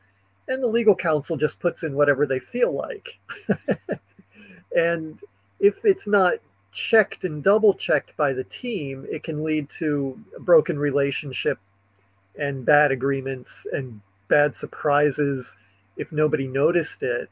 and 0.47 0.61
the 0.61 0.67
legal 0.67 0.95
counsel 0.95 1.38
just 1.38 1.59
puts 1.59 1.84
in 1.84 1.95
whatever 1.95 2.25
they 2.25 2.39
feel 2.39 2.73
like. 2.73 3.19
and 4.77 5.19
if 5.59 5.86
it's 5.86 6.07
not 6.07 6.34
checked 6.74 7.24
and 7.24 7.43
double 7.43 7.74
checked 7.74 8.15
by 8.17 8.34
the 8.34 8.43
team, 8.45 9.05
it 9.09 9.24
can 9.24 9.43
lead 9.43 9.69
to 9.69 10.19
a 10.36 10.39
broken 10.39 10.78
relationship 10.78 11.59
and 12.38 12.65
bad 12.65 12.91
agreements 12.91 13.65
and 13.71 14.01
bad 14.28 14.55
surprises 14.55 15.55
if 15.97 16.11
nobody 16.11 16.47
noticed 16.47 17.03
it. 17.03 17.30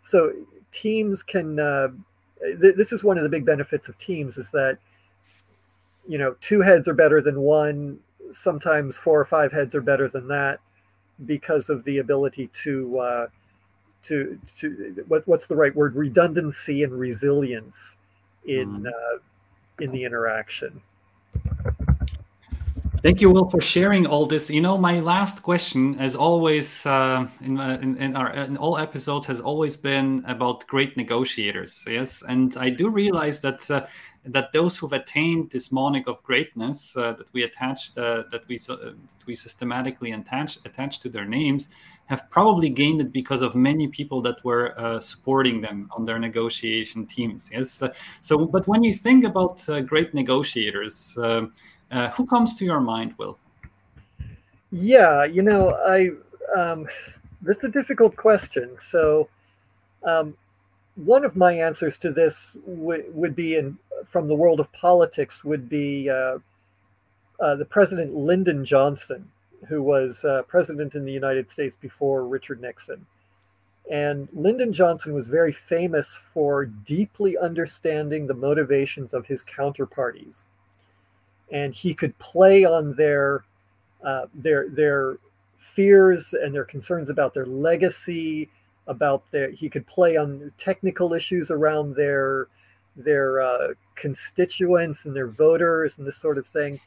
So 0.00 0.32
teams 0.70 1.22
can. 1.22 1.58
Uh, 1.58 1.88
th- 2.40 2.76
this 2.76 2.92
is 2.92 3.02
one 3.02 3.16
of 3.16 3.24
the 3.24 3.28
big 3.28 3.44
benefits 3.44 3.88
of 3.88 3.98
teams 3.98 4.38
is 4.38 4.50
that 4.50 4.78
you 6.06 6.18
know 6.18 6.36
two 6.40 6.60
heads 6.60 6.86
are 6.86 6.94
better 6.94 7.20
than 7.20 7.40
one. 7.40 7.98
Sometimes 8.32 8.96
four 8.96 9.20
or 9.20 9.24
five 9.24 9.52
heads 9.52 9.74
are 9.74 9.80
better 9.80 10.08
than 10.08 10.28
that 10.28 10.60
because 11.24 11.68
of 11.68 11.82
the 11.84 11.98
ability 11.98 12.50
to 12.62 12.98
uh, 12.98 13.26
to 14.04 14.38
to 14.60 15.04
what, 15.08 15.26
what's 15.26 15.48
the 15.48 15.56
right 15.56 15.74
word 15.74 15.96
redundancy 15.96 16.84
and 16.84 16.96
resilience 16.96 17.96
in 18.46 18.82
mm. 18.82 18.86
uh, 18.88 19.18
in 19.80 19.90
the 19.90 20.04
interaction. 20.04 20.80
Thank 23.02 23.20
you, 23.20 23.30
Will, 23.30 23.48
for 23.48 23.60
sharing 23.60 24.06
all 24.06 24.26
this. 24.26 24.50
You 24.50 24.60
know, 24.60 24.76
my 24.76 24.98
last 24.98 25.42
question, 25.42 25.96
as 26.00 26.16
always, 26.16 26.84
uh, 26.86 27.28
in, 27.40 27.60
uh, 27.60 27.78
in, 27.80 27.96
in, 27.98 28.16
our 28.16 28.32
in 28.32 28.56
all 28.56 28.78
episodes, 28.78 29.26
has 29.26 29.40
always 29.40 29.76
been 29.76 30.24
about 30.26 30.66
great 30.66 30.96
negotiators. 30.96 31.84
Yes, 31.86 32.24
and 32.26 32.56
I 32.56 32.70
do 32.70 32.88
realize 32.88 33.40
that 33.42 33.70
uh, 33.70 33.86
that 34.24 34.50
those 34.52 34.76
who've 34.76 34.92
attained 34.92 35.50
this 35.50 35.70
monic 35.70 36.08
of 36.08 36.20
greatness 36.24 36.96
uh, 36.96 37.12
that 37.12 37.26
we 37.32 37.44
attached, 37.44 37.96
uh, 37.96 38.24
that 38.32 38.42
we 38.48 38.58
uh, 38.68 38.92
we 39.26 39.36
systematically 39.36 40.10
attach 40.12 40.58
attach 40.64 40.98
to 41.00 41.08
their 41.08 41.26
names, 41.26 41.68
have 42.06 42.30
probably 42.30 42.68
gained 42.68 43.00
it 43.00 43.12
because 43.12 43.42
of 43.42 43.54
many 43.54 43.88
people 43.88 44.22
that 44.22 44.42
were 44.44 44.78
uh, 44.78 44.98
supporting 45.00 45.60
them 45.60 45.90
on 45.96 46.04
their 46.04 46.18
negotiation 46.18 47.06
teams. 47.06 47.50
Yes. 47.52 47.82
Uh, 47.82 47.92
so, 48.22 48.46
but 48.46 48.66
when 48.66 48.82
you 48.82 48.94
think 48.94 49.24
about 49.24 49.68
uh, 49.68 49.80
great 49.80 50.14
negotiators, 50.14 51.16
uh, 51.18 51.46
uh, 51.90 52.10
who 52.10 52.26
comes 52.26 52.54
to 52.56 52.64
your 52.64 52.80
mind, 52.80 53.14
Will? 53.18 53.38
Yeah, 54.70 55.24
you 55.24 55.42
know, 55.42 55.70
I 55.70 56.10
um, 56.58 56.86
this 57.42 57.58
is 57.58 57.64
a 57.64 57.68
difficult 57.68 58.16
question. 58.16 58.76
So, 58.80 59.28
um, 60.04 60.36
one 60.96 61.24
of 61.24 61.36
my 61.36 61.52
answers 61.52 61.98
to 61.98 62.12
this 62.12 62.56
w- 62.66 63.04
would 63.12 63.36
be 63.36 63.56
in 63.56 63.78
from 64.04 64.28
the 64.28 64.34
world 64.34 64.60
of 64.60 64.70
politics 64.72 65.44
would 65.44 65.68
be 65.68 66.08
uh, 66.10 66.38
the 67.38 67.64
President 67.64 68.14
Lyndon 68.14 68.64
Johnson 68.64 69.30
who 69.68 69.82
was 69.82 70.24
uh, 70.24 70.42
president 70.42 70.94
in 70.94 71.04
the 71.04 71.12
United 71.12 71.50
States 71.50 71.76
before 71.76 72.26
Richard 72.26 72.60
Nixon. 72.60 73.06
And 73.90 74.28
Lyndon 74.32 74.72
Johnson 74.72 75.12
was 75.12 75.28
very 75.28 75.52
famous 75.52 76.14
for 76.14 76.64
deeply 76.64 77.38
understanding 77.38 78.26
the 78.26 78.34
motivations 78.34 79.14
of 79.14 79.26
his 79.26 79.44
counterparties. 79.44 80.42
And 81.52 81.72
he 81.72 81.94
could 81.94 82.18
play 82.18 82.64
on 82.64 82.94
their 82.94 83.44
uh, 84.04 84.26
their 84.34 84.68
their 84.68 85.18
fears 85.54 86.32
and 86.32 86.54
their 86.54 86.64
concerns 86.64 87.10
about 87.10 87.32
their 87.32 87.46
legacy, 87.46 88.50
about 88.88 89.30
their 89.30 89.50
he 89.50 89.68
could 89.68 89.86
play 89.86 90.16
on 90.16 90.52
technical 90.58 91.12
issues 91.12 91.52
around 91.52 91.94
their 91.94 92.48
their 92.96 93.40
uh, 93.40 93.68
constituents 93.94 95.04
and 95.04 95.14
their 95.14 95.28
voters 95.28 95.98
and 95.98 96.06
this 96.06 96.16
sort 96.16 96.38
of 96.38 96.46
thing. 96.46 96.80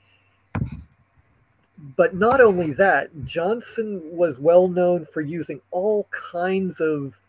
But 1.96 2.14
not 2.14 2.42
only 2.42 2.74
that, 2.74 3.10
Johnson 3.26 4.02
was 4.12 4.38
well 4.38 4.68
known 4.68 5.06
for 5.06 5.22
using 5.22 5.62
all 5.72 6.08
kinds 6.12 6.80
of 6.80 7.20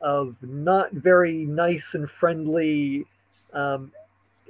of 0.00 0.42
not 0.42 0.92
very 0.92 1.44
nice 1.44 1.94
and 1.94 2.08
friendly 2.08 3.04
um, 3.52 3.92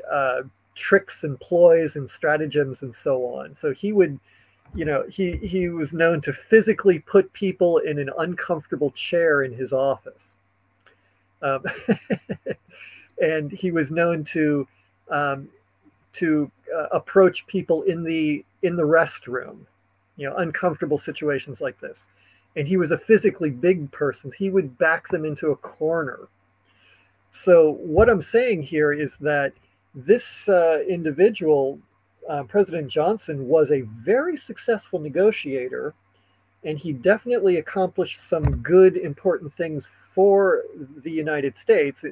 uh, 0.09 0.43
tricks 0.77 1.25
and 1.25 1.39
ploys 1.41 1.97
and 1.97 2.09
stratagems 2.09 2.83
and 2.83 2.95
so 2.95 3.25
on. 3.25 3.55
So 3.55 3.73
he 3.73 3.93
would, 3.93 4.21
you 4.75 4.85
know, 4.85 5.05
he 5.11 5.37
he 5.39 5.69
was 5.69 5.93
known 5.93 6.21
to 6.23 6.33
physically 6.33 7.01
put 7.01 7.33
people 7.33 7.79
in 7.79 7.99
an 7.99 8.11
uncomfortable 8.19 8.93
chair 8.93 9.43
in 9.43 9.53
his 9.53 9.73
office. 9.73 10.37
Um, 11.43 11.65
and 13.21 13.51
he 13.51 13.73
was 13.73 13.91
known 13.91 14.25
to 14.25 14.69
um, 15.11 15.49
to 16.15 16.51
uh, 16.75 16.87
approach 16.93 17.47
people 17.47 17.83
in 17.83 18.05
the 18.05 18.45
in 18.63 18.77
the 18.77 18.83
restroom, 18.83 19.59
you 20.17 20.29
know, 20.29 20.37
uncomfortable 20.37 20.99
situations 20.99 21.61
like 21.61 21.79
this. 21.81 22.07
And 22.57 22.67
he 22.67 22.77
was 22.77 22.91
a 22.91 22.99
physically 22.99 23.51
big 23.51 23.91
person. 23.93 24.33
He 24.37 24.51
would 24.51 24.77
back 24.79 25.09
them 25.09 25.25
into 25.25 25.51
a 25.51 25.57
corner. 25.57 26.29
So 27.31 27.73
what 27.73 28.11
I'm 28.11 28.23
saying 28.23 28.63
here 28.63 28.93
is 28.93 29.17
that 29.19 29.53
this 29.95 30.49
uh, 30.49 30.83
individual, 30.89 31.79
uh, 32.29 32.43
President 32.45 32.89
Johnson, 32.89 33.47
was 33.49 33.71
a 33.71 33.83
very 33.83 34.37
successful 34.37 34.99
negotiator, 34.99 35.95
and 36.65 36.77
he 36.77 36.93
definitely 36.93 37.57
accomplished 37.57 38.21
some 38.21 38.45
good, 38.63 38.97
important 38.97 39.53
things 39.53 39.89
for 40.13 40.65
the 41.03 41.11
United 41.11 41.57
States 41.57 42.05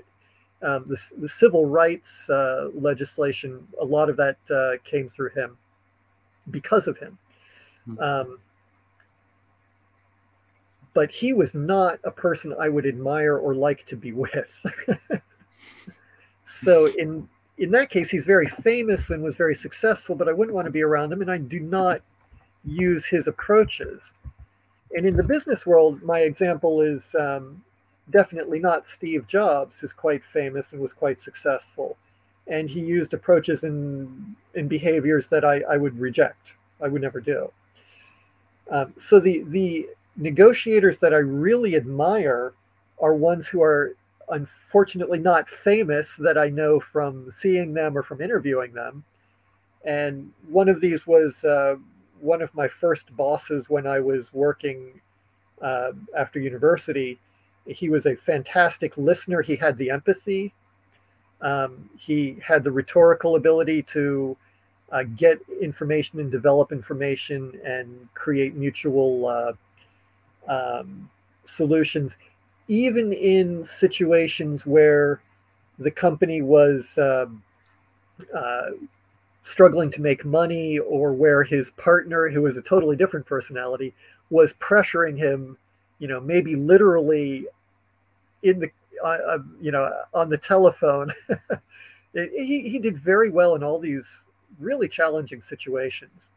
um, 0.63 0.85
the, 0.89 1.01
the 1.19 1.29
civil 1.29 1.67
rights 1.67 2.29
uh, 2.31 2.71
legislation, 2.75 3.67
a 3.81 3.85
lot 3.85 4.11
of 4.11 4.17
that 4.17 4.39
uh, 4.51 4.73
came 4.85 5.09
through 5.09 5.31
him 5.31 5.57
because 6.51 6.87
of 6.87 6.99
him. 6.99 7.19
Hmm. 7.85 8.01
Um, 8.01 8.39
but 10.95 11.11
he 11.11 11.33
was 11.33 11.55
not 11.55 12.01
a 12.05 12.11
person 12.11 12.55
I 12.59 12.69
would 12.69 12.87
admire 12.87 13.37
or 13.37 13.55
like 13.55 13.87
to 13.87 13.97
be 13.97 14.13
with. 14.25 14.67
so 16.45 16.87
in 16.87 17.29
in 17.59 17.73
that 17.73 17.91
case, 17.91 18.09
he's 18.09 18.25
very 18.25 18.47
famous 18.47 19.11
and 19.11 19.23
was 19.23 19.37
very 19.37 19.55
successful, 19.55 20.15
but 20.15 20.29
I 20.29 20.33
wouldn't 20.33 20.55
want 20.55 20.67
to 20.67 20.71
be 20.71 20.83
around 20.83 21.13
him, 21.13 21.23
and 21.23 21.31
I 21.31 21.39
do 21.39 21.59
not 21.59 22.01
use 22.65 23.05
his 23.05 23.27
approaches. 23.27 24.13
And 24.93 25.05
in 25.05 25.17
the 25.17 25.23
business 25.25 25.67
world, 25.67 26.03
my 26.03 26.21
example 26.21 26.81
is 26.83 27.15
um, 27.17 27.63
definitely 28.11 28.59
not 28.59 28.87
Steve 28.87 29.27
Jobs, 29.27 29.79
who's 29.79 29.93
quite 29.93 30.25
famous 30.25 30.73
and 30.73 30.81
was 30.81 30.93
quite 30.93 31.21
successful. 31.21 31.97
And 32.49 32.69
he 32.69 32.81
used 32.81 33.15
approaches 33.15 33.65
and, 33.65 34.35
behaviors 34.67 35.29
that 35.29 35.45
I, 35.45 35.61
I 35.71 35.77
would 35.77 35.97
reject, 36.01 36.57
I 36.81 36.89
would 36.89 37.01
never 37.01 37.21
do. 37.21 37.53
Um, 38.69 38.93
so 38.99 39.21
the, 39.21 39.45
the 39.47 39.89
negotiators 40.17 40.99
that 40.99 41.15
I 41.15 41.19
really 41.19 41.77
admire 41.77 42.55
are 43.01 43.15
ones 43.15 43.47
who 43.47 43.63
are 43.63 43.95
unfortunately 44.31 45.21
not 45.21 45.49
famous 45.49 46.17
that 46.17 46.37
I 46.37 46.49
know 46.49 46.81
from 46.81 47.31
seeing 47.31 47.73
them 47.73 47.97
or 47.97 48.03
from 48.03 48.21
interviewing 48.21 48.73
them. 48.73 49.05
And 49.85 50.33
one 50.49 50.69
of 50.69 50.81
these 50.81 51.07
was 51.07 51.45
uh, 51.45 51.77
one 52.21 52.43
of 52.43 52.53
my 52.53 52.67
first 52.67 53.17
bosses 53.17 53.71
when 53.71 53.87
I 53.87 54.01
was 54.01 54.33
working 54.33 55.01
uh, 55.63 55.93
after 56.17 56.41
university 56.41 57.21
he 57.69 57.89
was 57.89 58.07
a 58.07 58.17
fantastic 58.17 58.97
listener. 58.97 59.43
He 59.43 59.57
had 59.57 59.77
the 59.77 59.91
empathy. 59.91 60.53
Um, 61.41 61.89
he 61.97 62.37
had 62.45 62.65
the 62.65 62.73
rhetorical 62.73 63.37
ability 63.37 63.83
to 63.85 64.37
uh, 64.91 65.05
get 65.17 65.39
information 65.61 66.19
and 66.21 66.31
develop 66.31 66.73
information 66.73 67.61
and 67.65 68.09
create 68.15 68.55
mutual 68.55 69.27
uh, 69.27 69.53
um, 70.49 71.09
solutions, 71.45 72.17
even 72.69 73.13
in 73.13 73.65
situations 73.65 74.67
where 74.67 75.21
the 75.79 75.91
company 75.91 76.43
was 76.43 76.99
uh, 76.99 77.27
uh 78.35 78.71
struggling 79.43 79.91
to 79.91 80.03
make 80.03 80.25
money 80.25 80.79
or 80.79 81.13
where 81.13 81.43
his 81.43 81.71
partner, 81.73 82.29
who 82.29 82.43
was 82.43 82.57
a 82.57 82.63
totally 82.63 82.97
different 82.97 83.25
personality, 83.25 83.95
was 84.31 84.53
pressuring 84.55 85.17
him, 85.17 85.57
you 85.99 86.09
know, 86.09 86.21
maybe 86.21 86.55
literally 86.55 87.47
in 88.43 88.59
the 88.61 88.71
you 89.61 89.71
know 89.71 89.91
on 90.15 90.29
the 90.29 90.39
telephone. 90.39 91.13
he, 92.13 92.69
he 92.69 92.79
did 92.79 92.99
very 92.99 93.31
well 93.31 93.55
in 93.55 93.63
all 93.63 93.79
these 93.79 94.25
really 94.59 94.89
challenging 94.89 95.41
situations. 95.41 96.31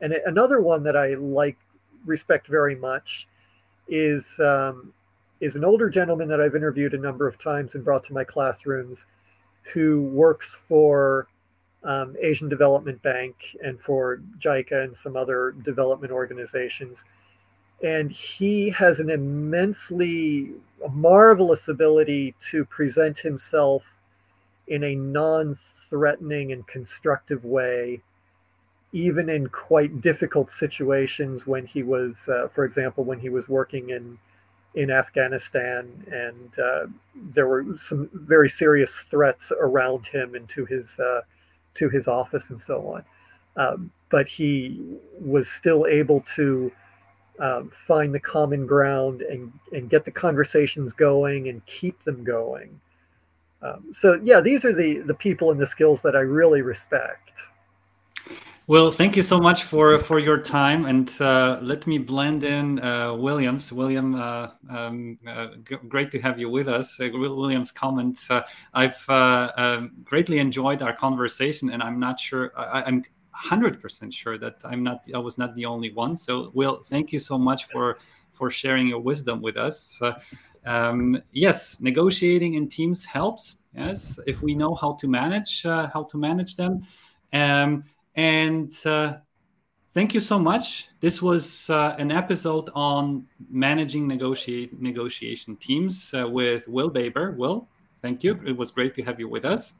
And 0.00 0.12
another 0.26 0.60
one 0.60 0.82
that 0.84 0.96
I 0.96 1.14
like 1.14 1.58
respect 2.04 2.46
very 2.48 2.74
much 2.74 3.28
is 3.88 4.38
um, 4.40 4.92
is 5.40 5.56
an 5.56 5.64
older 5.64 5.88
gentleman 5.88 6.28
that 6.28 6.40
I've 6.40 6.54
interviewed 6.54 6.94
a 6.94 6.98
number 6.98 7.26
of 7.26 7.38
times 7.38 7.74
and 7.74 7.84
brought 7.84 8.04
to 8.04 8.12
my 8.12 8.24
classrooms, 8.24 9.06
who 9.62 10.02
works 10.02 10.54
for 10.54 11.28
um, 11.84 12.16
Asian 12.20 12.48
Development 12.48 13.00
Bank 13.02 13.56
and 13.62 13.80
for 13.80 14.20
JICA 14.38 14.84
and 14.84 14.96
some 14.96 15.16
other 15.16 15.54
development 15.64 16.12
organizations 16.12 17.04
and 17.82 18.10
he 18.12 18.70
has 18.70 19.00
an 19.00 19.10
immensely 19.10 20.52
marvelous 20.92 21.68
ability 21.68 22.34
to 22.50 22.64
present 22.64 23.18
himself 23.18 23.84
in 24.68 24.84
a 24.84 24.94
non-threatening 24.94 26.52
and 26.52 26.66
constructive 26.66 27.44
way 27.44 28.00
even 28.94 29.30
in 29.30 29.48
quite 29.48 30.02
difficult 30.02 30.50
situations 30.50 31.46
when 31.46 31.66
he 31.66 31.82
was 31.82 32.28
uh, 32.28 32.46
for 32.48 32.64
example 32.64 33.04
when 33.04 33.18
he 33.18 33.28
was 33.28 33.48
working 33.48 33.90
in 33.90 34.18
in 34.74 34.90
afghanistan 34.90 35.88
and 36.10 36.58
uh, 36.58 36.86
there 37.14 37.46
were 37.46 37.64
some 37.78 38.08
very 38.12 38.48
serious 38.48 38.98
threats 39.00 39.52
around 39.60 40.06
him 40.06 40.34
and 40.34 40.48
to 40.48 40.64
his 40.64 40.98
uh, 40.98 41.20
to 41.74 41.88
his 41.88 42.08
office 42.08 42.50
and 42.50 42.60
so 42.60 42.86
on. 42.88 43.04
Um, 43.56 43.90
but 44.10 44.26
he 44.26 44.80
was 45.20 45.50
still 45.50 45.86
able 45.86 46.24
to 46.36 46.72
um, 47.42 47.68
find 47.70 48.14
the 48.14 48.20
common 48.20 48.66
ground 48.66 49.20
and, 49.22 49.52
and 49.72 49.90
get 49.90 50.04
the 50.04 50.10
conversations 50.12 50.92
going 50.92 51.48
and 51.48 51.64
keep 51.66 52.00
them 52.00 52.22
going. 52.22 52.80
Um, 53.60 53.86
so 53.92 54.20
yeah, 54.22 54.40
these 54.40 54.64
are 54.64 54.72
the 54.72 54.98
the 55.00 55.14
people 55.14 55.50
and 55.50 55.60
the 55.60 55.66
skills 55.66 56.02
that 56.02 56.16
I 56.16 56.20
really 56.20 56.62
respect. 56.62 57.30
Well, 58.68 58.92
thank 58.92 59.16
you 59.16 59.22
so 59.22 59.38
much 59.40 59.64
for 59.64 59.98
for 59.98 60.20
your 60.20 60.38
time, 60.38 60.86
and 60.86 61.10
uh, 61.20 61.58
let 61.62 61.86
me 61.86 61.98
blend 61.98 62.44
in 62.44 62.78
uh, 62.78 63.14
Williams. 63.14 63.72
William, 63.72 64.14
uh, 64.14 64.50
um, 64.70 65.18
uh, 65.26 65.48
great 65.88 66.12
to 66.12 66.20
have 66.20 66.38
you 66.38 66.48
with 66.48 66.68
us. 66.68 67.00
Uh, 67.00 67.08
William's 67.12 67.72
comments. 67.72 68.30
Uh, 68.30 68.42
I've 68.72 69.04
um, 69.08 69.92
greatly 70.04 70.38
enjoyed 70.38 70.80
our 70.80 70.92
conversation, 70.92 71.70
and 71.70 71.82
I'm 71.82 71.98
not 71.98 72.20
sure. 72.20 72.52
I, 72.56 72.88
am 72.88 73.02
100% 73.42 74.12
sure 74.12 74.38
that 74.38 74.56
I'm 74.64 74.82
not 74.82 75.02
I 75.14 75.18
was 75.18 75.38
not 75.38 75.54
the 75.54 75.66
only 75.66 75.92
one. 75.92 76.16
So 76.16 76.50
Will, 76.54 76.82
thank 76.84 77.12
you 77.12 77.18
so 77.18 77.38
much 77.38 77.64
for 77.66 77.98
for 78.30 78.50
sharing 78.50 78.86
your 78.88 79.00
wisdom 79.00 79.42
with 79.42 79.56
us. 79.56 80.00
Uh, 80.00 80.14
um, 80.64 81.20
yes, 81.32 81.80
negotiating 81.80 82.54
in 82.54 82.68
teams 82.68 83.04
helps. 83.04 83.58
Yes, 83.74 84.18
if 84.26 84.42
we 84.42 84.54
know 84.54 84.74
how 84.74 84.92
to 84.94 85.08
manage 85.08 85.66
uh, 85.66 85.88
how 85.88 86.04
to 86.04 86.16
manage 86.18 86.56
them. 86.56 86.86
Um, 87.32 87.84
and 88.14 88.74
uh, 88.84 89.16
thank 89.94 90.14
you 90.14 90.20
so 90.20 90.38
much. 90.38 90.88
This 91.00 91.22
was 91.22 91.70
uh, 91.70 91.96
an 91.98 92.12
episode 92.12 92.70
on 92.74 93.26
managing 93.50 94.06
negotiate 94.06 94.80
negotiation 94.80 95.56
teams 95.56 96.12
uh, 96.14 96.28
with 96.28 96.68
Will 96.68 96.90
Baber. 96.90 97.32
Will, 97.32 97.66
thank 98.02 98.22
you. 98.22 98.38
It 98.46 98.56
was 98.56 98.70
great 98.70 98.94
to 98.96 99.02
have 99.02 99.18
you 99.18 99.28
with 99.28 99.44
us. 99.44 99.74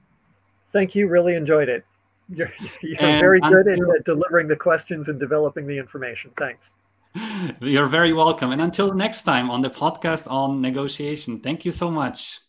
Thank 0.69 0.95
you. 0.95 1.07
Really 1.07 1.35
enjoyed 1.35 1.69
it. 1.69 1.85
You're, 2.29 2.53
you're 2.83 2.99
very 2.99 3.41
good 3.41 3.67
until, 3.67 3.93
at 3.93 4.05
delivering 4.05 4.49
the 4.49 4.57
questions 4.57 5.09
and 5.09 5.19
developing 5.19 5.67
the 5.67 5.79
information. 5.79 6.31
Thanks. 6.37 6.73
You're 7.61 7.89
very 7.89 8.13
welcome. 8.13 8.53
And 8.53 8.63
until 8.63 8.95
next 8.95 9.23
time 9.23 9.51
on 9.51 9.61
the 9.61 9.71
podcast 9.71 10.31
on 10.31 10.61
negotiation, 10.61 11.41
thank 11.41 11.65
you 11.65 11.73
so 11.73 11.91
much. 11.91 12.41